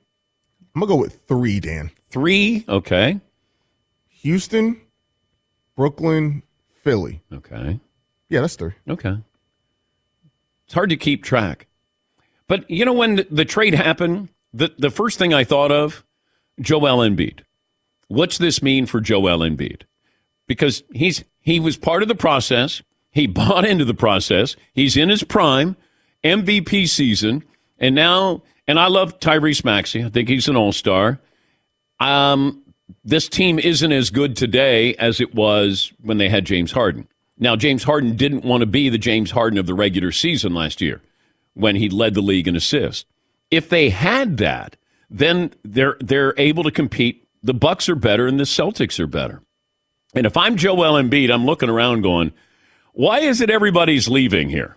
I'm 0.74 0.80
gonna 0.80 0.88
go 0.88 0.96
with 0.96 1.20
three, 1.26 1.60
Dan. 1.60 1.90
Three. 2.10 2.64
Okay. 2.68 3.20
Houston, 4.08 4.80
Brooklyn, 5.76 6.42
Philly. 6.82 7.22
Okay. 7.32 7.78
Yeah, 8.28 8.40
that's 8.40 8.56
three. 8.56 8.72
Okay. 8.88 9.16
It's 10.64 10.74
hard 10.74 10.90
to 10.90 10.96
keep 10.96 11.22
track. 11.22 11.66
But 12.46 12.68
you 12.70 12.84
know 12.84 12.92
when 12.92 13.16
the, 13.16 13.26
the 13.30 13.44
trade 13.44 13.74
happened, 13.74 14.28
the 14.52 14.74
the 14.78 14.90
first 14.90 15.18
thing 15.18 15.32
I 15.32 15.44
thought 15.44 15.70
of, 15.70 16.04
Joel 16.60 16.98
Embiid. 16.98 17.40
What's 18.08 18.38
this 18.38 18.62
mean 18.62 18.86
for 18.86 19.00
Joel 19.00 19.38
Embiid? 19.38 19.82
Because 20.46 20.82
he's 20.92 21.24
he 21.48 21.58
was 21.58 21.78
part 21.78 22.02
of 22.02 22.08
the 22.08 22.14
process. 22.14 22.82
He 23.10 23.26
bought 23.40 23.64
into 23.64 23.84
the 23.86 23.94
process. 23.94 24.54
He's 24.74 24.96
in 24.96 25.08
his 25.08 25.24
prime, 25.24 25.76
MVP 26.22 26.88
season, 26.88 27.42
and 27.78 27.94
now 27.94 28.42
and 28.66 28.78
I 28.78 28.88
love 28.88 29.18
Tyrese 29.18 29.64
Maxey. 29.64 30.04
I 30.04 30.10
think 30.10 30.28
he's 30.28 30.48
an 30.48 30.56
all-star. 30.56 31.18
Um 32.00 32.62
this 33.04 33.28
team 33.28 33.58
isn't 33.58 33.92
as 33.92 34.10
good 34.10 34.36
today 34.36 34.94
as 34.96 35.20
it 35.20 35.34
was 35.34 35.92
when 36.00 36.18
they 36.18 36.28
had 36.28 36.44
James 36.44 36.72
Harden. 36.72 37.06
Now, 37.38 37.54
James 37.54 37.84
Harden 37.84 38.16
didn't 38.16 38.44
want 38.44 38.62
to 38.62 38.66
be 38.66 38.88
the 38.88 38.98
James 38.98 39.30
Harden 39.30 39.58
of 39.58 39.66
the 39.66 39.74
regular 39.74 40.10
season 40.10 40.54
last 40.54 40.80
year 40.80 41.02
when 41.54 41.76
he 41.76 41.88
led 41.88 42.14
the 42.14 42.22
league 42.22 42.48
in 42.48 42.56
assists. 42.56 43.04
If 43.50 43.68
they 43.68 43.90
had 43.90 44.38
that, 44.38 44.76
then 45.10 45.52
they're 45.64 45.96
they're 46.00 46.34
able 46.36 46.64
to 46.64 46.70
compete. 46.70 47.26
The 47.42 47.54
Bucks 47.54 47.88
are 47.88 47.94
better 47.94 48.26
and 48.26 48.38
the 48.38 48.44
Celtics 48.44 48.98
are 49.00 49.06
better. 49.06 49.42
And 50.14 50.26
if 50.26 50.36
I'm 50.36 50.56
Joel 50.56 51.00
Embiid, 51.00 51.32
I'm 51.32 51.44
looking 51.44 51.68
around 51.68 52.02
going, 52.02 52.32
why 52.92 53.20
is 53.20 53.40
it 53.40 53.50
everybody's 53.50 54.08
leaving 54.08 54.48
here? 54.48 54.76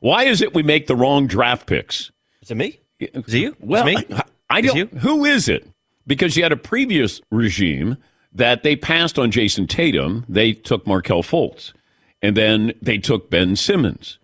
Why 0.00 0.24
is 0.24 0.42
it 0.42 0.54
we 0.54 0.62
make 0.62 0.86
the 0.86 0.96
wrong 0.96 1.26
draft 1.26 1.66
picks? 1.66 2.10
Is 2.42 2.50
it 2.50 2.56
me? 2.56 2.80
Is 2.98 3.34
it 3.34 3.38
you? 3.38 3.56
Well, 3.60 3.86
Is 3.86 3.96
me? 3.96 4.06
I, 4.16 4.22
I 4.50 4.60
don't. 4.60 4.76
you? 4.76 4.86
Who 4.98 5.24
is 5.24 5.48
it? 5.48 5.68
Because 6.06 6.36
you 6.36 6.42
had 6.42 6.52
a 6.52 6.56
previous 6.56 7.20
regime 7.30 7.96
that 8.32 8.62
they 8.62 8.74
passed 8.74 9.18
on 9.18 9.30
Jayson 9.30 9.68
Tatum. 9.68 10.24
They 10.28 10.52
took 10.52 10.86
Markelle 10.86 11.22
Fultz, 11.22 11.72
and 12.20 12.36
then 12.36 12.72
they 12.82 12.98
took 12.98 13.30
Ben 13.30 13.54
Simmons. 13.54 14.18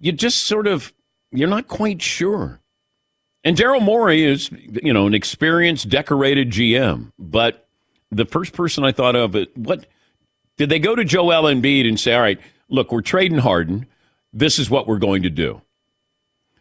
You 0.00 0.12
just 0.12 0.44
sort 0.44 0.66
of 0.66 0.92
you're 1.30 1.48
not 1.48 1.68
quite 1.68 2.00
sure. 2.02 2.60
And 3.44 3.56
Daryl 3.56 3.82
Morey 3.82 4.24
is, 4.24 4.50
you 4.82 4.92
know, 4.92 5.06
an 5.06 5.14
experienced, 5.14 5.88
decorated 5.88 6.50
GM. 6.50 7.10
But 7.18 7.61
the 8.12 8.26
first 8.26 8.52
person 8.52 8.84
I 8.84 8.92
thought 8.92 9.16
of, 9.16 9.36
what 9.54 9.86
did 10.56 10.68
they 10.68 10.78
go 10.78 10.94
to 10.94 11.04
Joel 11.04 11.44
Embiid 11.44 11.88
and 11.88 11.98
say, 11.98 12.14
"All 12.14 12.20
right, 12.20 12.40
look, 12.68 12.92
we're 12.92 13.00
trading 13.00 13.38
Harden. 13.38 13.86
This 14.32 14.58
is 14.58 14.70
what 14.70 14.86
we're 14.86 14.98
going 14.98 15.22
to 15.22 15.30
do." 15.30 15.62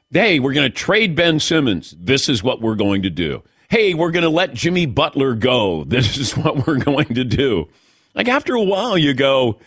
Hey, 0.09 0.39
we're 0.39 0.53
going 0.53 0.69
to 0.69 0.75
trade 0.75 1.15
Ben 1.15 1.39
Simmons. 1.39 1.95
This 1.97 2.27
is 2.27 2.43
what 2.43 2.61
we're 2.61 2.75
going 2.75 3.03
to 3.03 3.09
do. 3.09 3.43
Hey, 3.69 3.93
we're 3.93 4.11
going 4.11 4.23
to 4.23 4.29
let 4.29 4.53
Jimmy 4.53 4.85
Butler 4.85 5.35
go. 5.35 5.83
This 5.87 6.17
is 6.17 6.35
what 6.35 6.67
we're 6.67 6.79
going 6.79 7.13
to 7.13 7.23
do. 7.23 7.69
Like 8.13 8.27
after 8.27 8.53
a 8.53 8.63
while, 8.63 8.97
you 8.97 9.13
go, 9.13 9.59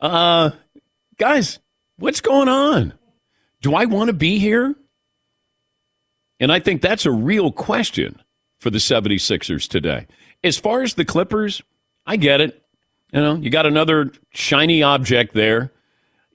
uh, 0.00 0.50
guys, 1.18 1.60
what's 1.98 2.20
going 2.20 2.48
on? 2.48 2.94
Do 3.60 3.74
I 3.74 3.84
want 3.84 4.08
to 4.08 4.12
be 4.12 4.40
here? 4.40 4.74
And 6.40 6.50
I 6.52 6.58
think 6.58 6.82
that's 6.82 7.06
a 7.06 7.12
real 7.12 7.52
question 7.52 8.20
for 8.58 8.70
the 8.70 8.78
76ers 8.78 9.68
today. 9.68 10.08
As 10.44 10.58
far 10.58 10.82
as 10.82 10.94
the 10.94 11.04
Clippers, 11.04 11.62
I 12.06 12.16
get 12.16 12.40
it. 12.40 12.62
You 13.12 13.20
know, 13.20 13.34
you 13.36 13.50
got 13.50 13.66
another 13.66 14.10
shiny 14.30 14.82
object 14.82 15.34
there. 15.34 15.70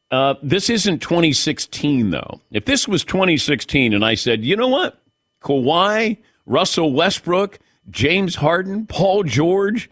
Uh, 0.09 0.35
this 0.41 0.69
isn't 0.69 0.99
2016, 0.99 2.11
though. 2.11 2.39
If 2.51 2.65
this 2.65 2.87
was 2.87 3.03
2016 3.03 3.93
and 3.93 4.05
I 4.05 4.15
said, 4.15 4.45
you 4.45 4.55
know 4.55 4.69
what? 4.69 5.01
Kawhi, 5.41 6.17
Russell 6.45 6.93
Westbrook, 6.93 7.59
James 7.89 8.35
Harden, 8.35 8.85
Paul 8.85 9.23
George, 9.23 9.89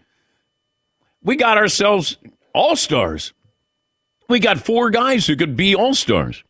we 1.23 1.35
got 1.35 1.57
ourselves 1.57 2.17
all 2.53 2.75
stars. 2.75 3.33
We 4.29 4.39
got 4.39 4.59
four 4.59 4.89
guys 4.89 5.27
who 5.27 5.35
could 5.35 5.57
be 5.57 5.75
all 5.75 5.93
stars. 5.93 6.43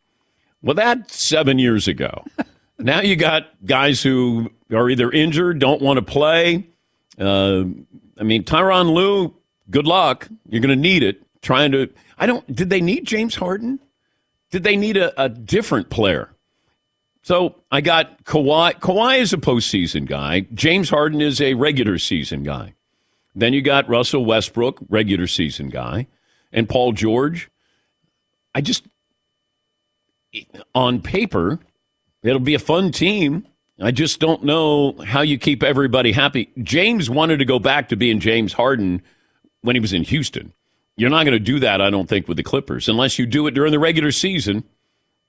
Well, 0.61 0.75
that's 0.75 1.19
seven 1.19 1.59
years 1.59 1.87
ago. 1.87 2.23
now 2.79 3.01
you 3.01 3.15
got 3.15 3.49
guys 3.65 4.03
who 4.03 4.51
are 4.71 4.89
either 4.89 5.11
injured, 5.11 5.59
don't 5.59 5.81
want 5.81 5.97
to 5.97 6.03
play. 6.03 6.67
Uh, 7.19 7.65
I 8.19 8.23
mean, 8.23 8.43
Tyronn 8.43 8.93
Lue, 8.93 9.35
good 9.69 9.87
luck. 9.87 10.27
You're 10.49 10.61
going 10.61 10.75
to 10.75 10.81
need 10.81 11.03
it. 11.03 11.21
Trying 11.41 11.71
to, 11.73 11.89
I 12.17 12.25
don't, 12.25 12.53
did 12.53 12.69
they 12.69 12.81
need 12.81 13.05
James 13.05 13.35
Harden? 13.35 13.79
Did 14.51 14.63
they 14.63 14.75
need 14.75 14.97
a, 14.97 15.21
a 15.21 15.29
different 15.29 15.89
player? 15.89 16.31
So 17.21 17.55
I 17.71 17.81
got 17.81 18.23
Kawhi. 18.23 18.79
Kawhi 18.79 19.19
is 19.19 19.33
a 19.33 19.37
postseason 19.37 20.05
guy. 20.05 20.41
James 20.53 20.89
Harden 20.89 21.21
is 21.21 21.41
a 21.41 21.55
regular 21.55 21.97
season 21.97 22.43
guy. 22.43 22.73
Then 23.35 23.53
you 23.53 23.61
got 23.61 23.89
Russell 23.89 24.23
Westbrook, 24.23 24.79
regular 24.89 25.27
season 25.27 25.69
guy, 25.69 26.07
and 26.53 26.69
Paul 26.69 26.93
George. 26.93 27.49
I 28.53 28.61
just, 28.61 28.85
on 30.73 31.01
paper, 31.01 31.59
it'll 32.23 32.39
be 32.39 32.55
a 32.55 32.59
fun 32.59 32.91
team. 32.91 33.47
I 33.79 33.91
just 33.91 34.19
don't 34.19 34.43
know 34.43 34.93
how 35.05 35.21
you 35.21 35.37
keep 35.37 35.61
everybody 35.61 36.11
happy. 36.13 36.49
James 36.63 37.09
wanted 37.09 37.37
to 37.39 37.45
go 37.45 37.59
back 37.59 37.89
to 37.89 37.95
being 37.97 38.19
James 38.19 38.53
Harden 38.53 39.01
when 39.61 39.75
he 39.75 39.79
was 39.81 39.91
in 39.93 40.03
Houston. 40.03 40.53
You're 40.97 41.09
not 41.09 41.23
going 41.25 41.33
to 41.33 41.39
do 41.39 41.59
that, 41.59 41.81
I 41.81 41.89
don't 41.89 42.07
think, 42.07 42.27
with 42.29 42.37
the 42.37 42.43
Clippers 42.43 42.87
unless 42.87 43.19
you 43.19 43.25
do 43.25 43.47
it 43.47 43.51
during 43.51 43.71
the 43.73 43.79
regular 43.79 44.11
season. 44.11 44.63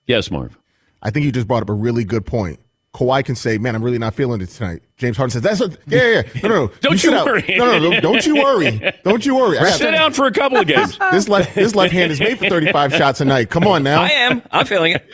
Yes, 0.06 0.30
Marv. 0.30 0.56
I 1.02 1.10
think 1.10 1.26
you 1.26 1.32
just 1.32 1.48
brought 1.48 1.62
up 1.62 1.68
a 1.68 1.72
really 1.74 2.04
good 2.04 2.24
point. 2.24 2.60
Kawhi 2.94 3.22
can 3.24 3.34
say, 3.34 3.58
"Man, 3.58 3.74
I'm 3.74 3.82
really 3.82 3.98
not 3.98 4.14
feeling 4.14 4.40
it 4.40 4.46
tonight." 4.48 4.80
James 4.96 5.16
Harden 5.18 5.30
says, 5.32 5.42
"That's 5.42 5.60
a, 5.60 5.68
yeah, 5.86 6.02
yeah, 6.08 6.22
yeah. 6.34 6.40
No, 6.44 6.48
no, 6.48 6.66
no. 6.66 6.72
Don't 6.80 6.98
sit 6.98 7.10
you 7.12 7.24
worry. 7.24 7.44
No, 7.58 7.78
no, 7.78 7.90
no, 7.90 8.00
don't 8.00 8.24
you 8.24 8.36
worry. 8.36 8.92
Don't 9.04 9.26
you 9.26 9.34
worry. 9.36 9.58
I 9.58 9.64
got- 9.64 9.72
Sit 9.74 9.90
down 9.90 10.12
for 10.14 10.26
a 10.26 10.32
couple 10.32 10.56
of 10.58 10.66
games. 10.66 10.96
this 11.10 11.28
left 11.28 11.54
this 11.54 11.74
left 11.74 11.92
hand 11.92 12.10
is 12.12 12.20
made 12.20 12.38
for 12.38 12.48
35 12.48 12.94
shots 12.94 13.20
a 13.20 13.26
night. 13.26 13.50
Come 13.50 13.66
on 13.66 13.82
now. 13.82 14.00
I 14.02 14.08
am. 14.08 14.40
I'm 14.50 14.64
feeling 14.64 14.92
it. 14.92 15.04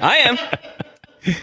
I 0.00 0.16
am. 0.18 1.34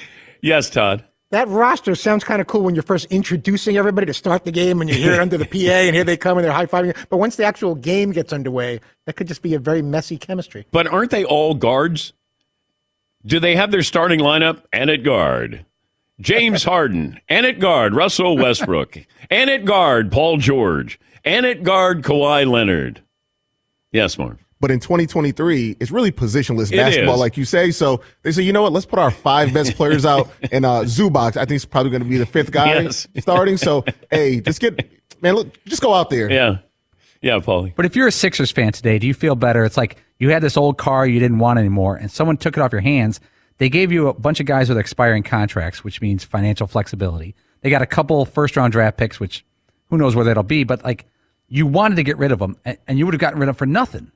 Yes, 0.42 0.70
Todd. 0.70 1.04
That 1.34 1.48
roster 1.48 1.96
sounds 1.96 2.24
kind 2.24 2.42
of 2.42 2.46
cool 2.46 2.62
when 2.62 2.76
you're 2.76 2.84
first 2.84 3.06
introducing 3.06 3.76
everybody 3.76 4.06
to 4.06 4.14
start 4.14 4.44
the 4.44 4.52
game 4.52 4.82
and 4.82 4.88
you 4.88 4.96
hear 4.96 5.20
under 5.20 5.36
the 5.36 5.46
PA 5.52 5.58
and 5.58 5.96
here 5.96 6.04
they 6.04 6.16
come 6.16 6.38
and 6.38 6.46
they're 6.46 6.54
high 6.54 6.68
fiving. 6.68 6.96
But 7.10 7.18
once 7.18 7.38
the 7.38 7.44
actual 7.44 7.74
game 7.74 8.12
gets 8.12 8.32
underway, 8.32 8.80
that 9.08 9.16
could 9.16 9.28
just 9.28 9.42
be 9.42 9.56
a 9.56 9.60
very 9.60 9.82
messy 9.82 10.16
chemistry. 10.16 10.68
But 10.70 10.86
aren't 10.86 11.10
they 11.10 11.26
all 11.26 11.56
guards? 11.56 12.14
Do 13.26 13.40
they 13.40 13.56
have 13.56 13.72
their 13.72 13.82
starting 13.82 14.20
lineup? 14.20 14.62
And 14.72 14.92
at 14.92 15.02
guard, 15.02 15.66
James 16.22 16.64
Harden. 16.66 17.20
And 17.28 17.48
at 17.48 17.58
guard, 17.58 17.96
Russell 17.96 18.38
Westbrook. 18.38 19.00
and 19.32 19.50
at 19.50 19.66
guard, 19.66 20.12
Paul 20.12 20.38
George. 20.38 21.00
And 21.26 21.48
at 21.48 21.64
guard, 21.64 22.04
Kawhi 22.04 22.46
Leonard. 22.46 23.02
Yes, 23.92 24.20
Marv. 24.20 24.43
But 24.64 24.72
in 24.72 24.80
2023, 24.80 25.76
it's 25.82 25.92
really 25.92 26.10
positionless 26.14 26.72
It 26.72 26.78
basketball, 26.78 27.16
is. 27.16 27.20
like 27.20 27.36
you 27.36 27.44
say. 27.44 27.72
So 27.72 28.00
they 28.22 28.32
say, 28.32 28.44
you 28.44 28.54
know 28.54 28.62
what? 28.62 28.72
Let's 28.72 28.86
put 28.86 28.98
our 28.98 29.12
five 29.12 29.54
best 29.54 29.76
players 29.76 30.06
out 30.06 30.30
in 30.54 30.64
uh, 30.64 30.84
Zubac. 30.84 31.36
I 31.36 31.42
think 31.42 31.52
he's 31.52 31.66
probably 31.66 31.92
going 31.92 32.02
to 32.02 32.08
be 32.08 32.16
the 32.18 32.26
fifth 32.26 32.50
guy 32.52 32.80
Yes. 32.84 33.06
starting. 33.20 33.58
So 33.58 33.84
hey, 34.10 34.40
just 34.40 34.62
get 34.62 34.90
man, 35.22 35.36
look, 35.36 35.62
just 35.66 35.82
go 35.82 35.94
out 35.94 36.10
there. 36.10 36.32
Yeah, 36.32 36.60
yeah, 37.22 37.40
Paulie. 37.40 37.76
But 37.76 37.86
if 37.86 37.98
you're 37.98 38.08
a 38.08 38.12
Sixers 38.12 38.52
fan 38.52 38.72
today, 38.72 39.00
do 39.00 39.06
you 39.06 39.14
feel 39.14 39.36
better? 39.36 39.66
It's 39.66 39.76
like 39.76 39.98
you 40.18 40.30
had 40.30 40.42
this 40.42 40.56
old 40.56 40.78
car 40.78 41.06
you 41.06 41.20
didn't 41.20 41.40
want 41.40 41.60
anymore, 41.60 41.98
and 41.98 42.10
someone 42.10 42.38
took 42.38 42.56
it 42.56 42.62
off 42.62 42.72
your 42.72 42.80
hands. 42.80 43.20
They 43.58 43.68
gave 43.68 43.92
you 43.92 44.08
a 44.08 44.14
bunch 44.14 44.40
of 44.40 44.46
guys 44.46 44.70
with 44.70 44.78
expiring 44.78 45.24
contracts, 45.24 45.84
which 45.84 46.00
means 46.00 46.24
financial 46.24 46.68
flexibility. 46.68 47.36
They 47.60 47.70
got 47.70 47.82
a 47.82 47.86
couple 47.86 48.24
first 48.24 48.56
round 48.56 48.72
draft 48.72 48.96
picks, 48.96 49.20
which 49.20 49.44
who 49.90 49.98
knows 49.98 50.16
where 50.16 50.24
that'll 50.24 50.44
be, 50.44 50.64
but 50.64 50.86
like 50.86 51.06
you 51.50 51.68
wanted 51.68 51.96
to 51.96 52.04
get 52.04 52.18
rid 52.18 52.32
of 52.32 52.40
them, 52.40 52.56
and, 52.64 52.78
and 52.88 52.98
you 52.98 53.04
would 53.06 53.14
have 53.14 53.20
gotten 53.20 53.40
rid 53.42 53.50
of 53.50 53.56
them 53.58 53.60
for 53.60 53.66
nothing. 53.66 54.10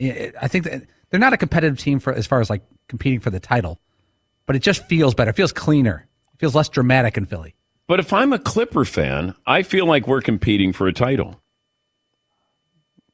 I 0.00 0.32
I 0.42 0.48
think 0.48 0.64
that 0.64 0.82
they're 1.10 1.20
not 1.20 1.32
a 1.32 1.36
competitive 1.36 1.78
team 1.78 1.98
for 1.98 2.12
as 2.12 2.26
far 2.26 2.40
as 2.40 2.50
like 2.50 2.62
competing 2.88 3.20
for 3.20 3.30
the 3.30 3.40
title, 3.40 3.80
but 4.46 4.56
it 4.56 4.60
just 4.62 4.86
feels 4.86 5.14
better. 5.14 5.30
It 5.30 5.36
feels 5.36 5.52
cleaner. 5.52 6.06
It 6.34 6.40
feels 6.40 6.54
less 6.54 6.68
dramatic 6.68 7.16
in 7.16 7.26
Philly. 7.26 7.54
But 7.88 8.00
if 8.00 8.12
I'm 8.12 8.32
a 8.32 8.38
Clipper 8.38 8.84
fan, 8.84 9.34
I 9.46 9.62
feel 9.62 9.86
like 9.86 10.06
we're 10.08 10.20
competing 10.20 10.72
for 10.72 10.86
a 10.88 10.92
title. 10.92 11.40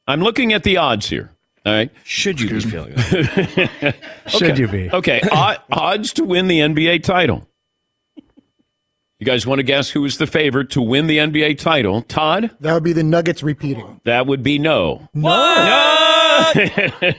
I'm 0.07 0.21
looking 0.21 0.53
at 0.53 0.63
the 0.65 0.79
odds 0.79 1.09
here. 1.09 1.31
All 1.65 1.73
right. 1.73 1.91
Should 2.05 2.41
you 2.41 2.49
be 2.49 2.61
feeling 2.61 2.95
that? 2.95 3.95
Should 4.27 4.43
Okay. 4.51 4.61
you 4.61 4.69
be? 4.69 4.91
Okay. 4.91 5.21
o- 5.31 5.57
odds 5.71 6.13
to 6.15 6.25
win 6.25 6.49
the 6.49 6.59
NBA 6.59 7.05
title. 7.05 7.47
You 8.17 9.27
guys 9.27 9.47
want 9.47 9.61
to 9.61 9.63
guess 9.63 9.91
who 9.91 10.05
is 10.05 10.19
the 10.19 10.27
favorite 10.27 10.71
to 10.71 10.83
win 10.83 11.07
the 11.07 11.19
NBA 11.19 11.59
title? 11.59 12.03
Todd? 12.03 12.51
That 12.59 12.73
would 12.75 12.83
be 12.83 12.93
the 12.93 13.05
Nuggets 13.05 13.45
repeating. 13.45 14.01
That 14.03 14.27
would 14.27 14.43
be 14.43 14.59
no. 14.59 15.09
No. 15.15 15.29
No! 15.29 16.02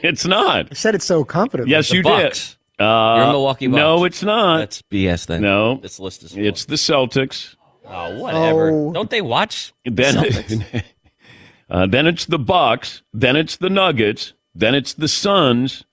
it's 0.04 0.26
not. 0.26 0.68
I 0.72 0.74
said 0.74 0.96
it 0.96 1.02
so 1.02 1.24
confidently. 1.24 1.72
Yes, 1.72 1.90
The 1.90 1.98
you 1.98 2.04
Bucks. 2.04 2.58
did. 2.80 2.84
Uh, 2.86 3.16
You're 3.18 3.28
Milwaukee 3.28 3.68
Bucks. 3.68 3.78
No, 3.78 4.04
it's 4.04 4.24
not. 4.24 4.58
That's 4.60 4.82
BS 4.84 5.28
then. 5.28 5.42
no. 5.42 5.78
This 5.78 6.00
list 6.00 6.24
is. 6.24 6.34
Full. 6.34 6.44
It's 6.46 6.66
the 6.66 6.76
Celtics. 6.76 7.56
Oh, 7.86 8.20
whatever. 8.20 8.72
Oh. 8.72 8.92
Don't 8.92 9.10
they 9.10 9.22
watch? 9.22 9.74
Then, 9.86 10.16
Celtics? 10.16 10.84
uh, 11.70 11.86
then 11.86 12.08
it's 12.08 12.26
the 12.26 12.40
Bucks. 12.40 13.04
Then 13.14 13.36
it's 13.36 13.58
the 13.58 13.70
Nuggets. 13.70 14.34
Then 14.56 14.74
it's 14.76 14.94
the 14.94 15.08
Suns. 15.08 15.86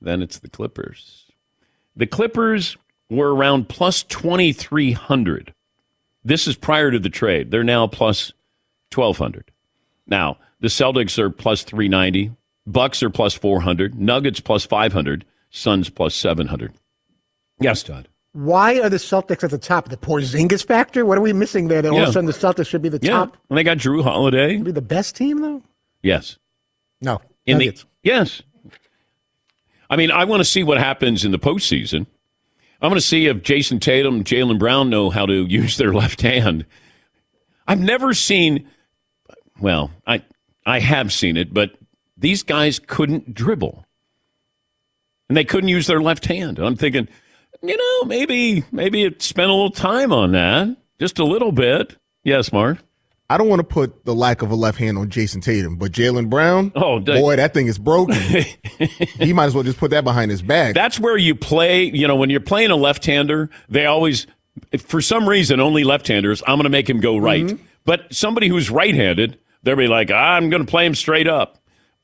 Then 0.00 0.22
it's 0.22 0.38
the 0.38 0.48
Clippers. 0.48 1.26
The 1.96 2.06
Clippers 2.06 2.76
were 3.10 3.34
around 3.34 3.68
plus 3.68 4.02
twenty 4.04 4.52
three 4.52 4.92
hundred. 4.92 5.54
This 6.24 6.46
is 6.46 6.56
prior 6.56 6.90
to 6.90 6.98
the 6.98 7.10
trade. 7.10 7.50
They're 7.50 7.64
now 7.64 7.86
plus 7.86 8.32
twelve 8.90 9.18
hundred. 9.18 9.50
Now 10.06 10.38
the 10.60 10.68
Celtics 10.68 11.18
are 11.18 11.30
plus 11.30 11.62
three 11.64 11.88
ninety. 11.88 12.32
Bucks 12.66 13.02
are 13.02 13.10
plus 13.10 13.34
four 13.34 13.60
hundred. 13.60 13.98
Nuggets 13.98 14.40
plus 14.40 14.64
five 14.64 14.92
hundred. 14.92 15.24
Suns 15.50 15.90
plus 15.90 16.14
seven 16.14 16.46
hundred. 16.46 16.72
Yes, 17.60 17.82
Todd. 17.82 18.08
Why 18.32 18.78
are 18.80 18.88
the 18.88 18.96
Celtics 18.98 19.42
at 19.42 19.50
the 19.50 19.58
top? 19.58 19.88
The 19.88 19.96
Porzingis 19.96 20.64
factor? 20.64 21.04
What 21.04 21.18
are 21.18 21.22
we 21.22 21.32
missing 21.32 21.66
there? 21.68 21.82
That 21.82 21.90
all 21.90 22.02
of 22.02 22.08
a 22.10 22.12
sudden 22.12 22.26
the 22.26 22.32
Celtics 22.32 22.68
should 22.68 22.80
be 22.82 22.88
the 22.88 23.00
Yeah, 23.02 23.10
top? 23.10 23.36
and 23.48 23.58
they 23.58 23.64
got 23.64 23.78
Jrue 23.78 24.04
Holiday. 24.04 24.56
Be 24.58 24.70
the 24.70 24.80
best 24.80 25.16
team 25.16 25.40
though? 25.40 25.62
Yes. 26.02 26.38
No. 27.00 27.20
In 27.46 27.58
Nuggets. 27.58 27.82
the 27.82 27.88
yes, 28.04 28.42
I 29.88 29.96
mean, 29.96 30.10
I 30.12 30.24
want 30.24 30.40
to 30.40 30.44
see 30.44 30.62
what 30.62 30.78
happens 30.78 31.24
in 31.24 31.32
the 31.32 31.38
postseason. 31.38 32.06
I'm 32.80 32.88
going 32.90 32.94
to 32.94 33.00
see 33.00 33.26
if 33.26 33.38
Jayson 33.42 33.80
Tatum, 33.80 34.22
Jaylen 34.22 34.58
Brown 34.58 34.88
know 34.88 35.10
how 35.10 35.26
to 35.26 35.44
use 35.48 35.76
their 35.76 35.92
left 35.92 36.20
hand. 36.22 36.64
I've 37.66 37.80
never 37.80 38.14
seen. 38.14 38.68
Well, 39.60 39.90
I 40.06 40.22
I 40.66 40.80
have 40.80 41.12
seen 41.12 41.36
it, 41.36 41.52
but 41.54 41.72
these 42.16 42.42
guys 42.42 42.78
couldn't 42.78 43.34
dribble, 43.34 43.84
and 45.28 45.36
they 45.36 45.44
couldn't 45.44 45.68
use 45.68 45.86
their 45.86 46.00
left 46.00 46.26
hand. 46.26 46.58
I'm 46.58 46.76
thinking, 46.76 47.08
you 47.62 47.76
know, 47.76 48.06
maybe 48.06 48.64
maybe 48.70 49.04
it 49.04 49.22
spent 49.22 49.50
a 49.50 49.54
little 49.54 49.70
time 49.70 50.12
on 50.12 50.32
that, 50.32 50.76
just 50.98 51.18
a 51.18 51.24
little 51.24 51.52
bit. 51.52 51.96
Yes, 52.24 52.52
Mark. 52.52 52.78
I 53.30 53.38
don't 53.38 53.48
want 53.48 53.60
to 53.60 53.64
put 53.64 54.04
the 54.04 54.14
lack 54.14 54.42
of 54.42 54.50
a 54.50 54.56
left 54.56 54.76
hand 54.76 54.98
on 54.98 55.08
Jayson 55.08 55.40
Tatum, 55.40 55.76
but 55.76 55.92
Jaylen 55.92 56.28
Brown, 56.28 56.72
Oh, 56.74 56.98
boy, 56.98 57.36
that 57.36 57.54
thing 57.54 57.68
is 57.68 57.78
broken. 57.78 58.16
he 59.20 59.32
might 59.32 59.44
as 59.44 59.54
well 59.54 59.62
just 59.62 59.78
put 59.78 59.92
that 59.92 60.02
behind 60.02 60.32
his 60.32 60.42
back. 60.42 60.74
That's 60.74 60.98
where 60.98 61.16
you 61.16 61.36
play. 61.36 61.84
You 61.84 62.08
know, 62.08 62.16
when 62.16 62.28
you're 62.28 62.40
playing 62.40 62.72
a 62.72 62.76
left-hander, 62.76 63.48
they 63.68 63.86
always, 63.86 64.26
if 64.72 64.82
for 64.82 65.00
some 65.00 65.28
reason, 65.28 65.60
only 65.60 65.84
left-handers. 65.84 66.42
I'm 66.44 66.56
going 66.56 66.64
to 66.64 66.70
make 66.70 66.90
him 66.90 66.98
go 66.98 67.16
right. 67.18 67.44
Mm-hmm. 67.44 67.62
But 67.84 68.12
somebody 68.12 68.48
who's 68.48 68.68
right-handed, 68.68 69.38
they'll 69.62 69.76
be 69.76 69.88
like, 69.88 70.10
I'm 70.10 70.50
going 70.50 70.64
to 70.64 70.70
play 70.70 70.86
him 70.86 70.94
straight 70.94 71.28
up. 71.28 71.58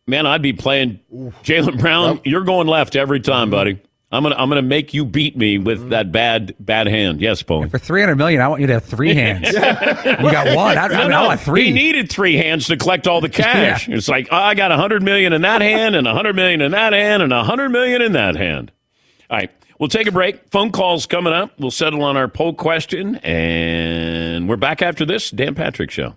Man, 0.06 0.24
I'd 0.26 0.42
be 0.42 0.52
playing 0.52 1.00
Jaylen 1.42 1.80
Brown. 1.80 2.20
You're 2.24 2.44
going 2.44 2.68
left 2.68 2.94
every 2.96 3.20
Mm-hmm. 3.20 3.30
time, 3.32 3.50
buddy. 3.50 3.80
I'm 4.12 4.22
gonna 4.22 4.36
I'm 4.36 4.48
gonna 4.48 4.62
make 4.62 4.94
you 4.94 5.04
beat 5.04 5.36
me 5.36 5.58
with 5.58 5.90
that 5.90 6.12
bad 6.12 6.54
bad 6.60 6.86
hand. 6.86 7.20
Yes, 7.20 7.42
Paul. 7.42 7.68
For 7.68 7.76
three 7.78 8.00
hundred 8.02 8.14
million, 8.14 8.40
I 8.40 8.46
want 8.46 8.60
you 8.60 8.68
to 8.68 8.74
have 8.74 8.84
three 8.84 9.12
hands. 9.16 9.48
you 9.48 9.60
got 9.60 10.54
one. 10.54 10.78
I, 10.78 10.84
I, 10.84 10.88
mean, 11.02 11.12
I 11.12 11.26
want 11.26 11.40
three. 11.40 11.64
He 11.66 11.72
needed 11.72 12.08
three 12.08 12.36
hands 12.36 12.68
to 12.68 12.76
collect 12.76 13.08
all 13.08 13.20
the 13.20 13.28
cash. 13.44 13.88
It's 13.88 14.08
like 14.08 14.28
oh, 14.30 14.36
I 14.36 14.54
got 14.54 14.70
a 14.70 14.76
hundred 14.76 15.02
million 15.02 15.32
in 15.32 15.42
that 15.42 15.60
hand, 15.60 15.96
and 15.96 16.06
a 16.06 16.14
hundred 16.14 16.36
million 16.36 16.60
in 16.62 16.70
that 16.70 16.92
hand, 16.92 17.20
and 17.24 17.32
a 17.32 17.42
hundred 17.42 17.70
million 17.70 18.00
in 18.00 18.12
that 18.12 18.36
hand. 18.36 18.70
All 19.28 19.38
right, 19.38 19.50
we'll 19.80 19.88
take 19.88 20.06
a 20.06 20.12
break. 20.12 20.50
Phone 20.52 20.70
calls 20.70 21.06
coming 21.06 21.32
up. 21.32 21.58
We'll 21.58 21.72
settle 21.72 22.04
on 22.04 22.16
our 22.16 22.28
poll 22.28 22.54
question, 22.54 23.16
and 23.16 24.48
we're 24.48 24.56
back 24.56 24.82
after 24.82 25.04
this. 25.04 25.32
Dan 25.32 25.56
Patrick 25.56 25.90
Show. 25.90 26.14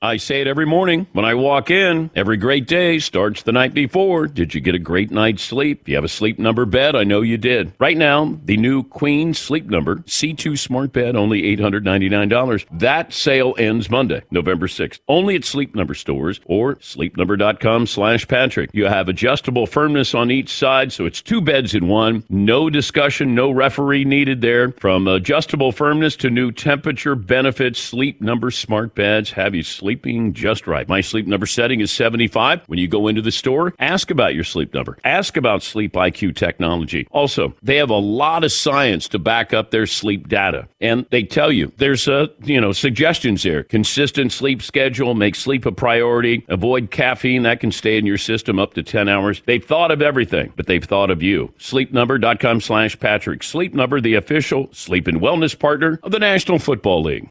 I 0.00 0.16
say 0.18 0.40
it 0.40 0.46
every 0.46 0.64
morning 0.64 1.08
when 1.12 1.24
I 1.24 1.34
walk 1.34 1.72
in. 1.72 2.10
Every 2.14 2.36
great 2.36 2.68
day 2.68 3.00
starts 3.00 3.42
the 3.42 3.50
night 3.50 3.74
before. 3.74 4.28
Did 4.28 4.54
you 4.54 4.60
get 4.60 4.76
a 4.76 4.78
great 4.78 5.10
night's 5.10 5.42
sleep? 5.42 5.88
You 5.88 5.96
have 5.96 6.04
a 6.04 6.08
sleep 6.08 6.38
number 6.38 6.64
bed, 6.66 6.94
I 6.94 7.02
know 7.02 7.20
you 7.20 7.36
did. 7.36 7.72
Right 7.80 7.96
now, 7.96 8.38
the 8.44 8.56
new 8.56 8.84
Queen 8.84 9.34
Sleep 9.34 9.66
Number 9.66 9.96
C2 9.96 10.56
Smart 10.56 10.92
Bed, 10.92 11.16
only 11.16 11.42
$899. 11.56 12.64
That 12.78 13.12
sale 13.12 13.56
ends 13.58 13.90
Monday, 13.90 14.22
November 14.30 14.68
6th. 14.68 15.00
Only 15.08 15.34
at 15.34 15.44
Sleep 15.44 15.74
Number 15.74 15.94
stores 15.94 16.40
or 16.44 16.76
sleepnumber.com 16.76 17.88
slash 17.88 18.28
Patrick. 18.28 18.70
You 18.72 18.84
have 18.86 19.08
adjustable 19.08 19.66
firmness 19.66 20.14
on 20.14 20.30
each 20.30 20.50
side, 20.50 20.92
so 20.92 21.06
it's 21.06 21.20
two 21.20 21.40
beds 21.40 21.74
in 21.74 21.88
one. 21.88 22.22
No 22.28 22.70
discussion, 22.70 23.34
no 23.34 23.50
referee 23.50 24.04
needed 24.04 24.42
there. 24.42 24.70
From 24.70 25.08
adjustable 25.08 25.72
firmness 25.72 26.14
to 26.18 26.30
new 26.30 26.52
temperature 26.52 27.16
benefits, 27.16 27.80
Sleep 27.80 28.20
Number 28.20 28.52
Smart 28.52 28.94
Beds 28.94 29.32
have 29.32 29.56
you 29.56 29.64
sleeping 29.88 30.34
just 30.34 30.66
right. 30.66 30.86
My 30.86 31.00
sleep 31.00 31.26
number 31.26 31.46
setting 31.46 31.80
is 31.80 31.90
75. 31.90 32.60
When 32.66 32.78
you 32.78 32.88
go 32.88 33.08
into 33.08 33.22
the 33.22 33.32
store, 33.32 33.72
ask 33.78 34.10
about 34.10 34.34
your 34.34 34.44
sleep 34.44 34.74
number. 34.74 34.98
Ask 35.02 35.38
about 35.38 35.62
Sleep 35.62 35.94
IQ 35.94 36.36
technology. 36.36 37.08
Also, 37.10 37.54
they 37.62 37.76
have 37.76 37.88
a 37.88 37.96
lot 37.96 38.44
of 38.44 38.52
science 38.52 39.08
to 39.08 39.18
back 39.18 39.54
up 39.54 39.70
their 39.70 39.86
sleep 39.86 40.28
data. 40.28 40.68
And 40.78 41.06
they 41.08 41.22
tell 41.22 41.50
you 41.50 41.72
there's 41.78 42.06
uh, 42.06 42.26
you 42.42 42.60
know, 42.60 42.72
suggestions 42.72 43.42
here. 43.42 43.62
Consistent 43.62 44.30
sleep 44.30 44.60
schedule, 44.60 45.14
make 45.14 45.34
sleep 45.34 45.64
a 45.64 45.72
priority, 45.72 46.44
avoid 46.48 46.90
caffeine 46.90 47.44
that 47.44 47.60
can 47.60 47.72
stay 47.72 47.96
in 47.96 48.04
your 48.04 48.18
system 48.18 48.58
up 48.58 48.74
to 48.74 48.82
10 48.82 49.08
hours. 49.08 49.40
They've 49.46 49.64
thought 49.64 49.90
of 49.90 50.02
everything, 50.02 50.52
but 50.54 50.66
they've 50.66 50.84
thought 50.84 51.10
of 51.10 51.22
you. 51.22 51.54
Sleepnumber.com 51.58 52.60
slash 52.60 53.00
Patrick. 53.00 53.42
Sleep 53.42 53.72
Number, 53.72 54.02
the 54.02 54.16
official 54.16 54.68
sleep 54.74 55.06
and 55.06 55.18
wellness 55.18 55.58
partner 55.58 55.98
of 56.02 56.12
the 56.12 56.18
National 56.18 56.58
Football 56.58 57.04
League. 57.04 57.30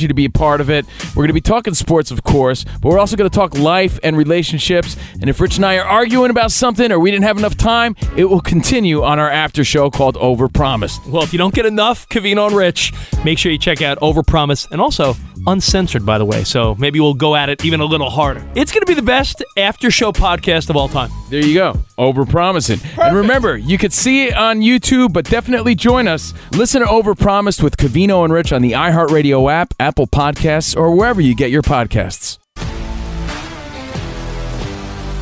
you 0.00 0.08
to 0.08 0.14
be 0.14 0.24
a 0.24 0.30
part 0.30 0.60
of 0.60 0.68
it. 0.68 0.84
We're 1.10 1.22
going 1.22 1.28
to 1.28 1.34
be 1.34 1.40
talking 1.40 1.74
sports, 1.74 2.10
of 2.10 2.22
course, 2.24 2.64
but 2.64 2.88
we're 2.90 2.98
also 2.98 3.16
going 3.16 3.30
to 3.30 3.34
talk 3.34 3.56
life 3.56 3.98
and 4.02 4.16
relationships. 4.16 4.96
And 5.20 5.30
if 5.30 5.40
Rich 5.40 5.56
and 5.56 5.64
I 5.64 5.78
are 5.78 5.84
arguing 5.84 6.30
about 6.30 6.52
something 6.52 6.90
or 6.90 6.98
we 6.98 7.10
didn't 7.10 7.24
have 7.24 7.38
enough 7.38 7.56
time, 7.56 7.94
it 8.16 8.24
will 8.24 8.40
continue 8.40 9.02
on 9.02 9.18
our 9.18 9.30
after 9.30 9.64
show 9.64 9.90
called 9.90 10.16
Overpromised. 10.16 11.06
Well, 11.06 11.22
if 11.22 11.32
you 11.32 11.38
don't 11.38 11.54
get 11.54 11.66
enough 11.66 12.08
Covino 12.08 12.48
and 12.48 12.56
Rich, 12.56 12.92
make 13.24 13.38
sure 13.38 13.52
you 13.52 13.58
check 13.58 13.80
out 13.80 13.98
Overpromise 14.00 14.70
and 14.70 14.80
also 14.80 15.14
uncensored, 15.46 16.04
by 16.04 16.18
the 16.18 16.24
way. 16.24 16.44
So 16.44 16.74
maybe 16.76 17.00
we'll 17.00 17.14
go 17.14 17.34
at 17.34 17.48
it 17.48 17.64
even 17.64 17.80
a 17.80 17.84
little 17.84 18.10
harder. 18.10 18.46
It's 18.54 18.72
going 18.72 18.82
to 18.82 18.86
be 18.86 18.94
the 18.94 19.02
best 19.02 19.42
after 19.56 19.90
show 19.90 20.12
podcast 20.12 20.70
of 20.70 20.76
all 20.76 20.88
time. 20.88 21.10
There 21.30 21.44
you 21.44 21.54
go. 21.54 21.72
Overpromising. 21.98 22.98
And 23.02 23.16
remember, 23.16 23.56
you 23.56 23.78
could 23.78 23.92
see 23.92 24.26
it 24.26 24.36
on 24.36 24.60
YouTube, 24.60 25.12
but 25.12 25.24
definitely 25.24 25.74
join 25.74 26.08
us. 26.08 26.34
Listen 26.52 26.82
to 26.82 26.88
Over 26.88 27.06
Overpromised 27.16 27.62
with 27.62 27.76
Covino 27.76 28.24
and 28.24 28.32
Rich 28.32 28.52
on 28.52 28.62
the 28.62 28.72
iHeartRadio 28.72 29.50
app, 29.50 29.72
Apple 29.80 30.06
Podcasts, 30.06 30.76
or 30.76 30.94
wherever 30.94 31.20
you 31.20 31.34
get 31.34 31.50
your 31.50 31.62
podcasts. 31.62 32.38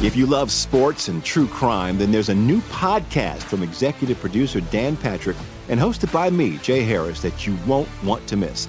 If 0.02 0.16
you 0.16 0.26
love 0.26 0.50
sports 0.50 1.08
and 1.08 1.24
true 1.24 1.46
crime, 1.46 1.96
then 1.96 2.10
there's 2.12 2.28
a 2.28 2.34
new 2.34 2.60
podcast 2.62 3.42
from 3.42 3.62
executive 3.62 4.18
producer 4.20 4.60
Dan 4.60 4.96
Patrick 4.96 5.36
and 5.68 5.80
hosted 5.80 6.12
by 6.12 6.30
me, 6.30 6.58
Jay 6.58 6.82
Harris, 6.82 7.22
that 7.22 7.46
you 7.46 7.56
won't 7.66 7.88
want 8.02 8.26
to 8.26 8.36
miss. 8.36 8.68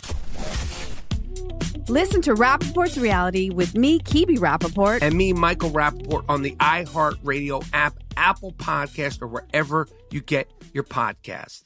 Listen 1.91 2.21
to 2.21 2.33
Rapaport's 2.35 2.97
reality 2.97 3.49
with 3.49 3.75
me, 3.75 3.99
Kebbi 3.99 4.37
Rapaport. 4.37 5.01
And 5.01 5.13
me, 5.13 5.33
Michael 5.33 5.71
Rapaport, 5.71 6.23
on 6.29 6.41
the 6.41 6.55
iHeartRadio 6.55 7.67
app, 7.73 8.01
Apple 8.15 8.53
Podcast, 8.53 9.21
or 9.21 9.27
wherever 9.27 9.89
you 10.09 10.21
get 10.21 10.49
your 10.73 10.85
podcast. 10.85 11.65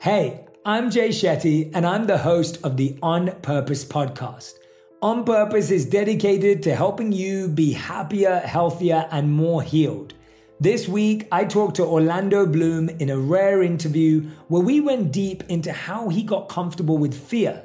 Hey, 0.00 0.46
I'm 0.64 0.90
Jay 0.90 1.10
Shetty, 1.10 1.70
and 1.76 1.86
I'm 1.86 2.08
the 2.08 2.18
host 2.18 2.58
of 2.64 2.76
the 2.76 2.98
On 3.04 3.30
Purpose 3.42 3.84
podcast. 3.84 4.54
On 5.00 5.22
Purpose 5.22 5.70
is 5.70 5.86
dedicated 5.86 6.64
to 6.64 6.74
helping 6.74 7.12
you 7.12 7.46
be 7.46 7.70
happier, 7.72 8.40
healthier, 8.40 9.06
and 9.12 9.30
more 9.30 9.62
healed. 9.62 10.14
This 10.58 10.88
week, 10.88 11.28
I 11.30 11.44
talked 11.44 11.76
to 11.76 11.84
Orlando 11.84 12.46
Bloom 12.46 12.88
in 12.88 13.10
a 13.10 13.16
rare 13.16 13.62
interview 13.62 14.28
where 14.48 14.62
we 14.62 14.80
went 14.80 15.12
deep 15.12 15.44
into 15.48 15.72
how 15.72 16.08
he 16.08 16.24
got 16.24 16.48
comfortable 16.48 16.98
with 16.98 17.14
fear, 17.14 17.64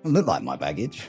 It 0.00 0.04
doesn't 0.04 0.14
look 0.14 0.26
like 0.26 0.42
my 0.42 0.56
baggage. 0.56 1.08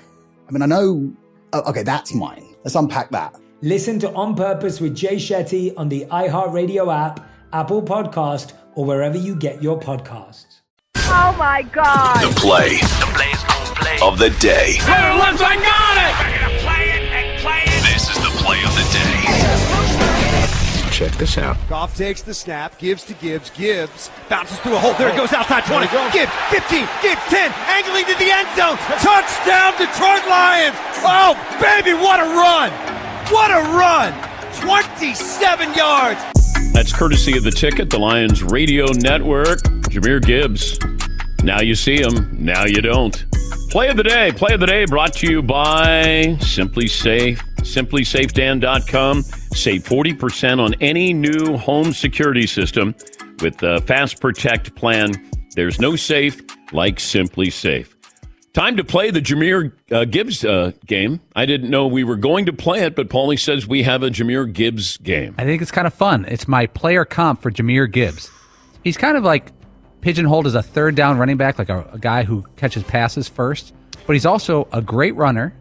I 0.49 0.51
mean, 0.51 0.61
I 0.61 0.65
know. 0.65 1.13
Oh, 1.53 1.69
okay, 1.69 1.83
that's 1.83 2.13
mine. 2.13 2.45
Let's 2.65 2.75
unpack 2.75 3.09
that. 3.11 3.33
Listen 3.61 3.99
to 3.99 4.11
On 4.13 4.35
Purpose 4.35 4.81
with 4.81 4.93
Jay 4.93 5.15
Shetty 5.15 5.73
on 5.77 5.87
the 5.87 6.05
iHeartRadio 6.07 6.93
app, 6.93 7.25
Apple 7.53 7.81
Podcast, 7.81 8.51
or 8.75 8.83
wherever 8.83 9.17
you 9.17 9.33
get 9.35 9.63
your 9.63 9.79
podcasts. 9.79 10.59
Oh 10.95 11.33
my 11.39 11.61
God. 11.61 12.21
The 12.21 12.37
play 12.37 12.79
of 14.01 14.19
the 14.19 14.29
day. 14.41 14.77
I 14.81 15.55
got 15.55 15.97
it! 15.97 16.41
This 17.93 18.09
is 18.09 18.17
the 18.17 18.31
play 18.43 18.61
of 18.63 18.75
the 18.75 18.83
day. 18.91 19.60
Check 21.01 21.17
this 21.17 21.39
out. 21.39 21.57
Goff 21.67 21.97
takes 21.97 22.21
the 22.21 22.31
snap, 22.31 22.77
gives 22.77 23.03
to 23.05 23.15
Gibbs. 23.15 23.49
Gibbs 23.49 24.11
bounces 24.29 24.59
through 24.59 24.75
a 24.75 24.77
hole. 24.77 24.93
There 24.99 25.09
it 25.09 25.17
goes 25.17 25.33
outside 25.33 25.65
20. 25.65 25.87
Gibbs 26.13 26.31
15. 26.51 26.87
Gibbs 27.01 27.21
10. 27.25 27.51
Angling 27.69 28.05
to 28.05 28.13
the 28.19 28.29
end 28.29 28.47
zone. 28.55 28.77
Touchdown, 29.01 29.73
Detroit 29.81 30.21
Lions. 30.29 30.77
Oh, 31.01 31.33
baby, 31.59 31.95
what 31.95 32.19
a 32.19 32.29
run. 32.37 32.69
What 33.33 33.49
a 33.49 33.67
run. 33.73 34.13
27 34.61 35.73
yards. 35.73 36.21
That's 36.71 36.93
courtesy 36.93 37.35
of 37.35 37.45
the 37.45 37.49
ticket, 37.49 37.89
the 37.89 37.97
Lions 37.97 38.43
Radio 38.43 38.85
Network. 38.91 39.63
Jahmyr 39.89 40.23
Gibbs. 40.23 40.77
Now 41.43 41.61
you 41.61 41.73
see 41.73 41.99
him, 41.99 42.29
now 42.37 42.65
you 42.65 42.79
don't. 42.79 43.25
Play 43.71 43.87
of 43.87 43.97
the 43.97 44.03
day. 44.03 44.33
Play 44.33 44.53
of 44.53 44.59
the 44.59 44.67
day 44.67 44.85
brought 44.85 45.13
to 45.13 45.27
you 45.27 45.41
by 45.41 46.37
SimpliSafe. 46.41 47.39
SimplySafeDan.com. 47.61 49.40
Save 49.53 49.83
40% 49.83 50.59
on 50.59 50.73
any 50.81 51.13
new 51.13 51.57
home 51.57 51.93
security 51.93 52.47
system 52.47 52.95
with 53.41 53.57
the 53.57 53.81
Fast 53.85 54.21
Protect 54.21 54.75
plan. 54.75 55.11
There's 55.55 55.79
no 55.79 55.95
safe 55.95 56.41
like 56.71 56.97
SimpliSafe. 56.97 57.93
Time 58.53 58.75
to 58.77 58.83
play 58.83 59.11
the 59.11 59.21
Jahmyr 59.21 59.71
uh, 59.91 60.05
Gibbs 60.05 60.43
uh, 60.43 60.71
game. 60.85 61.21
I 61.35 61.45
didn't 61.45 61.69
know 61.69 61.87
we 61.87 62.03
were 62.03 62.17
going 62.17 62.47
to 62.47 62.53
play 62.53 62.83
it, 62.83 62.95
but 62.95 63.07
Paulie 63.07 63.39
says 63.39 63.65
we 63.65 63.83
have 63.83 64.03
a 64.03 64.09
Jahmyr 64.09 64.51
Gibbs 64.51 64.97
game. 64.97 65.35
I 65.37 65.45
think 65.45 65.61
it's 65.61 65.71
kind 65.71 65.87
of 65.87 65.93
fun. 65.93 66.25
It's 66.25 66.47
my 66.47 66.65
player 66.67 67.05
comp 67.05 67.41
for 67.41 67.49
Jahmyr 67.49 67.89
Gibbs. 67.89 68.29
He's 68.83 68.97
kind 68.97 69.15
of 69.15 69.23
like 69.23 69.51
pigeonholed 70.01 70.47
as 70.47 70.55
a 70.55 70.61
third 70.61 70.95
down 70.95 71.17
running 71.17 71.37
back, 71.37 71.59
like 71.59 71.69
a, 71.69 71.87
a 71.93 71.99
guy 71.99 72.23
who 72.23 72.43
catches 72.57 72.83
passes 72.83 73.29
first, 73.29 73.73
but 74.05 74.13
he's 74.13 74.25
also 74.25 74.67
a 74.73 74.81
great 74.81 75.15
runner. 75.15 75.53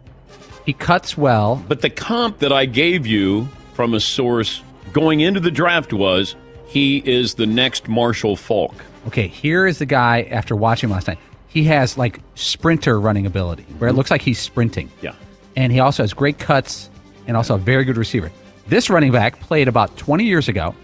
He 0.65 0.73
cuts 0.73 1.17
well. 1.17 1.63
But 1.67 1.81
the 1.81 1.89
comp 1.89 2.39
that 2.39 2.51
I 2.51 2.65
gave 2.65 3.07
you 3.07 3.47
from 3.81 3.95
a 3.95 3.99
source 3.99 4.61
going 4.93 5.21
into 5.21 5.39
the 5.39 5.49
draft 5.49 5.91
was 5.91 6.35
he 6.67 6.97
is 6.99 7.33
the 7.33 7.47
next 7.47 7.89
Marshall 7.89 8.35
Faulk. 8.35 8.75
Okay, 9.07 9.25
here 9.25 9.65
is 9.65 9.79
the 9.79 9.87
guy 9.87 10.21
after 10.29 10.55
watching 10.55 10.91
last 10.91 11.07
night. 11.07 11.17
He 11.47 11.63
has 11.63 11.97
like 11.97 12.19
sprinter 12.35 12.99
running 12.99 13.25
ability, 13.25 13.63
where 13.79 13.89
it 13.89 13.93
looks 13.93 14.11
like 14.11 14.21
he's 14.21 14.37
sprinting. 14.37 14.91
Yeah. 15.01 15.15
And 15.55 15.73
he 15.73 15.79
also 15.79 16.03
has 16.03 16.13
great 16.13 16.37
cuts 16.37 16.91
and 17.25 17.35
also 17.35 17.55
a 17.55 17.57
very 17.57 17.83
good 17.83 17.97
receiver. 17.97 18.31
This 18.67 18.87
running 18.87 19.11
back 19.11 19.39
played 19.39 19.67
about 19.67 19.97
20 19.97 20.25
years 20.25 20.47
ago. 20.47 20.75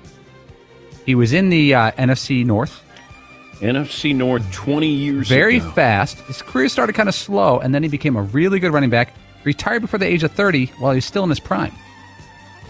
He 1.05 1.13
was 1.13 1.33
in 1.33 1.49
the 1.49 1.75
uh, 1.75 1.91
NFC 1.91 2.43
North. 2.43 2.81
NFC 3.59 4.15
North 4.15 4.51
20 4.53 4.87
years 4.87 5.29
ago. 5.29 5.35
Very 5.35 5.57
ago. 5.57 5.69
fast. 5.73 6.17
His 6.21 6.41
career 6.41 6.67
started 6.67 6.95
kind 6.95 7.09
of 7.09 7.13
slow, 7.13 7.59
and 7.59 7.75
then 7.75 7.83
he 7.83 7.89
became 7.89 8.15
a 8.15 8.23
really 8.23 8.59
good 8.59 8.73
running 8.73 8.89
back. 8.89 9.13
Retired 9.43 9.83
before 9.83 9.99
the 9.99 10.07
age 10.07 10.23
of 10.23 10.31
30 10.31 10.65
while 10.79 10.93
he 10.93 10.95
was 10.95 11.05
still 11.05 11.23
in 11.23 11.29
his 11.29 11.39
prime. 11.39 11.71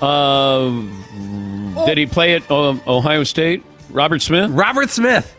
Uh, 0.01 1.85
Did 1.85 1.97
he 1.97 2.05
play 2.05 2.35
at 2.35 2.49
um, 2.51 2.81
Ohio 2.87 3.23
State? 3.23 3.63
Robert 3.89 4.21
Smith? 4.21 4.51
Robert 4.51 4.89
Smith. 4.89 5.33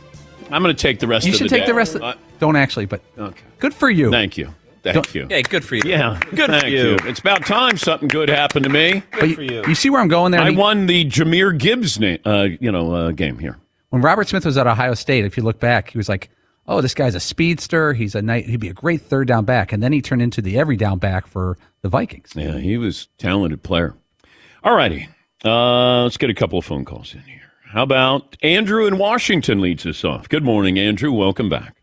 I'm 0.50 0.62
going 0.62 0.74
to 0.74 0.80
take 0.80 0.98
the 0.98 1.06
rest 1.06 1.26
You 1.26 1.32
of 1.32 1.38
the 1.38 1.38
day. 1.38 1.44
You 1.44 1.48
should 1.48 1.54
take 1.54 1.62
day. 1.66 1.72
the 1.72 1.74
rest 1.76 1.94
of 1.94 2.02
Uh, 2.02 2.14
Don't 2.38 2.56
actually, 2.56 2.86
but 2.86 3.02
okay. 3.18 3.42
good 3.58 3.74
for 3.74 3.90
you. 3.90 4.10
Thank 4.10 4.36
you. 4.38 4.54
Thank 4.82 4.94
Don't- 4.94 5.14
you. 5.14 5.26
Yeah, 5.28 5.42
good 5.42 5.64
for 5.64 5.74
you. 5.74 5.82
Yeah. 5.84 6.18
Good 6.34 6.48
Thank 6.50 6.62
for 6.62 6.68
you. 6.68 6.96
It's 7.04 7.20
about 7.20 7.44
time 7.44 7.76
something 7.76 8.08
good 8.08 8.28
happened 8.30 8.64
to 8.64 8.70
me. 8.70 9.02
Good 9.10 9.20
but 9.20 9.34
for 9.34 9.42
you, 9.42 9.62
you 9.66 9.74
see 9.74 9.90
where 9.90 10.00
I'm 10.00 10.08
going 10.08 10.32
there? 10.32 10.40
I 10.40 10.50
He- 10.50 10.56
won 10.56 10.86
the 10.86 11.04
Jahmyr 11.04 11.58
Gibbs 11.58 11.98
na- 12.00 12.16
uh, 12.24 12.48
you 12.60 12.70
know, 12.72 12.94
uh, 12.94 13.10
game 13.10 13.38
here. 13.38 13.58
when 13.90 14.00
Robert 14.02 14.28
Smith 14.28 14.44
was 14.46 14.56
at 14.56 14.66
Ohio 14.66 14.94
State, 14.94 15.24
if 15.24 15.36
you 15.36 15.42
look 15.42 15.58
back, 15.60 15.90
he 15.90 15.98
was 15.98 16.08
like, 16.08 16.30
"Oh, 16.66 16.80
this 16.80 16.94
guy's 16.94 17.14
a 17.14 17.20
speedster. 17.20 17.92
He's 17.92 18.14
a 18.14 18.22
night. 18.22 18.46
He'd 18.46 18.60
be 18.60 18.68
a 18.68 18.74
great 18.74 19.02
third 19.02 19.26
down 19.28 19.44
back." 19.44 19.72
And 19.72 19.82
then 19.82 19.92
he 19.92 20.00
turned 20.00 20.22
into 20.22 20.40
the 20.40 20.58
every 20.58 20.76
down 20.76 20.98
back 20.98 21.26
for 21.26 21.58
the 21.82 21.88
Vikings. 21.88 22.32
Yeah, 22.34 22.58
he 22.58 22.76
was 22.78 23.08
talented 23.18 23.62
player. 23.62 23.94
All 24.64 24.74
righty. 24.74 25.08
Uh, 25.44 26.02
let's 26.02 26.16
get 26.16 26.30
a 26.30 26.34
couple 26.34 26.58
of 26.58 26.64
phone 26.64 26.84
calls 26.84 27.14
in 27.14 27.20
here. 27.22 27.52
How 27.66 27.82
about 27.82 28.36
Andrew 28.42 28.86
in 28.86 28.98
Washington 28.98 29.60
leads 29.60 29.86
us 29.86 30.04
off? 30.04 30.28
Good 30.28 30.42
morning, 30.42 30.78
Andrew. 30.78 31.12
Welcome 31.12 31.48
back. 31.48 31.76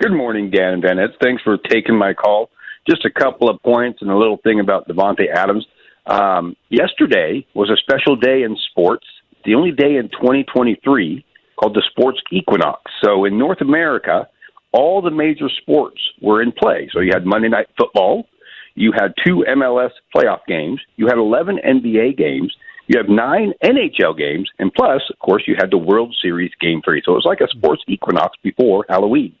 Good 0.00 0.12
morning, 0.12 0.50
Dan 0.50 0.72
and 0.72 0.82
Bennett. 0.82 1.12
Thanks 1.20 1.42
for 1.42 1.58
taking 1.58 1.96
my 1.96 2.14
call. 2.14 2.50
Just 2.88 3.04
a 3.04 3.10
couple 3.10 3.48
of 3.48 3.62
points 3.62 4.00
and 4.02 4.10
a 4.10 4.16
little 4.16 4.38
thing 4.38 4.58
about 4.58 4.88
Davante 4.88 5.32
Adams. 5.32 5.66
Um, 6.06 6.56
yesterday 6.68 7.46
was 7.54 7.70
a 7.70 7.76
special 7.76 8.16
day 8.16 8.42
in 8.42 8.56
sports, 8.70 9.06
the 9.44 9.54
only 9.54 9.70
day 9.70 9.96
in 9.96 10.08
2023 10.08 11.24
called 11.56 11.74
the 11.74 11.82
sports 11.90 12.18
equinox. 12.32 12.90
So 13.04 13.24
in 13.24 13.38
North 13.38 13.60
America, 13.60 14.28
all 14.72 15.00
the 15.00 15.10
major 15.10 15.48
sports 15.60 16.00
were 16.20 16.42
in 16.42 16.50
play. 16.50 16.88
So 16.92 17.00
you 17.00 17.12
had 17.12 17.24
Monday 17.24 17.48
Night 17.48 17.68
Football, 17.78 18.26
you 18.74 18.92
had 18.92 19.12
two 19.24 19.44
MLS 19.48 19.90
playoff 20.14 20.40
games, 20.46 20.80
you 20.96 21.06
had 21.06 21.18
11 21.18 21.58
NBA 21.64 22.16
games, 22.16 22.54
You 22.88 22.98
have 22.98 23.08
nine 23.08 23.52
NHL 23.64 24.16
games, 24.18 24.50
and 24.58 24.72
plus, 24.74 25.02
of 25.10 25.18
course, 25.20 25.44
you 25.46 25.54
had 25.56 25.70
the 25.70 25.78
World 25.78 26.14
Series 26.20 26.50
game 26.60 26.82
three. 26.84 27.00
So 27.04 27.12
it 27.12 27.14
was 27.14 27.24
like 27.24 27.40
a 27.40 27.48
sports 27.48 27.82
equinox 27.88 28.36
before 28.42 28.84
Halloween. 28.88 29.34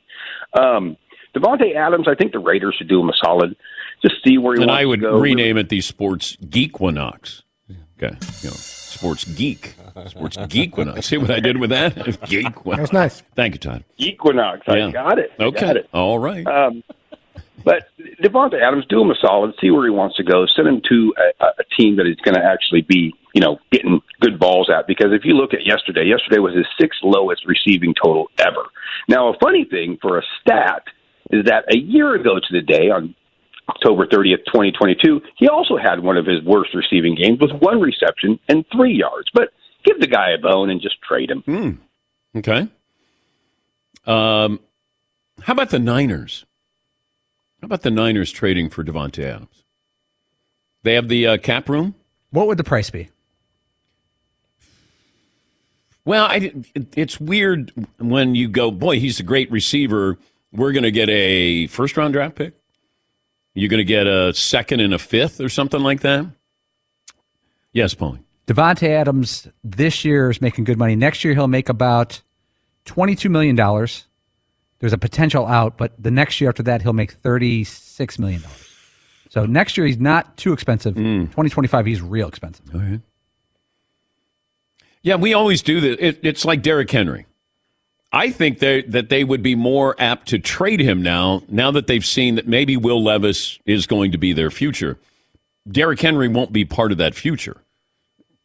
Um, 0.58 0.96
Davante 1.34 1.74
Adams, 1.74 2.06
I 2.08 2.14
think 2.14 2.32
the 2.32 2.38
Raiders 2.38 2.74
should 2.78 2.88
do 2.88 3.00
him 3.00 3.08
a 3.08 3.12
solid. 3.24 3.56
Just 4.02 4.16
see 4.24 4.38
where 4.38 4.54
he 4.54 4.62
and 4.62 4.68
wants 4.70 4.80
I 4.82 4.84
would 4.84 5.00
to 5.00 5.06
go. 5.06 5.18
rename 5.18 5.56
it 5.56 5.68
the 5.70 5.80
Sports 5.80 6.36
Geekwinox. 6.36 7.42
Okay, 7.70 8.14
you 8.42 8.48
know, 8.50 8.56
Sports 8.56 9.24
Geek, 9.24 9.74
Sports 10.08 10.36
Geekwinox. 10.36 11.04
See 11.04 11.16
what 11.18 11.30
I 11.30 11.40
did 11.40 11.56
with 11.58 11.70
that? 11.70 11.94
Geekwinox. 11.94 12.76
That's 12.76 12.92
nice. 12.92 13.22
Thank 13.34 13.54
you, 13.54 13.58
Todd. 13.60 13.84
Equinox. 13.96 14.60
I 14.68 14.90
got 14.90 15.18
it. 15.18 15.30
I 15.38 15.44
Okay, 15.44 15.60
got 15.60 15.76
it. 15.76 15.88
all 15.92 16.18
right. 16.18 16.46
Um, 16.46 16.82
but 17.64 17.88
Davante 18.22 18.60
Adams, 18.60 18.86
do 18.88 19.00
him 19.00 19.10
a 19.10 19.14
solid. 19.20 19.54
See 19.60 19.70
where 19.70 19.84
he 19.84 19.90
wants 19.90 20.16
to 20.16 20.24
go. 20.24 20.46
Send 20.54 20.68
him 20.68 20.82
to 20.88 21.14
a, 21.40 21.44
a 21.44 21.64
team 21.78 21.96
that 21.96 22.06
is 22.06 22.16
going 22.24 22.34
to 22.34 22.44
actually 22.44 22.82
be, 22.82 23.14
you 23.34 23.40
know, 23.40 23.58
getting 23.70 24.00
good 24.20 24.38
balls 24.38 24.70
at. 24.70 24.86
Because 24.86 25.12
if 25.12 25.24
you 25.24 25.34
look 25.34 25.54
at 25.54 25.66
yesterday, 25.66 26.04
yesterday 26.04 26.38
was 26.38 26.54
his 26.54 26.66
sixth 26.80 27.00
lowest 27.02 27.44
receiving 27.46 27.94
total 27.94 28.28
ever. 28.38 28.64
Now, 29.08 29.32
a 29.32 29.38
funny 29.38 29.64
thing 29.64 29.98
for 30.00 30.18
a 30.18 30.22
stat 30.40 30.84
is 31.30 31.44
that 31.46 31.64
a 31.72 31.76
year 31.76 32.14
ago 32.14 32.36
to 32.36 32.52
the 32.52 32.60
day 32.60 32.90
on 32.90 33.14
October 33.68 34.06
30th, 34.06 34.44
2022, 34.46 35.20
he 35.36 35.48
also 35.48 35.76
had 35.76 36.00
one 36.00 36.16
of 36.16 36.26
his 36.26 36.42
worst 36.44 36.74
receiving 36.74 37.14
games 37.14 37.38
with 37.40 37.52
one 37.60 37.80
reception 37.80 38.38
and 38.48 38.64
three 38.72 38.94
yards. 38.94 39.28
But 39.32 39.50
give 39.84 40.00
the 40.00 40.06
guy 40.06 40.30
a 40.30 40.38
bone 40.38 40.70
and 40.70 40.80
just 40.80 41.00
trade 41.02 41.30
him. 41.30 41.42
Hmm. 41.42 42.38
Okay. 42.38 42.68
Um, 44.06 44.60
how 45.42 45.52
about 45.52 45.70
the 45.70 45.78
Niners? 45.78 46.44
How 47.62 47.66
about 47.66 47.82
the 47.82 47.92
Niners 47.92 48.32
trading 48.32 48.68
for 48.70 48.82
Davante 48.82 49.22
Adams? 49.22 49.64
They 50.82 50.94
have 50.94 51.08
the 51.08 51.28
uh, 51.28 51.38
cap 51.38 51.68
room. 51.68 51.94
What 52.30 52.48
would 52.48 52.58
the 52.58 52.64
price 52.64 52.90
be? 52.90 53.08
Well, 56.04 56.24
I, 56.24 56.52
it's 56.96 57.20
weird 57.20 57.72
when 57.98 58.34
you 58.34 58.48
go, 58.48 58.72
boy, 58.72 58.98
he's 58.98 59.20
a 59.20 59.22
great 59.22 59.48
receiver. 59.52 60.18
We're 60.52 60.72
going 60.72 60.82
to 60.82 60.90
get 60.90 61.08
a 61.08 61.68
first 61.68 61.96
round 61.96 62.14
draft 62.14 62.34
pick. 62.34 62.54
You're 63.54 63.68
going 63.68 63.78
to 63.78 63.84
get 63.84 64.08
a 64.08 64.34
second 64.34 64.80
and 64.80 64.92
a 64.92 64.98
fifth 64.98 65.40
or 65.40 65.48
something 65.48 65.80
like 65.80 66.00
that. 66.00 66.26
Yes, 67.72 67.94
Paulie. 67.94 68.18
Davante 68.48 68.88
Adams 68.88 69.46
this 69.62 70.04
year 70.04 70.30
is 70.30 70.40
making 70.40 70.64
good 70.64 70.78
money. 70.78 70.96
Next 70.96 71.22
year 71.22 71.32
he'll 71.32 71.46
make 71.46 71.68
about 71.68 72.20
twenty-two 72.84 73.28
million 73.28 73.54
dollars. 73.54 74.08
There's 74.82 74.92
a 74.92 74.98
potential 74.98 75.46
out, 75.46 75.78
but 75.78 75.92
the 75.96 76.10
next 76.10 76.40
year 76.40 76.50
after 76.50 76.64
that 76.64 76.82
he'll 76.82 76.92
make 76.92 77.12
thirty-six 77.12 78.18
million 78.18 78.42
dollars. 78.42 78.68
So 79.30 79.46
next 79.46 79.76
year 79.76 79.86
he's 79.86 80.00
not 80.00 80.36
too 80.36 80.52
expensive. 80.52 80.96
Mm. 80.96 81.30
Twenty 81.30 81.50
twenty-five 81.50 81.86
he's 81.86 82.02
real 82.02 82.26
expensive. 82.26 82.66
Right. 82.74 83.00
Yeah, 85.02 85.14
we 85.14 85.34
always 85.34 85.62
do 85.62 85.80
that. 85.82 86.04
It, 86.04 86.18
it's 86.24 86.44
like 86.44 86.62
Derrick 86.62 86.90
Henry. 86.90 87.26
I 88.12 88.30
think 88.30 88.58
they, 88.58 88.82
that 88.82 89.08
they 89.08 89.22
would 89.22 89.40
be 89.40 89.54
more 89.54 89.94
apt 90.00 90.26
to 90.30 90.40
trade 90.40 90.80
him 90.80 91.00
now, 91.00 91.44
now 91.48 91.70
that 91.70 91.86
they've 91.86 92.04
seen 92.04 92.34
that 92.34 92.48
maybe 92.48 92.76
Will 92.76 93.04
Levis 93.04 93.60
is 93.64 93.86
going 93.86 94.10
to 94.10 94.18
be 94.18 94.32
their 94.32 94.50
future. 94.50 94.98
Derrick 95.70 96.00
Henry 96.00 96.26
won't 96.26 96.52
be 96.52 96.64
part 96.64 96.90
of 96.90 96.98
that 96.98 97.14
future. 97.14 97.62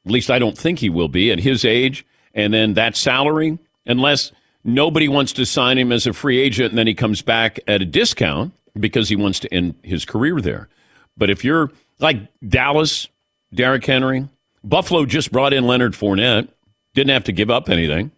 At 0.05 0.11
least 0.11 0.29
I 0.29 0.37
don't 0.37 0.57
think 0.57 0.79
he 0.79 0.89
will 0.89 1.09
be 1.09 1.31
at 1.31 1.39
his 1.39 1.65
age. 1.65 2.05
And 2.35 2.53
then 2.53 2.75
that 2.75 2.95
salary, 2.95 3.57
unless 3.87 4.31
nobody 4.67 5.07
wants 5.07 5.31
to 5.31 5.45
sign 5.45 5.77
him 5.79 5.91
as 5.91 6.05
a 6.05 6.13
free 6.13 6.39
agent 6.39 6.69
and 6.69 6.77
then 6.77 6.85
he 6.85 6.93
comes 6.93 7.23
back 7.23 7.59
at 7.67 7.81
a 7.81 7.85
discount 7.85 8.53
because 8.77 9.09
he 9.09 9.15
wants 9.15 9.39
to 9.39 9.51
end 9.51 9.73
his 9.81 10.05
career 10.05 10.39
there. 10.39 10.67
But 11.15 11.31
if 11.31 11.43
you're 11.43 11.71
like 11.99 12.17
Dallas, 12.47 13.07
Derrick 13.51 13.85
Henry, 13.85 14.27
Buffalo 14.63 15.05
just 15.05 15.31
brought 15.31 15.53
in 15.53 15.65
Leonard 15.65 15.93
Fournette, 15.93 16.49
didn't 16.93 17.13
have 17.13 17.23
to 17.23 17.31
give 17.31 17.49
up 17.49 17.69
anything. 17.69 18.11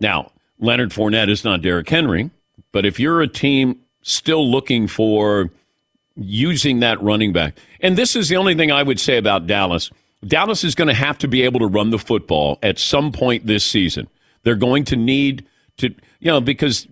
Now, 0.00 0.32
Leonard 0.58 0.90
Fournette 0.90 1.28
is 1.28 1.44
not 1.44 1.62
Derrick 1.62 1.88
Henry, 1.88 2.30
but 2.72 2.86
if 2.86 2.98
you're 2.98 3.20
a 3.20 3.28
team 3.28 3.78
still 4.02 4.50
looking 4.50 4.88
for 4.88 5.50
using 6.16 6.80
that 6.80 7.00
running 7.02 7.32
back, 7.32 7.56
and 7.80 7.96
this 7.96 8.16
is 8.16 8.28
the 8.28 8.36
only 8.36 8.54
thing 8.54 8.72
I 8.72 8.82
would 8.82 8.98
say 8.98 9.18
about 9.18 9.46
Dallas 9.46 9.90
Dallas 10.26 10.64
is 10.64 10.74
going 10.74 10.88
to 10.88 10.94
have 10.94 11.18
to 11.18 11.28
be 11.28 11.42
able 11.42 11.60
to 11.60 11.66
run 11.66 11.90
the 11.90 11.98
football 11.98 12.58
at 12.62 12.78
some 12.78 13.12
point 13.12 13.46
this 13.46 13.62
season. 13.62 14.08
They're 14.42 14.54
going 14.54 14.84
to 14.84 14.96
need 14.96 15.44
to, 15.78 15.88
you 16.20 16.30
know, 16.30 16.40
because 16.40 16.86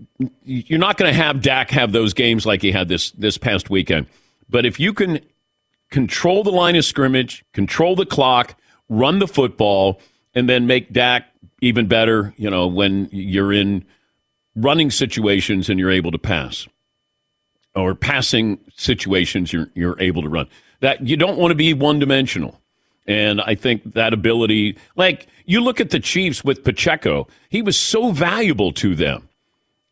you're 0.44 0.78
not 0.78 0.96
going 0.96 1.12
to 1.12 1.16
have 1.16 1.40
Dak 1.40 1.70
have 1.70 1.92
those 1.92 2.14
games 2.14 2.44
like 2.46 2.62
he 2.62 2.72
had 2.72 2.88
this 2.88 3.10
this 3.12 3.38
past 3.38 3.70
weekend. 3.70 4.06
But 4.48 4.66
if 4.66 4.78
you 4.80 4.92
can 4.92 5.20
control 5.90 6.42
the 6.42 6.50
line 6.50 6.76
of 6.76 6.84
scrimmage, 6.84 7.44
control 7.52 7.96
the 7.96 8.06
clock, 8.06 8.56
run 8.88 9.18
the 9.18 9.28
football, 9.28 10.00
and 10.34 10.48
then 10.48 10.66
make 10.66 10.92
Dak 10.92 11.28
even 11.60 11.86
better, 11.86 12.34
you 12.36 12.50
know, 12.50 12.66
when 12.66 13.08
you're 13.12 13.52
in 13.52 13.84
running 14.56 14.90
situations 14.90 15.68
and 15.68 15.78
you're 15.78 15.90
able 15.90 16.10
to 16.10 16.18
pass 16.18 16.66
or 17.74 17.94
passing 17.94 18.58
situations 18.76 19.52
you're 19.52 19.68
you're 19.74 19.98
able 20.00 20.22
to 20.22 20.28
run. 20.28 20.48
That 20.80 21.06
you 21.06 21.16
don't 21.16 21.38
want 21.38 21.52
to 21.52 21.54
be 21.54 21.72
one 21.74 21.98
dimensional. 21.98 22.60
And 23.06 23.40
I 23.40 23.54
think 23.54 23.94
that 23.94 24.12
ability, 24.12 24.78
like 24.96 25.26
you 25.44 25.60
look 25.60 25.80
at 25.80 25.90
the 25.90 26.00
Chiefs 26.00 26.44
with 26.44 26.64
Pacheco, 26.64 27.26
he 27.48 27.62
was 27.62 27.76
so 27.76 28.12
valuable 28.12 28.72
to 28.72 28.94
them. 28.94 29.28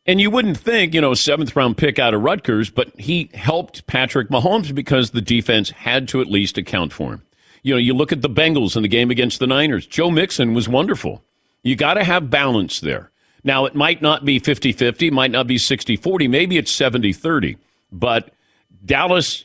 And 0.07 0.21
you 0.21 0.31
wouldn't 0.31 0.57
think, 0.57 0.95
you 0.95 1.01
know, 1.01 1.15
seventh 1.15 1.55
round 1.55 1.77
pick 1.77 1.99
out 1.99 2.15
of 2.15 2.23
Rutgers, 2.23 2.71
but 2.71 2.89
he 2.99 3.31
helped 3.35 3.87
Patrick 3.87 4.29
Mahomes 4.29 4.75
because 4.75 5.11
the 5.11 5.21
defense 5.21 5.71
had 5.71 6.09
to 6.09 6.21
at 6.21 6.27
least 6.27 6.57
account 6.57 6.93
for 6.93 7.15
him. 7.15 7.23
You 7.63 7.75
know, 7.75 7.79
you 7.79 7.95
look 7.95 8.13
at 8.13 8.23
the 8.23 8.31
Bengals 8.31 8.77
in 8.77 8.83
the 8.83 8.89
game 8.89 9.11
against 9.11 9.39
the 9.39 9.47
Niners. 9.47 9.87
Joe 9.87 10.11
Mixon 10.11 10.55
was 10.55 10.69
wonderful. 10.69 11.23
You 11.63 11.77
got 11.77 11.95
to 11.95 12.05
have 12.05 12.31
balance 12.31 12.81
there. 12.81 13.11
Now, 13.45 13.67
it 13.67 13.75
might 13.75 14.01
not 14.01 14.25
be 14.25 14.39
50 14.39 14.73
50, 14.73 15.11
might 15.11 15.31
not 15.31 15.47
be 15.47 15.59
60 15.59 15.97
40, 15.97 16.29
maybe 16.29 16.57
it's 16.57 16.71
70 16.71 17.13
30. 17.13 17.57
But 17.93 18.33
Dallas, 18.85 19.45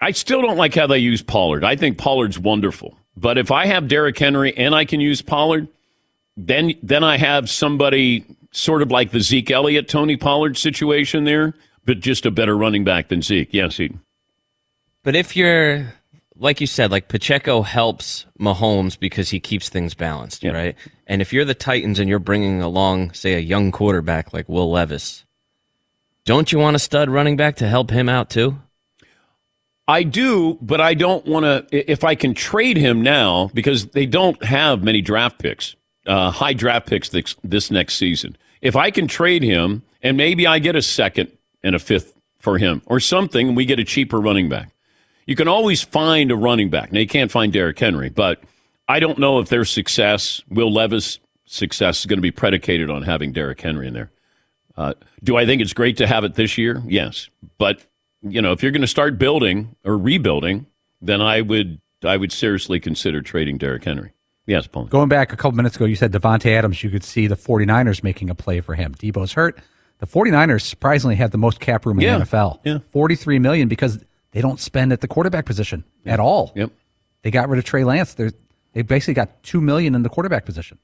I 0.00 0.10
still 0.10 0.42
don't 0.42 0.56
like 0.56 0.74
how 0.74 0.86
they 0.86 0.98
use 0.98 1.22
Pollard. 1.22 1.64
I 1.64 1.76
think 1.76 1.98
Pollard's 1.98 2.38
wonderful. 2.38 2.96
But 3.16 3.38
if 3.38 3.50
I 3.50 3.66
have 3.66 3.88
Derrick 3.88 4.18
Henry 4.18 4.56
and 4.56 4.74
I 4.74 4.84
can 4.84 5.00
use 5.00 5.22
Pollard, 5.22 5.68
then 6.36 6.74
then 6.82 7.04
I 7.04 7.16
have 7.16 7.48
somebody 7.48 8.24
sort 8.50 8.82
of 8.82 8.90
like 8.90 9.10
the 9.10 9.20
Zeke 9.20 9.50
Elliott, 9.50 9.88
Tony 9.88 10.16
Pollard 10.16 10.56
situation 10.56 11.24
there, 11.24 11.54
but 11.84 12.00
just 12.00 12.26
a 12.26 12.30
better 12.30 12.56
running 12.56 12.84
back 12.84 13.08
than 13.08 13.22
Zeke. 13.22 13.52
Yes, 13.52 13.78
Eden. 13.80 14.00
But 15.02 15.14
if 15.16 15.36
you're, 15.36 15.92
like 16.36 16.60
you 16.60 16.66
said, 16.66 16.90
like 16.90 17.08
Pacheco 17.08 17.62
helps 17.62 18.26
Mahomes 18.40 18.98
because 18.98 19.30
he 19.30 19.38
keeps 19.38 19.68
things 19.68 19.94
balanced, 19.94 20.42
right? 20.44 20.76
And 21.06 21.20
if 21.20 21.32
you're 21.32 21.44
the 21.44 21.54
Titans 21.54 21.98
and 21.98 22.08
you're 22.08 22.18
bringing 22.18 22.62
along, 22.62 23.12
say, 23.12 23.34
a 23.34 23.40
young 23.40 23.70
quarterback 23.70 24.32
like 24.32 24.48
Will 24.48 24.70
Levis, 24.70 25.24
don't 26.24 26.50
you 26.50 26.58
want 26.58 26.76
a 26.76 26.78
stud 26.78 27.10
running 27.10 27.36
back 27.36 27.56
to 27.56 27.68
help 27.68 27.90
him 27.90 28.08
out 28.08 28.30
too? 28.30 28.58
I 29.86 30.02
do, 30.02 30.58
but 30.62 30.80
I 30.80 30.94
don't 30.94 31.26
want 31.26 31.44
to. 31.44 31.66
If 31.90 32.04
I 32.04 32.14
can 32.14 32.34
trade 32.34 32.76
him 32.76 33.02
now, 33.02 33.50
because 33.52 33.86
they 33.88 34.06
don't 34.06 34.42
have 34.42 34.82
many 34.82 35.02
draft 35.02 35.38
picks, 35.38 35.76
uh, 36.06 36.30
high 36.30 36.54
draft 36.54 36.86
picks 36.86 37.10
this, 37.10 37.36
this 37.44 37.70
next 37.70 37.96
season. 37.96 38.36
If 38.62 38.76
I 38.76 38.90
can 38.90 39.06
trade 39.06 39.42
him, 39.42 39.82
and 40.02 40.16
maybe 40.16 40.46
I 40.46 40.58
get 40.58 40.74
a 40.74 40.82
second 40.82 41.30
and 41.62 41.74
a 41.74 41.78
fifth 41.78 42.16
for 42.38 42.58
him 42.58 42.82
or 42.86 43.00
something, 43.00 43.48
and 43.48 43.56
we 43.56 43.66
get 43.66 43.78
a 43.78 43.84
cheaper 43.84 44.20
running 44.20 44.48
back. 44.48 44.70
You 45.26 45.36
can 45.36 45.48
always 45.48 45.82
find 45.82 46.30
a 46.30 46.36
running 46.36 46.70
back. 46.70 46.92
Now, 46.92 47.00
you 47.00 47.06
can't 47.06 47.30
find 47.30 47.52
Derrick 47.52 47.78
Henry, 47.78 48.10
but 48.10 48.42
I 48.88 49.00
don't 49.00 49.18
know 49.18 49.38
if 49.38 49.48
their 49.48 49.64
success, 49.64 50.42
Will 50.50 50.72
Levis' 50.72 51.18
success, 51.46 52.00
is 52.00 52.06
going 52.06 52.18
to 52.18 52.22
be 52.22 52.30
predicated 52.30 52.90
on 52.90 53.02
having 53.02 53.32
Derrick 53.32 53.60
Henry 53.60 53.88
in 53.88 53.94
there. 53.94 54.10
Uh, 54.76 54.94
do 55.22 55.36
I 55.36 55.46
think 55.46 55.62
it's 55.62 55.72
great 55.72 55.96
to 55.98 56.06
have 56.06 56.24
it 56.24 56.34
this 56.34 56.58
year? 56.58 56.82
Yes, 56.86 57.30
but 57.58 57.80
you 58.26 58.40
know, 58.42 58.52
if 58.52 58.62
you're 58.62 58.72
going 58.72 58.80
to 58.82 58.86
start 58.86 59.18
building 59.18 59.76
or 59.84 59.96
rebuilding, 59.98 60.66
then 61.00 61.20
I 61.20 61.40
would 61.40 61.80
I 62.02 62.16
would 62.16 62.32
seriously 62.32 62.80
consider 62.80 63.22
trading 63.22 63.58
Derrick 63.58 63.84
Henry. 63.84 64.12
Yes, 64.46 64.66
Paul. 64.66 64.84
Going 64.86 65.08
back 65.08 65.32
a 65.32 65.36
couple 65.36 65.52
minutes 65.56 65.76
ago, 65.76 65.86
you 65.86 65.96
said 65.96 66.12
Davante 66.12 66.50
Adams, 66.50 66.82
you 66.84 66.90
could 66.90 67.02
see 67.04 67.26
the 67.26 67.36
49ers 67.36 68.02
making 68.02 68.28
a 68.28 68.34
play 68.34 68.60
for 68.60 68.74
him. 68.74 68.94
Debo's 68.94 69.32
hurt. 69.32 69.58
The 70.00 70.06
49ers 70.06 70.62
surprisingly 70.62 71.14
have 71.16 71.30
the 71.30 71.38
most 71.38 71.60
cap 71.60 71.86
room 71.86 71.98
in 71.98 72.04
Yeah. 72.04 72.18
the 72.18 72.24
NFL. 72.24 72.60
Yeah. 72.64 72.78
43 72.90 73.38
million 73.38 73.68
because 73.68 74.04
they 74.32 74.42
don't 74.42 74.60
spend 74.60 74.92
at 74.92 75.00
the 75.00 75.08
quarterback 75.08 75.46
position 75.46 75.82
at 76.04 76.20
all. 76.20 76.52
Yep. 76.56 76.72
They 77.22 77.30
got 77.30 77.48
rid 77.48 77.58
of 77.58 77.64
Trey 77.64 77.84
Lance. 77.84 78.12
They're, 78.14 78.32
they 78.74 78.82
basically 78.82 79.14
got 79.14 79.42
2 79.44 79.62
million 79.62 79.94
in 79.94 80.02
the 80.02 80.10
quarterback 80.10 80.44
position. 80.44 80.78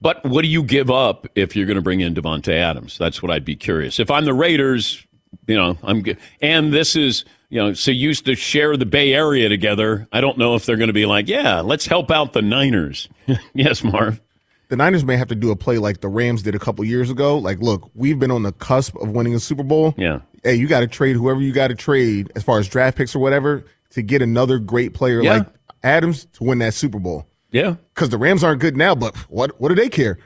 But 0.00 0.24
what 0.24 0.42
do 0.42 0.48
you 0.48 0.62
give 0.62 0.90
up 0.90 1.26
if 1.34 1.56
you're 1.56 1.66
going 1.66 1.74
to 1.76 1.82
bring 1.82 2.00
in 2.00 2.14
Davante 2.14 2.54
Adams? 2.54 2.96
That's 2.96 3.20
what 3.22 3.32
I'd 3.32 3.44
be 3.44 3.56
curious. 3.56 3.98
If 3.98 4.10
I'm 4.10 4.24
the 4.24 4.32
Raiders, 4.32 5.04
you 5.46 5.56
know, 5.56 5.76
I'm 5.82 6.04
g- 6.04 6.16
and 6.40 6.72
this 6.72 6.96
is 6.96 7.24
you 7.50 7.58
know 7.60 7.72
so 7.74 7.90
used 7.90 8.26
to 8.26 8.34
share 8.34 8.76
the 8.76 8.86
Bay 8.86 9.14
Area 9.14 9.48
together. 9.48 10.06
I 10.12 10.20
don't 10.20 10.38
know 10.38 10.54
if 10.54 10.66
they're 10.66 10.76
going 10.76 10.88
to 10.88 10.92
be 10.94 11.06
like, 11.06 11.28
yeah, 11.28 11.60
let's 11.60 11.86
help 11.86 12.10
out 12.10 12.32
the 12.32 12.42
Niners. 12.42 13.08
yes, 13.54 13.82
Marv. 13.84 14.20
The 14.68 14.76
Niners 14.76 15.02
may 15.04 15.16
have 15.16 15.28
to 15.28 15.34
do 15.34 15.50
a 15.50 15.56
play 15.56 15.78
like 15.78 16.02
the 16.02 16.08
Rams 16.08 16.42
did 16.42 16.54
a 16.54 16.58
couple 16.58 16.84
years 16.84 17.10
ago. 17.10 17.38
Like, 17.38 17.58
look, 17.60 17.90
we've 17.94 18.18
been 18.18 18.30
on 18.30 18.42
the 18.42 18.52
cusp 18.52 18.96
of 18.96 19.08
winning 19.10 19.34
a 19.34 19.40
Super 19.40 19.62
Bowl. 19.62 19.94
Yeah. 19.96 20.20
Hey, 20.44 20.56
you 20.56 20.66
got 20.66 20.80
to 20.80 20.86
trade 20.86 21.16
whoever 21.16 21.40
you 21.40 21.52
got 21.52 21.68
to 21.68 21.74
trade 21.74 22.30
as 22.36 22.42
far 22.42 22.58
as 22.58 22.68
draft 22.68 22.98
picks 22.98 23.14
or 23.16 23.18
whatever 23.20 23.64
to 23.90 24.02
get 24.02 24.20
another 24.20 24.58
great 24.58 24.92
player 24.92 25.22
Yeah. 25.22 25.38
like 25.38 25.46
Adams 25.82 26.26
to 26.34 26.44
win 26.44 26.58
that 26.58 26.74
Super 26.74 26.98
Bowl. 26.98 27.26
Yeah. 27.50 27.76
Because 27.94 28.10
the 28.10 28.18
Rams 28.18 28.44
aren't 28.44 28.60
good 28.60 28.76
now, 28.76 28.94
but 28.94 29.16
what 29.30 29.58
what 29.58 29.70
do 29.70 29.74
they 29.74 29.88
care? 29.88 30.18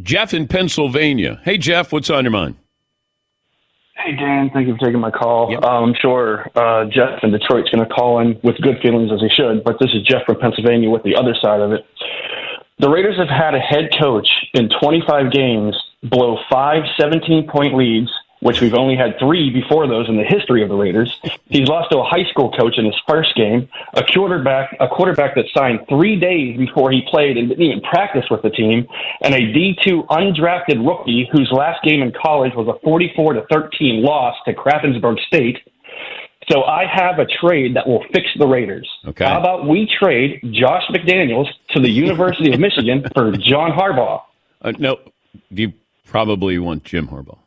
Jeff 0.00 0.32
in 0.34 0.46
Pennsylvania. 0.46 1.40
Hey, 1.42 1.58
Jeff, 1.58 1.92
what's 1.92 2.10
on 2.10 2.24
your 2.24 2.30
mind? 2.30 2.54
Hey, 4.04 4.16
Dan. 4.16 4.50
Thank 4.52 4.66
you 4.66 4.74
for 4.74 4.84
taking 4.84 4.98
my 4.98 5.12
call. 5.12 5.54
Uh, 5.54 5.68
I'm 5.68 5.94
sure 5.94 6.50
uh, 6.56 6.86
Jeff 6.86 7.22
in 7.22 7.30
Detroit's 7.30 7.70
going 7.70 7.86
to 7.86 7.94
call 7.94 8.18
in 8.18 8.34
with 8.42 8.56
good 8.60 8.82
feelings 8.82 9.12
as 9.12 9.20
he 9.20 9.28
should, 9.30 9.62
but 9.62 9.76
this 9.78 9.90
is 9.94 10.02
Jeff 10.02 10.26
from 10.26 10.40
Pennsylvania 10.40 10.90
with 10.90 11.04
the 11.04 11.14
other 11.14 11.36
side 11.40 11.60
of 11.60 11.70
it. 11.70 11.86
The 12.80 12.90
Raiders 12.90 13.16
have 13.18 13.28
had 13.28 13.54
a 13.54 13.60
head 13.60 13.90
coach 14.00 14.26
in 14.54 14.68
25 14.82 15.30
games 15.30 15.76
blow 16.02 16.36
five 16.50 16.82
17 16.98 17.46
point 17.48 17.76
leads, 17.76 18.10
which 18.42 18.60
we've 18.60 18.74
only 18.74 18.96
had 18.96 19.16
three 19.20 19.50
before 19.50 19.86
those 19.86 20.08
in 20.08 20.16
the 20.16 20.24
history 20.24 20.64
of 20.64 20.68
the 20.68 20.74
Raiders. 20.74 21.16
He's 21.46 21.68
lost 21.68 21.92
to 21.92 21.98
a 21.98 22.04
high 22.04 22.24
school 22.28 22.50
coach 22.50 22.76
in 22.76 22.84
his 22.84 23.00
first 23.08 23.36
game, 23.36 23.68
a 23.94 24.02
quarterback, 24.02 24.76
a 24.80 24.88
quarterback 24.88 25.36
that 25.36 25.44
signed 25.54 25.78
three 25.88 26.18
days 26.18 26.58
before 26.58 26.90
he 26.90 27.02
played 27.08 27.36
and 27.36 27.48
didn't 27.48 27.62
even 27.62 27.80
practice 27.82 28.24
with 28.30 28.42
the 28.42 28.50
team, 28.50 28.88
and 29.20 29.32
a 29.32 29.38
D2 29.38 30.08
undrafted 30.08 30.84
rookie 30.84 31.28
whose 31.30 31.52
last 31.52 31.84
game 31.84 32.02
in 32.02 32.12
college 32.20 32.52
was 32.56 32.66
a 32.66 32.78
44 32.82 33.34
to 33.34 33.46
13 33.48 34.02
loss 34.02 34.34
to 34.44 34.52
Krappensburg 34.52 35.20
State. 35.20 35.58
So 36.50 36.64
I 36.64 36.84
have 36.92 37.20
a 37.20 37.26
trade 37.26 37.76
that 37.76 37.86
will 37.86 38.04
fix 38.12 38.26
the 38.36 38.46
Raiders. 38.48 38.90
Okay. 39.06 39.24
How 39.24 39.38
about 39.38 39.68
we 39.68 39.88
trade 40.00 40.40
Josh 40.50 40.82
McDaniels 40.90 41.46
to 41.70 41.80
the 41.80 41.88
University 41.88 42.52
of 42.52 42.58
Michigan 42.66 43.04
for 43.14 43.30
John 43.36 43.70
Harbaugh? 43.70 44.22
Uh, 44.60 44.72
no, 44.80 44.98
you 45.50 45.72
probably 46.06 46.58
want 46.58 46.82
Jim 46.82 47.06
Harbaugh. 47.06 47.38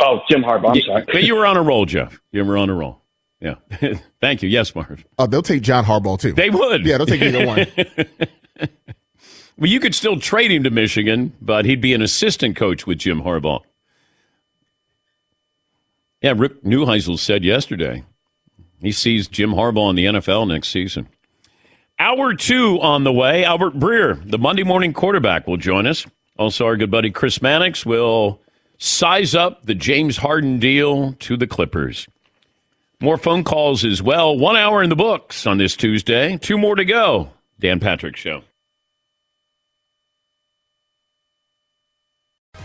Oh, 0.00 0.20
Jim 0.30 0.42
Harbaugh. 0.42 0.70
I'm 0.70 0.74
Yeah, 0.76 0.82
sorry. 0.86 1.04
But 1.06 1.24
you 1.24 1.34
were 1.36 1.46
on 1.46 1.56
a 1.56 1.62
roll, 1.62 1.84
Jeff. 1.86 2.20
You 2.32 2.44
were 2.44 2.56
on 2.56 2.70
a 2.70 2.74
roll. 2.74 3.02
Yeah. 3.40 3.54
Thank 4.20 4.42
you. 4.42 4.48
Yes, 4.48 4.74
Marv. 4.74 5.04
Oh, 5.18 5.26
they'll 5.26 5.42
take 5.42 5.62
John 5.62 5.84
Harbaugh 5.84 6.18
too. 6.20 6.32
They 6.32 6.50
would. 6.50 6.84
Yeah, 6.86 6.98
they'll 6.98 7.06
take 7.06 7.22
either 7.22 7.46
one. 7.46 7.66
Well, 9.60 9.68
you 9.68 9.80
could 9.80 9.92
still 9.96 10.20
trade 10.20 10.52
him 10.52 10.62
to 10.62 10.70
Michigan, 10.70 11.32
but 11.42 11.64
he'd 11.64 11.80
be 11.80 11.92
an 11.92 12.00
assistant 12.00 12.54
coach 12.54 12.86
with 12.86 12.98
Jim 12.98 13.22
Harbaugh. 13.22 13.62
Yeah, 16.22 16.34
Rick 16.36 16.62
Neuheisel 16.62 17.18
said 17.18 17.42
yesterday 17.42 18.04
he 18.80 18.92
sees 18.92 19.26
Jim 19.26 19.50
Harbaugh 19.50 19.90
in 19.90 19.96
the 19.96 20.04
NFL 20.04 20.46
next 20.46 20.68
season. 20.68 21.08
Hour 21.98 22.34
two 22.34 22.80
on 22.80 23.02
the 23.02 23.12
way. 23.12 23.44
Albert 23.44 23.74
Breer, 23.80 24.22
the 24.30 24.38
Monday 24.38 24.62
morning 24.62 24.92
quarterback, 24.92 25.48
will 25.48 25.56
join 25.56 25.88
us. 25.88 26.06
Also, 26.38 26.64
our 26.64 26.76
good 26.76 26.92
buddy 26.92 27.10
Chris 27.10 27.42
Mannix 27.42 27.84
will 27.84 28.40
size 28.78 29.34
up 29.34 29.66
the 29.66 29.74
James 29.74 30.16
Harden 30.16 30.58
deal 30.58 31.12
to 31.14 31.36
the 31.36 31.46
Clippers. 31.46 32.08
More 33.00 33.18
phone 33.18 33.44
calls 33.44 33.84
as 33.84 34.02
well. 34.02 34.36
One 34.36 34.56
hour 34.56 34.82
in 34.82 34.90
the 34.90 34.96
books 34.96 35.46
on 35.46 35.58
this 35.58 35.76
Tuesday. 35.76 36.36
Two 36.36 36.58
more 36.58 36.74
to 36.74 36.84
go. 36.84 37.30
Dan 37.60 37.78
Patrick 37.80 38.16
Show. 38.16 38.42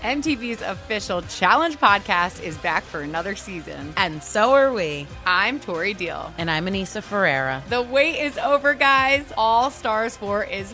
MTV's 0.01 0.61
official 0.61 1.21
Challenge 1.21 1.77
podcast 1.77 2.43
is 2.43 2.57
back 2.57 2.83
for 2.83 2.99
another 3.01 3.37
season. 3.37 3.93
And 3.95 4.21
so 4.21 4.51
are 4.51 4.73
we. 4.73 5.07
I'm 5.25 5.61
Tori 5.61 5.93
Deal. 5.93 6.33
And 6.37 6.51
I'm 6.51 6.65
Aneesa 6.65 7.01
Ferreira. 7.01 7.63
The 7.69 7.81
wait 7.81 8.19
is 8.19 8.37
over, 8.37 8.73
guys. 8.73 9.23
All 9.37 9.69
Stars 9.69 10.17
4 10.17 10.43
is 10.43 10.73